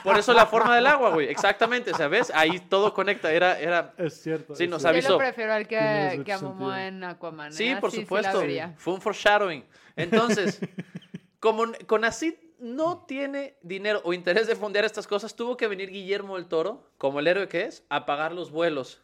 por 0.05 0.19
eso 0.19 0.35
la 0.35 0.45
forma 0.47 0.75
del 0.77 0.87
agua, 0.87 1.11
güey. 1.11 1.29
Exactamente, 1.29 1.93
¿sabes? 1.95 2.31
Ahí 2.35 2.61
todo 2.61 2.93
conecta. 2.93 3.33
Era, 3.33 3.59
era. 3.59 3.95
Es 3.97 4.21
cierto. 4.23 4.55
Sí, 4.55 4.65
es 4.65 4.71
nos 4.71 4.83
cierto. 4.83 4.95
avisó. 4.95 5.09
Yo 5.09 5.13
lo 5.15 5.19
prefiero 5.19 5.53
al 5.55 5.67
que, 5.67 6.23
que 6.25 6.33
a 6.35 6.39
sentido. 6.39 6.77
en 6.77 7.03
Aquaman. 7.05 7.53
Sí, 7.53 7.69
¿eh? 7.69 7.77
por 7.81 7.89
Así 7.89 7.97
sí 7.99 8.03
la 8.03 8.31
supuesto. 8.33 8.75
Fue 8.77 8.93
un 8.95 9.01
foreshadowing. 9.01 9.65
Entonces, 9.97 10.61
como 11.41 11.65
Conacid 11.87 12.35
no 12.61 13.05
tiene 13.07 13.57
dinero 13.63 14.01
o 14.05 14.13
interés 14.13 14.47
de 14.47 14.55
fondear 14.57 14.85
estas 14.85 15.07
cosas, 15.07 15.35
tuvo 15.35 15.57
que 15.57 15.67
venir 15.67 15.91
Guillermo 15.91 16.37
del 16.37 16.47
Toro, 16.47 16.91
como 16.99 17.21
el 17.21 17.27
héroe 17.27 17.49
que 17.49 17.65
es, 17.65 17.85
a 17.89 18.07
pagar 18.07 18.33
los 18.33 18.51
vuelos 18.51 19.03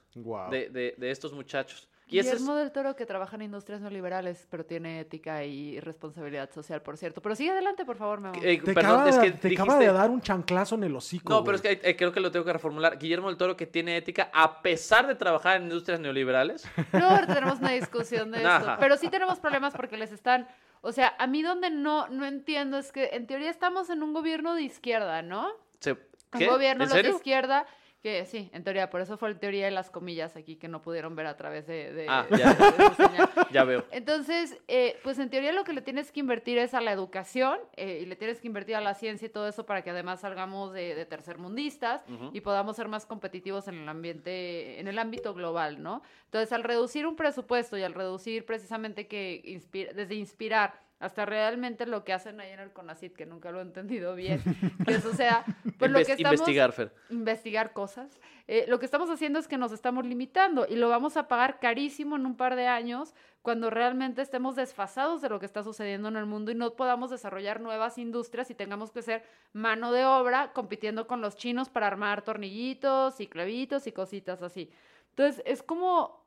de, 0.50 0.68
de- 0.70 0.94
de 0.96 1.10
estos 1.10 1.32
muchachos. 1.32 1.88
Y 2.08 2.20
ese 2.20 2.28
es- 2.28 2.34
Guillermo 2.36 2.54
del 2.54 2.70
Toro 2.70 2.94
que 2.94 3.04
trabaja 3.04 3.34
en 3.34 3.42
industrias 3.42 3.80
neoliberales, 3.80 4.46
pero 4.48 4.64
tiene 4.64 5.00
ética 5.00 5.42
y 5.44 5.80
responsabilidad 5.80 6.48
social, 6.52 6.80
por 6.80 6.96
cierto. 6.96 7.20
Pero 7.20 7.34
sigue 7.34 7.50
adelante, 7.50 7.84
por 7.84 7.96
favor, 7.96 8.20
Memo. 8.20 8.34
eh, 8.44 8.60
Te, 8.64 8.74
perdón, 8.74 9.00
acaba, 9.00 9.10
es 9.10 9.18
que 9.18 9.32
te 9.32 9.54
acaba 9.54 9.76
de 9.80 9.92
dar 9.92 10.10
un 10.10 10.20
chanclazo 10.20 10.76
en 10.76 10.84
el 10.84 10.94
hocico. 10.94 11.32
No, 11.32 11.42
pero 11.42 11.56
es 11.56 11.62
que 11.62 11.80
eh, 11.82 11.96
creo 11.96 12.12
que 12.12 12.20
lo 12.20 12.30
tengo 12.30 12.44
que 12.44 12.52
reformular. 12.52 12.96
Guillermo 12.96 13.26
del 13.26 13.36
Toro 13.36 13.56
que 13.56 13.66
tiene 13.66 13.96
ética 13.96 14.30
a 14.32 14.62
pesar 14.62 15.08
de 15.08 15.16
trabajar 15.16 15.56
en 15.56 15.64
industrias 15.64 15.98
neoliberales. 15.98 16.64
No, 16.92 17.26
tenemos 17.26 17.58
una 17.58 17.72
discusión 17.72 18.30
de 18.30 18.38
esto. 18.44 18.76
Pero 18.78 18.96
sí 18.98 19.08
tenemos 19.10 19.40
problemas 19.40 19.74
porque 19.74 19.96
les 19.96 20.12
están. 20.12 20.46
O 20.86 20.92
sea, 20.92 21.16
a 21.18 21.26
mí 21.26 21.42
donde 21.42 21.68
no, 21.70 22.06
no 22.08 22.24
entiendo 22.26 22.78
es 22.78 22.92
que 22.92 23.10
en 23.12 23.26
teoría 23.26 23.50
estamos 23.50 23.90
en 23.90 24.04
un 24.04 24.12
gobierno 24.12 24.54
de 24.54 24.62
izquierda, 24.62 25.20
¿no? 25.20 25.48
Se- 25.80 25.92
Un 26.32 26.46
gobierno 26.46 26.84
¿En 26.84 26.90
los 26.90 27.02
de 27.02 27.08
izquierda. 27.16 27.66
Que 28.06 28.24
sí, 28.24 28.48
en 28.52 28.62
teoría, 28.62 28.88
por 28.88 29.00
eso 29.00 29.18
fue 29.18 29.32
la 29.32 29.38
teoría 29.40 29.64
de 29.64 29.72
las 29.72 29.90
comillas 29.90 30.36
aquí 30.36 30.54
que 30.54 30.68
no 30.68 30.80
pudieron 30.80 31.16
ver 31.16 31.26
a 31.26 31.36
través 31.36 31.66
de, 31.66 31.92
de- 31.92 32.06
Ah, 32.08 32.24
de- 32.30 32.38
ya. 32.38 32.54
de. 32.54 33.28
Ya 33.50 33.64
veo. 33.64 33.84
Entonces, 33.90 34.56
eh, 34.68 34.96
pues 35.02 35.18
en 35.18 35.28
teoría 35.28 35.50
lo 35.50 35.64
que 35.64 35.72
le 35.72 35.80
tienes 35.82 36.12
que 36.12 36.20
invertir 36.20 36.56
es 36.58 36.72
a 36.74 36.80
la 36.80 36.92
educación 36.92 37.58
eh, 37.74 37.98
y 38.02 38.06
le 38.06 38.14
tienes 38.14 38.40
que 38.40 38.46
invertir 38.46 38.76
a 38.76 38.80
la 38.80 38.94
ciencia 38.94 39.26
y 39.26 39.28
todo 39.28 39.48
eso 39.48 39.66
para 39.66 39.82
que 39.82 39.90
además 39.90 40.20
salgamos 40.20 40.72
de, 40.72 41.04
tercermundistas 41.06 42.02
y 42.32 42.40
podamos 42.42 42.76
ser 42.76 42.86
más 42.86 43.06
competitivos 43.06 43.66
en 43.66 43.74
el 43.74 43.88
ambiente, 43.88 44.78
en 44.78 44.86
el 44.86 45.00
ámbito 45.00 45.34
global, 45.34 45.82
¿no? 45.82 46.00
Entonces, 46.26 46.52
al 46.52 46.62
reducir 46.62 47.08
un 47.08 47.16
presupuesto 47.16 47.76
y 47.76 47.82
al 47.82 47.92
reducir 47.94 48.46
precisamente 48.46 49.08
que 49.08 49.42
inspira- 49.46 49.92
desde 49.94 50.14
inspirar 50.14 50.85
hasta 50.98 51.26
realmente 51.26 51.84
lo 51.84 52.04
que 52.04 52.14
hacen 52.14 52.40
ahí 52.40 52.50
en 52.52 52.60
el 52.60 52.72
CONACIT, 52.72 53.14
que 53.14 53.26
nunca 53.26 53.50
lo 53.50 53.58
he 53.58 53.62
entendido 53.62 54.14
bien, 54.14 54.40
que 54.86 54.94
eso 54.94 55.12
sea, 55.12 55.44
pues 55.78 55.90
lo 55.90 55.98
que 55.98 56.12
estamos 56.12 56.40
Investigar, 56.40 56.72
Fer. 56.72 56.92
investigar 57.10 57.72
cosas. 57.74 58.18
Eh, 58.48 58.64
lo 58.68 58.78
que 58.78 58.86
estamos 58.86 59.10
haciendo 59.10 59.38
es 59.38 59.46
que 59.46 59.58
nos 59.58 59.72
estamos 59.72 60.06
limitando 60.06 60.66
y 60.66 60.76
lo 60.76 60.88
vamos 60.88 61.16
a 61.18 61.28
pagar 61.28 61.58
carísimo 61.60 62.16
en 62.16 62.24
un 62.24 62.36
par 62.36 62.56
de 62.56 62.66
años 62.66 63.14
cuando 63.42 63.68
realmente 63.68 64.22
estemos 64.22 64.56
desfasados 64.56 65.20
de 65.20 65.28
lo 65.28 65.38
que 65.38 65.46
está 65.46 65.62
sucediendo 65.62 66.08
en 66.08 66.16
el 66.16 66.26
mundo 66.26 66.50
y 66.50 66.54
no 66.54 66.74
podamos 66.74 67.10
desarrollar 67.10 67.60
nuevas 67.60 67.98
industrias 67.98 68.50
y 68.50 68.54
tengamos 68.54 68.90
que 68.90 69.02
ser 69.02 69.24
mano 69.52 69.92
de 69.92 70.04
obra 70.06 70.52
compitiendo 70.54 71.06
con 71.06 71.20
los 71.20 71.36
chinos 71.36 71.68
para 71.68 71.88
armar 71.88 72.22
tornillitos 72.22 73.20
y 73.20 73.26
clavitos 73.26 73.86
y 73.86 73.92
cositas 73.92 74.42
así. 74.42 74.70
Entonces, 75.10 75.42
es 75.46 75.62
como, 75.62 76.26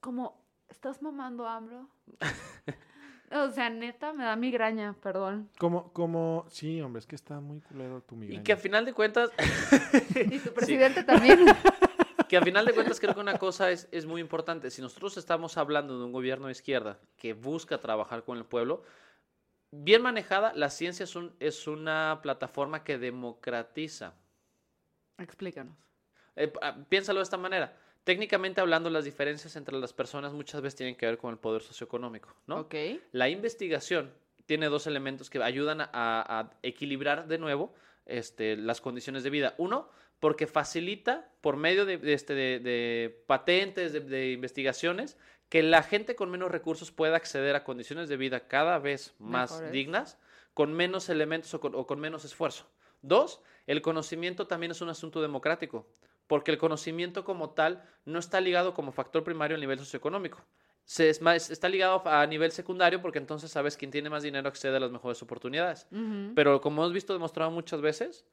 como, 0.00 0.44
¿estás 0.68 1.00
mamando, 1.00 1.46
AMLO? 1.46 1.88
O 3.32 3.50
sea, 3.50 3.70
neta, 3.70 4.12
me 4.12 4.24
da 4.24 4.34
migraña, 4.34 4.94
perdón. 5.00 5.48
Como, 5.58 5.92
como, 5.92 6.46
sí, 6.48 6.80
hombre, 6.80 6.98
es 7.00 7.06
que 7.06 7.14
está 7.14 7.38
muy 7.40 7.60
culero 7.60 8.00
tu 8.02 8.16
Y 8.16 8.18
migraña. 8.18 8.42
que 8.42 8.52
a 8.52 8.56
final 8.56 8.84
de 8.84 8.92
cuentas, 8.92 9.30
Y 10.32 10.38
tu 10.40 10.52
presidente 10.52 11.04
también. 11.04 11.38
que 12.28 12.36
a 12.36 12.42
final 12.42 12.66
de 12.66 12.72
cuentas 12.74 12.98
creo 12.98 13.14
que 13.14 13.20
una 13.20 13.38
cosa 13.38 13.70
es, 13.70 13.88
es 13.92 14.04
muy 14.06 14.20
importante. 14.20 14.70
Si 14.70 14.82
nosotros 14.82 15.16
estamos 15.16 15.56
hablando 15.58 15.98
de 15.98 16.04
un 16.04 16.12
gobierno 16.12 16.46
de 16.46 16.52
izquierda 16.52 16.98
que 17.16 17.32
busca 17.34 17.78
trabajar 17.78 18.24
con 18.24 18.36
el 18.36 18.44
pueblo, 18.44 18.82
bien 19.70 20.02
manejada, 20.02 20.52
la 20.54 20.68
ciencia 20.70 21.04
es, 21.04 21.14
un- 21.14 21.32
es 21.38 21.68
una 21.68 22.18
plataforma 22.22 22.82
que 22.82 22.98
democratiza. 22.98 24.14
Explícanos. 25.18 25.76
Eh, 26.36 26.52
ah, 26.62 26.76
piénsalo 26.88 27.20
de 27.20 27.24
esta 27.24 27.36
manera. 27.36 27.76
Técnicamente 28.04 28.60
hablando, 28.60 28.90
las 28.90 29.04
diferencias 29.04 29.56
entre 29.56 29.76
las 29.78 29.92
personas 29.92 30.32
muchas 30.32 30.60
veces 30.62 30.76
tienen 30.76 30.96
que 30.96 31.06
ver 31.06 31.18
con 31.18 31.30
el 31.32 31.38
poder 31.38 31.62
socioeconómico, 31.62 32.34
¿no? 32.46 32.58
La 33.12 33.28
investigación 33.28 34.12
tiene 34.46 34.66
dos 34.66 34.86
elementos 34.86 35.30
que 35.30 35.42
ayudan 35.42 35.80
a, 35.80 35.88
a 35.92 36.50
equilibrar 36.62 37.28
de 37.28 37.38
nuevo 37.38 37.72
este, 38.06 38.56
las 38.56 38.80
condiciones 38.80 39.22
de 39.22 39.30
vida. 39.30 39.54
Uno, 39.58 39.88
porque 40.18 40.46
facilita 40.46 41.30
por 41.40 41.56
medio 41.56 41.84
de, 41.84 41.98
de 41.98 42.12
este, 42.14 42.34
de, 42.34 42.58
de 42.58 43.24
patentes, 43.26 43.92
de, 43.92 44.00
de 44.00 44.32
investigaciones, 44.32 45.16
que 45.48 45.62
la 45.62 45.82
gente 45.82 46.14
con 46.14 46.30
menos 46.30 46.50
recursos 46.50 46.90
pueda 46.92 47.16
acceder 47.16 47.54
a 47.54 47.64
condiciones 47.64 48.08
de 48.08 48.16
vida 48.16 48.48
cada 48.48 48.78
vez 48.78 49.14
más 49.18 49.50
Mejores. 49.52 49.72
dignas, 49.72 50.18
con 50.54 50.72
menos 50.72 51.08
elementos 51.08 51.52
o 51.54 51.60
con, 51.60 51.74
o 51.74 51.86
con 51.86 52.00
menos 52.00 52.24
esfuerzo. 52.24 52.66
Dos, 53.02 53.40
el 53.66 53.82
conocimiento 53.82 54.46
también 54.46 54.72
es 54.72 54.80
un 54.80 54.88
asunto 54.88 55.22
democrático, 55.22 55.86
porque 56.30 56.52
el 56.52 56.58
conocimiento 56.58 57.24
como 57.24 57.50
tal 57.50 57.82
no 58.04 58.20
está 58.20 58.40
ligado 58.40 58.72
como 58.72 58.92
factor 58.92 59.24
primario 59.24 59.56
al 59.56 59.60
nivel 59.60 59.80
socioeconómico 59.80 60.38
se 60.84 61.08
es 61.10 61.20
más- 61.20 61.50
está 61.50 61.68
ligado 61.68 62.02
a 62.08 62.24
nivel 62.26 62.52
secundario 62.52 63.02
porque 63.02 63.18
entonces 63.18 63.50
sabes 63.50 63.76
quién 63.76 63.90
tiene 63.90 64.10
más 64.10 64.22
dinero 64.22 64.48
accede 64.48 64.76
a 64.76 64.80
las 64.80 64.90
mejores 64.90 65.22
oportunidades. 65.22 65.86
Pero 66.34 66.60
como 66.60 66.82
hemos 66.82 66.92
visto 66.92 67.12
demostrado 67.12 67.50
muchas 67.50 67.80
veces, 67.80 68.24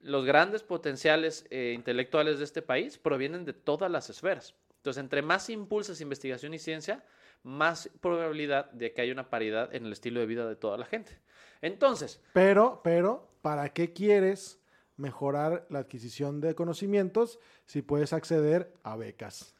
los 0.00 0.24
grandes 0.24 0.62
potenciales 0.62 1.46
eh, 1.50 1.72
intelectuales 1.74 2.38
de 2.38 2.44
este 2.44 2.62
país 2.62 2.98
provienen 2.98 3.44
de 3.44 3.54
todas 3.54 3.90
las 3.90 4.08
esferas. 4.10 4.54
Entonces, 4.76 5.00
entre 5.02 5.22
más 5.22 5.50
impulsas 5.50 6.00
investigación 6.00 6.54
y 6.54 6.58
ciencia, 6.60 7.04
más 7.42 7.90
probabilidad 8.00 8.70
de 8.70 8.92
que 8.92 9.02
haya 9.02 9.12
una 9.12 9.28
paridad 9.30 9.74
en 9.74 9.86
el 9.86 9.92
estilo 9.92 10.20
de 10.20 10.26
vida 10.26 10.48
de 10.48 10.54
toda 10.56 10.76
la 10.76 10.84
gente. 10.86 11.18
Entonces, 11.60 12.22
Pero, 12.32 12.80
pero, 12.84 13.28
¿para 13.42 13.70
qué 13.70 13.92
quieres 13.92 14.60
mejorar 14.96 15.66
la 15.70 15.80
adquisición 15.80 16.40
de 16.40 16.54
conocimientos 16.54 17.38
si 17.66 17.82
puedes 17.82 18.12
acceder 18.12 18.72
a 18.82 18.96
becas? 18.96 19.54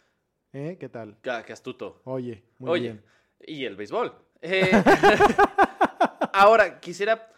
¿Eh? 0.52 0.76
¿Qué 0.80 0.88
tal? 0.88 1.18
qué 1.22 1.42
qué 1.46 1.52
astuto. 1.52 2.00
Oye, 2.04 2.44
muy 2.58 2.70
Oye, 2.70 2.82
bien. 2.82 3.04
y 3.46 3.64
el 3.64 3.76
béisbol. 3.76 4.12
Eh, 4.42 4.70
ahora, 6.32 6.78
quisiera 6.80 7.32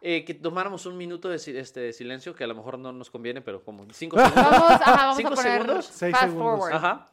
eh, 0.00 0.24
que 0.24 0.34
tomáramos 0.34 0.86
un 0.86 0.96
minuto 0.96 1.28
de, 1.28 1.36
este, 1.36 1.80
de 1.80 1.92
silencio, 1.92 2.34
que 2.34 2.44
a 2.44 2.46
lo 2.46 2.54
mejor 2.54 2.78
no 2.78 2.92
nos 2.92 3.10
conviene, 3.10 3.40
pero 3.40 3.64
como 3.64 3.86
cinco 3.92 4.16
segundos. 4.20 4.44
Vamos, 4.50 4.70
ajá, 4.72 4.92
vamos 4.96 5.16
¿Cinco 5.16 5.32
a 5.32 5.34
poner 5.36 5.52
segundos? 5.52 5.86
Seis 5.86 6.12
fast 6.12 6.24
segundos. 6.26 6.58
forward. 6.58 6.74
Ajá. 6.74 7.10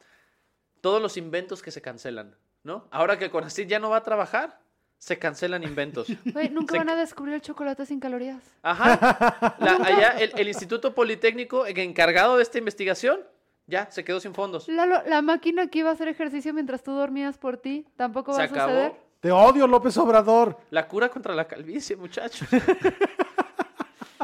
Todos 0.80 1.00
los 1.00 1.16
inventos 1.16 1.62
que 1.62 1.70
se 1.70 1.80
cancelan, 1.80 2.36
¿no? 2.62 2.88
Ahora 2.90 3.18
que 3.18 3.24
el 3.26 3.30
CONACYT 3.30 3.68
ya 3.68 3.78
no 3.78 3.90
va 3.90 3.98
a 3.98 4.02
trabajar, 4.02 4.60
se 5.02 5.18
cancelan 5.18 5.64
inventos. 5.64 6.06
Nunca 6.52 6.74
Se- 6.74 6.78
van 6.78 6.88
a 6.90 6.94
descubrir 6.94 7.34
el 7.34 7.40
chocolate 7.40 7.84
sin 7.86 7.98
calorías. 7.98 8.40
Ajá. 8.62 9.56
La- 9.58 9.72
allá 9.84 10.08
el, 10.10 10.30
el 10.36 10.46
Instituto 10.46 10.94
Politécnico 10.94 11.66
encargado 11.66 12.36
de 12.36 12.44
esta 12.44 12.58
investigación 12.58 13.18
ya 13.66 13.90
se 13.90 14.04
quedó 14.04 14.20
sin 14.20 14.32
fondos. 14.32 14.68
Lalo, 14.68 15.02
la 15.06 15.20
máquina 15.20 15.66
que 15.66 15.80
iba 15.80 15.90
a 15.90 15.94
hacer 15.94 16.06
ejercicio 16.06 16.54
mientras 16.54 16.84
tú 16.84 16.92
dormías 16.92 17.36
por 17.36 17.56
ti, 17.56 17.84
tampoco 17.96 18.32
Se 18.32 18.38
va 18.38 18.44
a 18.44 18.48
suceder. 18.48 18.84
acabó. 18.86 18.98
Te 19.18 19.32
odio, 19.32 19.66
López 19.66 19.96
Obrador. 19.96 20.58
La 20.70 20.86
cura 20.86 21.08
contra 21.08 21.34
la 21.34 21.48
calvicie, 21.48 21.96
muchachos. 21.96 22.46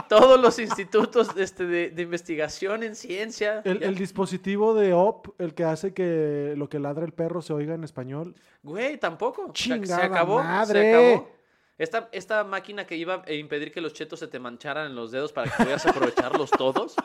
todos 0.08 0.40
los 0.40 0.58
institutos 0.58 1.28
este, 1.36 1.66
de, 1.66 1.90
de 1.90 2.02
investigación 2.02 2.82
en 2.82 2.94
ciencia. 2.94 3.62
El, 3.64 3.94
dispositivo 3.96 4.74
de 4.74 4.92
OP, 4.92 5.28
el 5.40 5.54
que 5.54 5.64
hace 5.64 5.92
que 5.94 6.54
lo 6.56 6.68
que 6.68 6.78
ladra 6.78 7.04
el 7.04 7.12
perro 7.12 7.42
se 7.42 7.52
oiga 7.52 7.74
en 7.74 7.84
español. 7.84 8.34
Güey, 8.62 8.98
tampoco. 8.98 9.52
Se- 9.54 9.62
se 9.64 9.74
Chingada 9.74 10.04
acabó. 10.06 10.42
madre. 10.42 10.80
Se 10.80 10.94
acabó. 11.14 11.38
Esta, 11.78 12.08
esta 12.10 12.42
máquina 12.42 12.86
que 12.86 12.96
iba 12.96 13.22
a 13.24 13.32
impedir 13.32 13.72
que 13.72 13.80
los 13.80 13.92
chetos 13.92 14.18
se 14.18 14.26
te 14.26 14.40
mancharan 14.40 14.86
en 14.86 14.96
los 14.96 15.12
dedos 15.12 15.32
para 15.32 15.48
que 15.48 15.56
pudieras 15.58 15.86
aprovecharlos 15.86 16.50
todos, 16.50 16.96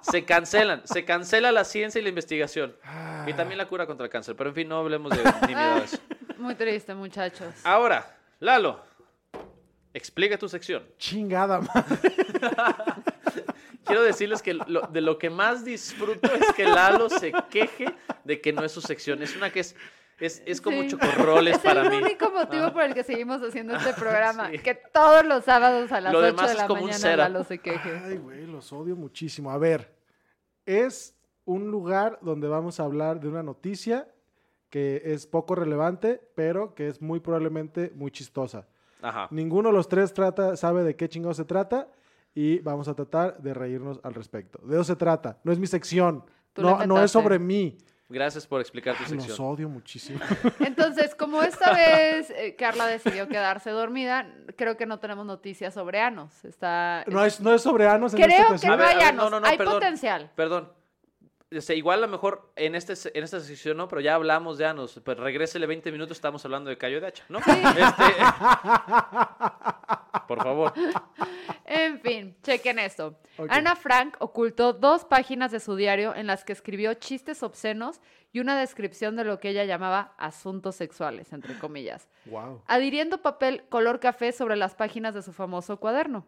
se 0.00 0.24
cancelan. 0.24 0.82
Se 0.86 1.04
cancela 1.04 1.50
la 1.50 1.64
ciencia 1.64 1.98
y 1.98 2.02
la 2.02 2.08
investigación. 2.08 2.76
Y 3.26 3.32
también 3.32 3.58
la 3.58 3.66
cura 3.66 3.86
contra 3.86 4.04
el 4.06 4.10
cáncer. 4.10 4.36
Pero 4.36 4.50
en 4.50 4.54
fin, 4.54 4.68
no 4.68 4.78
hablemos 4.78 5.10
de 5.10 5.24
nimiedades. 5.42 6.00
Muy 6.38 6.54
triste, 6.54 6.94
muchachos. 6.94 7.52
Ahora, 7.64 8.16
Lalo, 8.38 8.80
explica 9.94 10.38
tu 10.38 10.48
sección. 10.48 10.82
Chingada 10.98 11.60
madre. 11.60 12.12
Quiero 13.84 14.02
decirles 14.02 14.42
que 14.42 14.54
lo- 14.54 14.82
de 14.82 15.00
lo 15.00 15.18
que 15.18 15.28
más 15.30 15.64
disfruto 15.64 16.32
es 16.32 16.52
que 16.54 16.64
Lalo 16.64 17.08
se 17.10 17.32
queje 17.50 17.86
de 18.24 18.40
que 18.40 18.52
no 18.52 18.64
es 18.64 18.72
su 18.72 18.80
sección. 18.80 19.22
Es 19.22 19.36
una 19.36 19.50
que 19.50 19.60
es, 19.60 19.74
es, 20.20 20.42
es 20.46 20.60
como 20.60 20.82
Sí. 20.82 20.88
chocorroles 20.90 21.56
Es 21.56 21.62
para 21.62 21.82
el 21.82 21.90
mí. 21.90 21.96
único 21.96 22.30
motivo 22.30 22.72
por 22.72 22.84
el 22.84 22.94
que 22.94 23.02
seguimos 23.02 23.42
haciendo 23.42 23.74
este 23.76 23.92
programa. 24.00 24.50
Sí. 24.50 24.58
Que 24.60 24.74
todos 24.76 25.24
los 25.24 25.44
sábados 25.44 25.90
a 25.90 26.00
las 26.00 26.12
Lo 26.12 26.20
8 26.20 26.26
demás 26.26 26.46
de 26.46 26.52
es 26.52 26.58
la 26.58 26.66
como 26.68 26.82
un 26.84 26.90
mañana. 26.90 27.16
Lalo 27.16 27.44
se 27.44 27.58
queje. 27.58 28.00
Ay, 28.04 28.18
güey, 28.18 28.46
los 28.46 28.72
odio 28.72 28.94
muchísimo. 28.94 29.50
A 29.50 29.58
ver, 29.58 29.92
es 30.64 31.16
un 31.44 31.70
lugar 31.70 32.18
donde 32.22 32.46
vamos 32.46 32.78
a 32.78 32.84
hablar 32.84 33.18
de 33.20 33.28
una 33.28 33.42
noticia 33.42 34.06
que 34.70 35.02
es 35.04 35.26
poco 35.26 35.54
relevante, 35.56 36.20
pero 36.36 36.74
que 36.74 36.86
es 36.88 37.02
muy 37.02 37.18
probablemente 37.20 37.90
muy 37.96 38.10
chistosa. 38.12 38.68
Ajá. 39.02 39.28
Ninguno 39.30 39.68
de 39.70 39.74
los 39.74 39.88
tres 39.88 40.12
trata, 40.14 40.56
sabe 40.56 40.84
de 40.84 40.96
qué 40.96 41.08
chingado 41.08 41.34
se 41.34 41.44
trata 41.44 41.88
y 42.34 42.60
vamos 42.60 42.88
a 42.88 42.94
tratar 42.94 43.38
de 43.42 43.52
reírnos 43.52 44.00
al 44.02 44.14
respecto. 44.14 44.58
De 44.64 44.74
eso 44.76 44.84
se 44.84 44.96
trata. 44.96 45.38
No 45.44 45.52
es 45.52 45.58
mi 45.58 45.66
sección. 45.66 46.24
Tú 46.52 46.62
No, 46.62 46.86
no 46.86 47.02
es 47.02 47.10
sobre 47.10 47.38
mí. 47.38 47.76
Gracias 48.08 48.46
por 48.46 48.60
explicar 48.60 48.94
tu 48.94 49.04
Ay, 49.06 49.14
los 49.14 49.24
sección. 49.24 49.46
odio 49.48 49.68
muchísimo. 49.70 50.20
Entonces, 50.60 51.14
como 51.14 51.42
esta 51.42 51.72
vez 51.72 52.28
eh, 52.30 52.54
Carla 52.56 52.86
decidió 52.86 53.26
quedarse 53.26 53.70
dormida, 53.70 54.26
creo 54.56 54.76
que 54.76 54.84
no 54.84 54.98
tenemos 54.98 55.24
noticias 55.24 55.72
sobre 55.72 55.98
Anos. 56.00 56.44
Está... 56.44 57.04
No 57.06 57.24
es, 57.24 57.40
no 57.40 57.54
es 57.54 57.62
sobre 57.62 57.86
Anos 57.88 58.12
en 58.12 58.20
Creo 58.22 58.54
esta 58.54 58.70
que 58.70 58.76
no 58.76 58.84
hay 58.84 59.00
Anos. 59.00 59.24
no, 59.24 59.30
no, 59.30 59.40
no, 59.40 59.46
hay 59.46 59.56
perdón. 59.56 59.74
potencial. 59.74 60.30
Perdón. 60.36 60.70
Este, 61.52 61.76
igual 61.76 61.98
a 61.98 62.06
lo 62.06 62.08
mejor 62.08 62.50
en, 62.56 62.74
este, 62.74 62.94
en 63.16 63.24
esta 63.24 63.38
sección 63.40 63.76
no, 63.76 63.86
pero 63.86 64.00
ya 64.00 64.14
hablamos 64.14 64.56
de 64.58 64.64
Anos. 64.66 65.00
Pues 65.04 65.18
regrésele 65.18 65.66
20 65.66 65.92
minutos, 65.92 66.16
estamos 66.16 66.42
hablando 66.44 66.70
de 66.70 66.78
Cayo 66.78 67.00
de 67.00 67.06
Hacha, 67.08 67.24
¿no? 67.28 67.38
Este, 67.40 67.46
por 70.28 70.42
favor. 70.42 70.72
En 71.64 72.00
fin, 72.00 72.36
chequen 72.42 72.78
esto. 72.78 73.18
Ana 73.48 73.76
Frank 73.76 74.16
ocultó 74.18 74.72
dos 74.72 75.04
páginas 75.04 75.50
de 75.52 75.60
su 75.60 75.76
diario 75.76 76.14
en 76.14 76.26
las 76.26 76.44
que 76.44 76.52
escribió 76.52 76.94
chistes 76.94 77.42
obscenos 77.42 78.00
y 78.32 78.40
una 78.40 78.58
descripción 78.58 79.16
de 79.16 79.24
lo 79.24 79.38
que 79.38 79.50
ella 79.50 79.64
llamaba 79.64 80.14
asuntos 80.18 80.76
sexuales, 80.76 81.32
entre 81.32 81.58
comillas, 81.58 82.08
Wow. 82.26 82.62
adhiriendo 82.66 83.20
papel 83.20 83.64
color 83.68 84.00
café 84.00 84.32
sobre 84.32 84.56
las 84.56 84.74
páginas 84.74 85.14
de 85.14 85.22
su 85.22 85.32
famoso 85.32 85.78
cuaderno. 85.78 86.26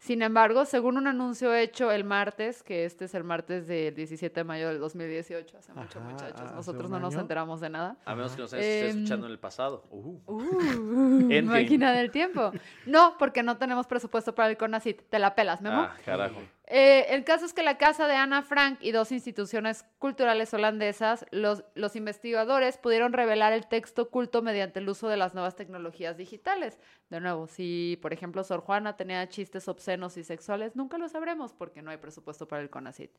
Sin 0.00 0.22
embargo, 0.22 0.64
según 0.64 0.96
un 0.96 1.06
anuncio 1.06 1.54
hecho 1.54 1.92
el 1.92 2.04
martes, 2.04 2.62
que 2.62 2.86
este 2.86 3.04
es 3.04 3.14
el 3.14 3.22
martes 3.22 3.66
del 3.66 3.94
17 3.94 4.40
de 4.40 4.44
mayo 4.44 4.68
del 4.68 4.78
2018, 4.78 5.58
hace 5.58 5.74
mucho 5.74 6.00
muchachos, 6.00 6.52
nosotros 6.52 6.90
no 6.90 6.98
nos 6.98 7.14
enteramos 7.14 7.60
de 7.60 7.68
nada. 7.68 7.98
A 8.06 8.14
menos 8.14 8.32
que 8.32 8.40
nos 8.40 8.50
esté 8.54 8.88
Em, 8.88 8.96
escuchando 8.96 9.26
en 9.26 9.32
el 9.32 9.38
pasado. 9.38 9.84
Uh. 9.90 10.18
Uh, 10.26 11.42
máquina 11.44 11.92
del 11.92 12.10
tiempo. 12.10 12.50
No, 12.86 13.16
porque 13.18 13.42
no 13.42 13.58
tenemos 13.58 13.86
presupuesto 13.86 14.34
para 14.34 14.48
el 14.48 14.56
CONACIT. 14.56 15.02
Te 15.10 15.18
la 15.18 15.34
pelas, 15.34 15.60
Memo. 15.60 15.82
Ah, 15.82 15.94
carajo. 16.02 16.40
Eh, 16.72 17.16
el 17.16 17.24
caso 17.24 17.46
es 17.46 17.52
que 17.52 17.64
la 17.64 17.78
casa 17.78 18.06
de 18.06 18.14
Ana 18.14 18.42
Frank 18.42 18.78
y 18.80 18.92
dos 18.92 19.10
instituciones 19.10 19.84
culturales 19.98 20.54
holandesas, 20.54 21.26
los, 21.32 21.64
los 21.74 21.96
investigadores 21.96 22.78
pudieron 22.78 23.12
revelar 23.12 23.52
el 23.52 23.66
texto 23.66 24.02
oculto 24.02 24.40
mediante 24.40 24.78
el 24.78 24.88
uso 24.88 25.08
de 25.08 25.16
las 25.16 25.34
nuevas 25.34 25.56
tecnologías 25.56 26.16
digitales. 26.16 26.78
De 27.08 27.18
nuevo, 27.18 27.48
si 27.48 27.98
por 28.00 28.12
ejemplo 28.12 28.44
Sor 28.44 28.60
Juana 28.60 28.96
tenía 28.96 29.28
chistes 29.28 29.66
obscenos 29.66 30.16
y 30.16 30.22
sexuales, 30.22 30.76
nunca 30.76 30.96
lo 30.96 31.08
sabremos 31.08 31.52
porque 31.52 31.82
no 31.82 31.90
hay 31.90 31.96
presupuesto 31.96 32.46
para 32.46 32.62
el 32.62 32.70
CONACIT. 32.70 33.10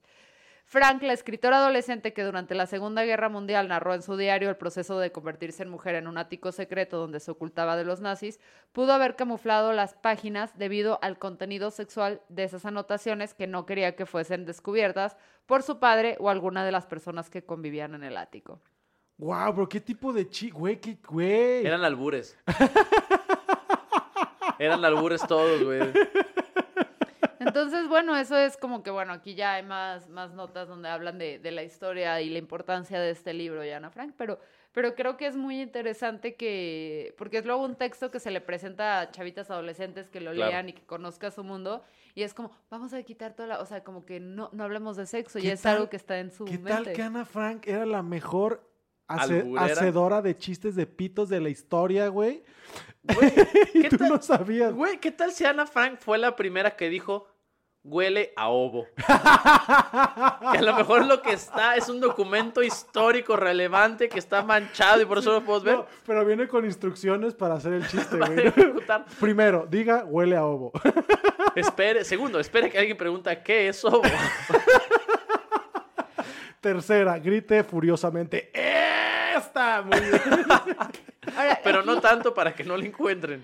Frank, 0.66 1.03
la 1.03 1.14
escritora 1.14 1.57
adolescente 1.57 2.14
que 2.14 2.24
durante 2.24 2.55
la 2.55 2.66
Segunda 2.66 3.03
Guerra 3.03 3.30
Mundial 3.30 3.68
narró 3.68 3.93
en 3.93 4.01
su 4.01 4.16
diario 4.16 4.49
el 4.49 4.55
proceso 4.55 4.99
de 4.99 5.12
convertirse 5.12 5.64
en 5.64 5.70
mujer 5.70 5.95
en 5.95 6.07
un 6.07 6.18
ático 6.18 6.51
secreto 6.51 6.97
donde 6.97 7.20
se 7.20 7.32
ocultaba 7.32 7.76
de 7.76 7.84
los 7.84 7.99
nazis, 7.99 8.39
pudo 8.72 8.93
haber 8.93 9.16
camuflado 9.16 9.74
las 9.74 9.95
páginas 9.95 10.57
debido 10.57 10.99
al 11.01 11.20
contenido 11.20 11.72
sexual 11.72 12.22
de 12.30 12.45
esas 12.45 12.66
anotaciones 12.66 13.34
que 13.34 13.47
no 13.47 13.66
quería 13.66 13.95
que 13.95 14.05
fuesen 14.05 14.45
descubiertas 14.45 15.18
por 15.45 15.64
su 15.64 15.80
padre 15.80 16.16
o 16.20 16.30
alguna 16.30 16.64
de 16.64 16.72
las 16.72 16.86
personas 16.86 17.30
que 17.30 17.43
convivían 17.43 17.95
en 17.95 18.03
el 18.03 18.16
ático. 18.16 18.62
Wow, 19.18 19.53
pero 19.53 19.70
qué 19.70 19.82
tipo 19.82 20.14
de 20.14 20.30
chi, 20.30 20.49
güey, 20.49 20.80
qué 20.80 20.97
güey. 21.07 21.66
Eran 21.66 21.84
albures. 21.84 22.38
Eran 24.57 24.84
albures 24.86 25.26
todos, 25.28 25.64
güey. 25.64 25.82
Entonces, 27.41 27.87
bueno, 27.87 28.15
eso 28.15 28.37
es 28.37 28.55
como 28.55 28.83
que, 28.83 28.91
bueno, 28.91 29.13
aquí 29.13 29.33
ya 29.35 29.53
hay 29.55 29.63
más, 29.63 30.07
más 30.09 30.31
notas 30.33 30.67
donde 30.67 30.89
hablan 30.89 31.17
de, 31.17 31.39
de 31.39 31.51
la 31.51 31.63
historia 31.63 32.21
y 32.21 32.29
la 32.29 32.37
importancia 32.37 32.99
de 32.99 33.09
este 33.09 33.33
libro 33.33 33.61
de 33.61 33.73
Ana 33.73 33.89
Frank, 33.89 34.13
pero, 34.15 34.39
pero 34.73 34.93
creo 34.95 35.17
que 35.17 35.25
es 35.25 35.35
muy 35.35 35.59
interesante 35.59 36.35
que, 36.35 37.15
porque 37.17 37.39
es 37.39 37.45
luego 37.45 37.63
un 37.63 37.75
texto 37.75 38.11
que 38.11 38.19
se 38.19 38.29
le 38.31 38.41
presenta 38.41 38.99
a 39.01 39.11
chavitas 39.11 39.49
adolescentes 39.49 40.07
que 40.09 40.21
lo 40.21 40.31
Claro. 40.33 40.51
lean 40.51 40.69
y 40.69 40.73
que 40.73 40.83
conozcan 40.85 41.31
su 41.31 41.43
mundo, 41.43 41.83
y 42.13 42.23
es 42.23 42.33
como, 42.33 42.51
vamos 42.69 42.93
a 42.93 43.01
quitar 43.03 43.33
toda 43.33 43.47
la, 43.47 43.59
o 43.59 43.65
sea, 43.65 43.83
como 43.83 44.05
que 44.05 44.19
no, 44.19 44.49
no 44.53 44.63
hablemos 44.63 44.95
de 44.95 45.05
sexo, 45.07 45.39
y 45.39 45.43
¿Qué 45.43 45.53
es 45.53 45.65
algo 45.65 45.89
que 45.89 45.97
está 45.97 46.19
en 46.19 46.31
su 46.31 46.45
¿Qué 46.45 46.53
mente. 46.59 46.69
tal 46.71 46.93
que 46.93 47.01
Ana 47.01 47.25
Frank 47.25 47.67
era 47.67 47.85
la 47.85 48.03
mejor 48.03 48.69
hace- 49.16 49.45
hacedora 49.57 50.22
de 50.22 50.38
chistes 50.38 50.76
de 50.76 50.86
pitos 50.86 51.30
de 51.30 51.39
la 51.41 51.49
historia, 51.49 52.07
güey? 52.07 52.43
Güey, 53.03 53.34
Y 53.74 53.82
¿qué 53.82 53.89
tú 53.89 53.97
tal- 53.97 54.09
no 54.09 54.22
sabías. 54.22 54.74
Güey, 54.74 54.99
¿qué 54.99 55.12
tal 55.12 55.32
si 55.32 55.43
Ana 55.45 55.66
Frank 55.66 55.97
fue 55.99 56.18
la 56.18 56.36
primera 56.36 56.76
que 56.76 56.89
dijo 56.89 57.28
huele 57.84 58.32
a 58.36 58.47
ovo? 58.49 58.86
que 58.95 60.57
a 60.57 60.62
lo 60.62 60.76
mejor 60.76 61.05
lo 61.07 61.24
que 61.24 61.34
está 61.34 61.76
es 61.76 61.89
un 61.89 61.99
documento 61.99 62.62
histórico 62.62 63.36
relevante 63.36 64.07
que 64.07 64.20
está 64.20 64.43
manchado 64.43 65.01
y 65.01 65.05
por 65.05 65.18
eso 65.18 65.32
lo 65.32 65.41
podemos 65.43 65.64
ver. 65.64 65.76
No, 65.78 65.86
pero 66.05 66.24
viene 66.24 66.47
con 66.47 66.64
instrucciones 66.64 67.34
para 67.34 67.55
hacer 67.55 67.74
el 67.74 67.88
chiste, 67.88 68.18
güey. 68.18 68.53
Primero, 69.20 69.66
diga 69.68 70.05
huele 70.05 70.36
a 70.38 70.45
ovo. 70.45 70.72
Espere, 71.55 72.05
segundo, 72.05 72.39
espere 72.39 72.70
que 72.70 72.78
alguien 72.78 72.95
pregunta 72.97 73.41
qué 73.43 73.68
es 73.68 73.84
ovo. 73.84 74.03
Tercera, 76.62 77.18
grite 77.18 77.64
furiosamente. 77.64 78.51
¡Esta! 79.38 79.82
Muy 79.82 79.99
bien. 79.99 80.13
Ahora, 81.38 81.59
Pero 81.63 81.79
aquí- 81.79 81.88
no 81.88 82.01
tanto 82.01 82.34
para 82.34 82.53
que 82.55 82.63
no 82.63 82.75
lo 82.75 82.84
encuentren. 82.84 83.43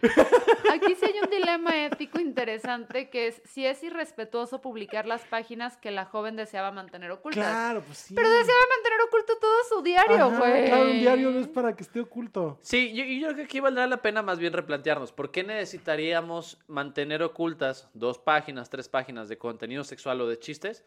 Aquí 0.74 0.96
sí 0.96 1.06
hay 1.06 1.20
un 1.24 1.30
dilema 1.30 1.86
ético 1.86 2.20
interesante 2.20 3.10
que 3.10 3.28
es 3.28 3.42
si 3.46 3.66
es 3.66 3.84
irrespetuoso 3.84 4.62
publicar 4.62 5.06
las 5.06 5.22
páginas 5.26 5.78
que 5.78 5.92
la 5.92 6.06
joven 6.06 6.36
deseaba 6.36 6.72
mantener 6.72 7.12
ocultas. 7.12 7.44
Claro, 7.46 7.82
pues 7.82 8.00
sí. 8.00 8.16
Pero 8.16 8.30
deseaba 8.30 8.60
mantener 8.76 9.00
oculto 9.08 9.38
todo 9.40 9.58
su 9.70 9.82
diario, 9.84 10.30
güey. 10.32 10.66
Claro, 10.66 10.86
un 10.90 11.00
diario 11.00 11.30
no 11.32 11.40
es 11.40 11.48
para 11.48 11.76
que 11.76 11.84
esté 11.84 12.00
oculto. 12.00 12.58
Sí, 12.64 12.94
yo, 12.94 13.04
yo 13.04 13.28
creo 13.28 13.36
que 13.38 13.44
aquí 13.44 13.60
valdrá 13.60 13.86
la 13.86 13.98
pena 14.02 14.22
más 14.24 14.40
bien 14.40 14.54
replantearnos. 14.54 15.12
¿Por 15.12 15.32
qué 15.32 15.44
necesitaríamos 15.44 16.58
mantener 16.68 17.22
ocultas 17.22 17.88
dos 17.94 18.18
páginas, 18.18 18.70
tres 18.72 18.90
páginas 18.90 19.30
de 19.30 19.38
contenido 19.38 19.84
sexual 19.84 20.20
o 20.22 20.28
de 20.28 20.40
chistes 20.40 20.84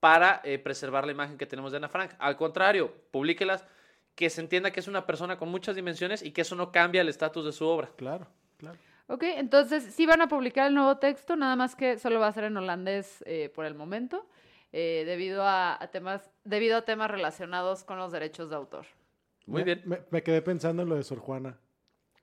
para 0.00 0.40
eh, 0.44 0.58
preservar 0.58 1.04
la 1.04 1.12
imagen 1.12 1.36
que 1.36 1.46
tenemos 1.46 1.72
de 1.72 1.76
Ana 1.78 1.88
Frank? 1.90 2.12
Al 2.18 2.36
contrario, 2.36 2.92
publíquelas, 3.10 3.64
que 4.16 4.28
se 4.30 4.40
entienda 4.40 4.72
que 4.72 4.80
es 4.80 4.88
una 4.88 5.06
persona 5.06 5.38
con 5.38 5.48
muchas 5.50 5.76
dimensiones 5.76 6.22
y 6.22 6.32
que 6.32 6.40
eso 6.40 6.56
no 6.56 6.72
cambia 6.72 7.02
el 7.02 7.08
estatus 7.08 7.44
de 7.44 7.52
su 7.52 7.64
obra. 7.66 7.90
Claro, 7.96 8.26
claro. 8.56 8.76
Ok, 9.06 9.22
entonces 9.22 9.84
sí 9.94 10.04
van 10.06 10.20
a 10.22 10.26
publicar 10.28 10.66
el 10.66 10.74
nuevo 10.74 10.96
texto, 10.96 11.36
nada 11.36 11.54
más 11.54 11.76
que 11.76 11.96
solo 11.98 12.18
va 12.18 12.26
a 12.26 12.32
ser 12.32 12.42
en 12.44 12.56
holandés 12.56 13.22
eh, 13.24 13.52
por 13.54 13.64
el 13.66 13.74
momento, 13.76 14.26
eh, 14.72 15.04
debido, 15.06 15.44
a, 15.44 15.80
a 15.80 15.86
temas, 15.92 16.28
debido 16.42 16.78
a 16.78 16.82
temas 16.82 17.08
relacionados 17.10 17.84
con 17.84 17.98
los 17.98 18.10
derechos 18.10 18.50
de 18.50 18.56
autor. 18.56 18.86
Muy 19.46 19.60
Me- 19.62 19.64
bien. 19.64 19.82
Me, 19.84 20.00
me 20.10 20.22
quedé 20.24 20.42
pensando 20.42 20.82
en 20.82 20.88
lo 20.88 20.96
de 20.96 21.04
Sor 21.04 21.20
Juana. 21.20 21.56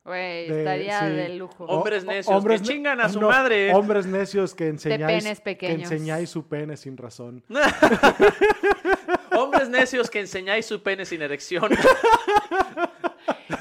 Güey, 0.04 0.50
De- 0.50 0.60
estaría 0.60 1.00
sí. 1.00 1.06
de 1.16 1.30
lujo. 1.38 1.64
Hombres 1.64 2.04
necios, 2.04 2.44
que 2.44 2.50
ne- 2.50 2.60
chingan 2.60 3.00
a 3.00 3.08
su 3.08 3.22
no, 3.22 3.30
madre. 3.30 3.74
Hombres 3.74 4.06
necios 4.06 4.54
que 4.54 4.68
enseñáis, 4.68 5.24
penes 5.24 5.40
que 5.40 5.44
pequeños. 5.46 5.90
enseñáis 5.90 6.30
su 6.30 6.46
pene 6.50 6.76
sin 6.76 6.98
razón. 6.98 7.42
Hombres 9.36 9.70
necios 9.70 10.10
que 10.10 10.20
enseñáis 10.20 10.66
su 10.66 10.82
pene 10.82 11.06
sin 11.06 11.22
erección. 11.22 11.72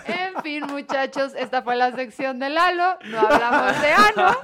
En 0.07 0.43
fin, 0.43 0.65
muchachos, 0.67 1.35
esta 1.37 1.63
fue 1.63 1.77
la 1.77 1.93
sección 1.93 2.39
de 2.39 2.49
Lalo. 2.49 2.99
No 3.05 3.21
hablamos 3.21 3.81
de 3.81 3.93
anos. 3.93 4.37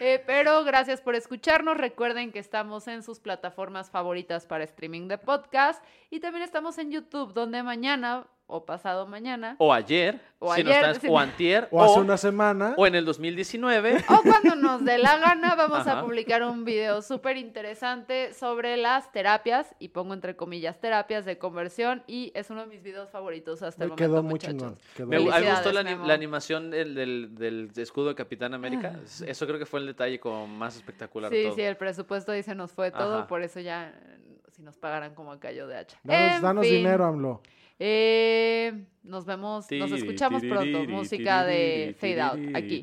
Eh, 0.00 0.22
pero 0.26 0.64
gracias 0.64 1.00
por 1.00 1.14
escucharnos. 1.14 1.76
Recuerden 1.76 2.30
que 2.30 2.38
estamos 2.38 2.86
en 2.88 3.02
sus 3.02 3.18
plataformas 3.18 3.90
favoritas 3.90 4.46
para 4.46 4.64
streaming 4.64 5.08
de 5.08 5.18
podcast. 5.18 5.82
Y 6.10 6.20
también 6.20 6.44
estamos 6.44 6.78
en 6.78 6.90
YouTube, 6.90 7.32
donde 7.32 7.62
mañana 7.62 8.26
o 8.50 8.64
pasado 8.64 9.06
mañana. 9.06 9.56
O 9.58 9.72
ayer. 9.74 10.18
O 10.40 10.54
si 10.54 10.62
nos 10.64 10.72
ayer, 10.72 10.84
estás- 10.90 11.04
o 11.10 11.18
antier. 11.18 11.68
O 11.70 11.82
hace 11.82 12.00
una 12.00 12.16
semana. 12.16 12.74
o 12.78 12.86
en 12.86 12.94
el 12.94 13.04
2019. 13.04 14.04
O 14.08 14.22
cuando 14.22 14.56
nos 14.56 14.82
dé 14.84 14.96
la 14.96 15.18
gana, 15.18 15.54
vamos 15.54 15.80
Ajá. 15.80 15.98
a 16.00 16.02
publicar 16.02 16.42
un 16.42 16.64
video 16.64 17.02
súper 17.02 17.36
interesante 17.36 18.32
sobre 18.32 18.76
las 18.78 19.12
terapias, 19.12 19.74
y 19.78 19.88
pongo 19.88 20.14
entre 20.14 20.34
comillas 20.34 20.80
terapias 20.80 21.24
de 21.26 21.36
conversión, 21.38 22.02
y 22.06 22.32
es 22.34 22.48
uno 22.48 22.62
de 22.62 22.68
mis 22.68 22.82
videos 22.82 23.10
favoritos 23.10 23.62
hasta 23.62 23.84
el 23.84 23.90
Me 23.90 23.96
momento, 23.96 24.12
quedó 24.12 24.22
muy 24.22 24.30
muchachos. 24.32 24.56
chingón. 24.56 24.78
quedó 24.96 25.06
Me, 25.08 25.18
muy 25.20 25.30
me 25.30 25.50
gustó 25.50 25.72
la, 25.72 26.14
animación 26.14 26.70
del, 26.70 26.94
del- 26.94 27.34
del 27.34 27.70
escudo 27.76 28.08
de 28.08 28.14
Capitán 28.14 28.54
América. 28.54 28.98
Eso 29.26 29.46
creo 29.46 29.58
que 29.58 29.66
fue 29.66 29.80
el 29.80 29.86
detalle 29.86 30.18
como 30.18 30.46
más 30.46 30.74
espectacular 30.76 31.30
Sí, 31.30 31.42
todo. 31.44 31.54
sí, 31.54 31.60
el 31.62 31.76
presupuesto 31.76 32.32
ahí 32.32 32.42
se 32.42 32.54
nos 32.54 32.72
fue 32.72 32.90
todo, 32.90 33.18
Ajá. 33.18 33.26
por 33.26 33.42
eso 33.42 33.60
ya, 33.60 33.92
si 34.52 34.62
nos 34.62 34.78
pagaran 34.78 35.14
como 35.14 35.32
a 35.32 35.38
callo 35.38 35.66
de 35.66 35.76
hacha. 35.76 35.98
Danos, 36.02 36.36
En 36.36 36.42
danos 36.42 36.66
fin, 36.66 36.76
dinero, 36.76 37.04
AMLO. 37.04 37.42
Eh, 37.78 38.72
nos 39.04 39.24
vemos, 39.24 39.66
nos 39.70 39.92
escuchamos 39.92 40.42
pronto. 40.42 40.84
Música 40.88 41.44
de 41.44 41.94
Fade 41.98 42.20
Out, 42.20 42.40
aquí. 42.54 42.82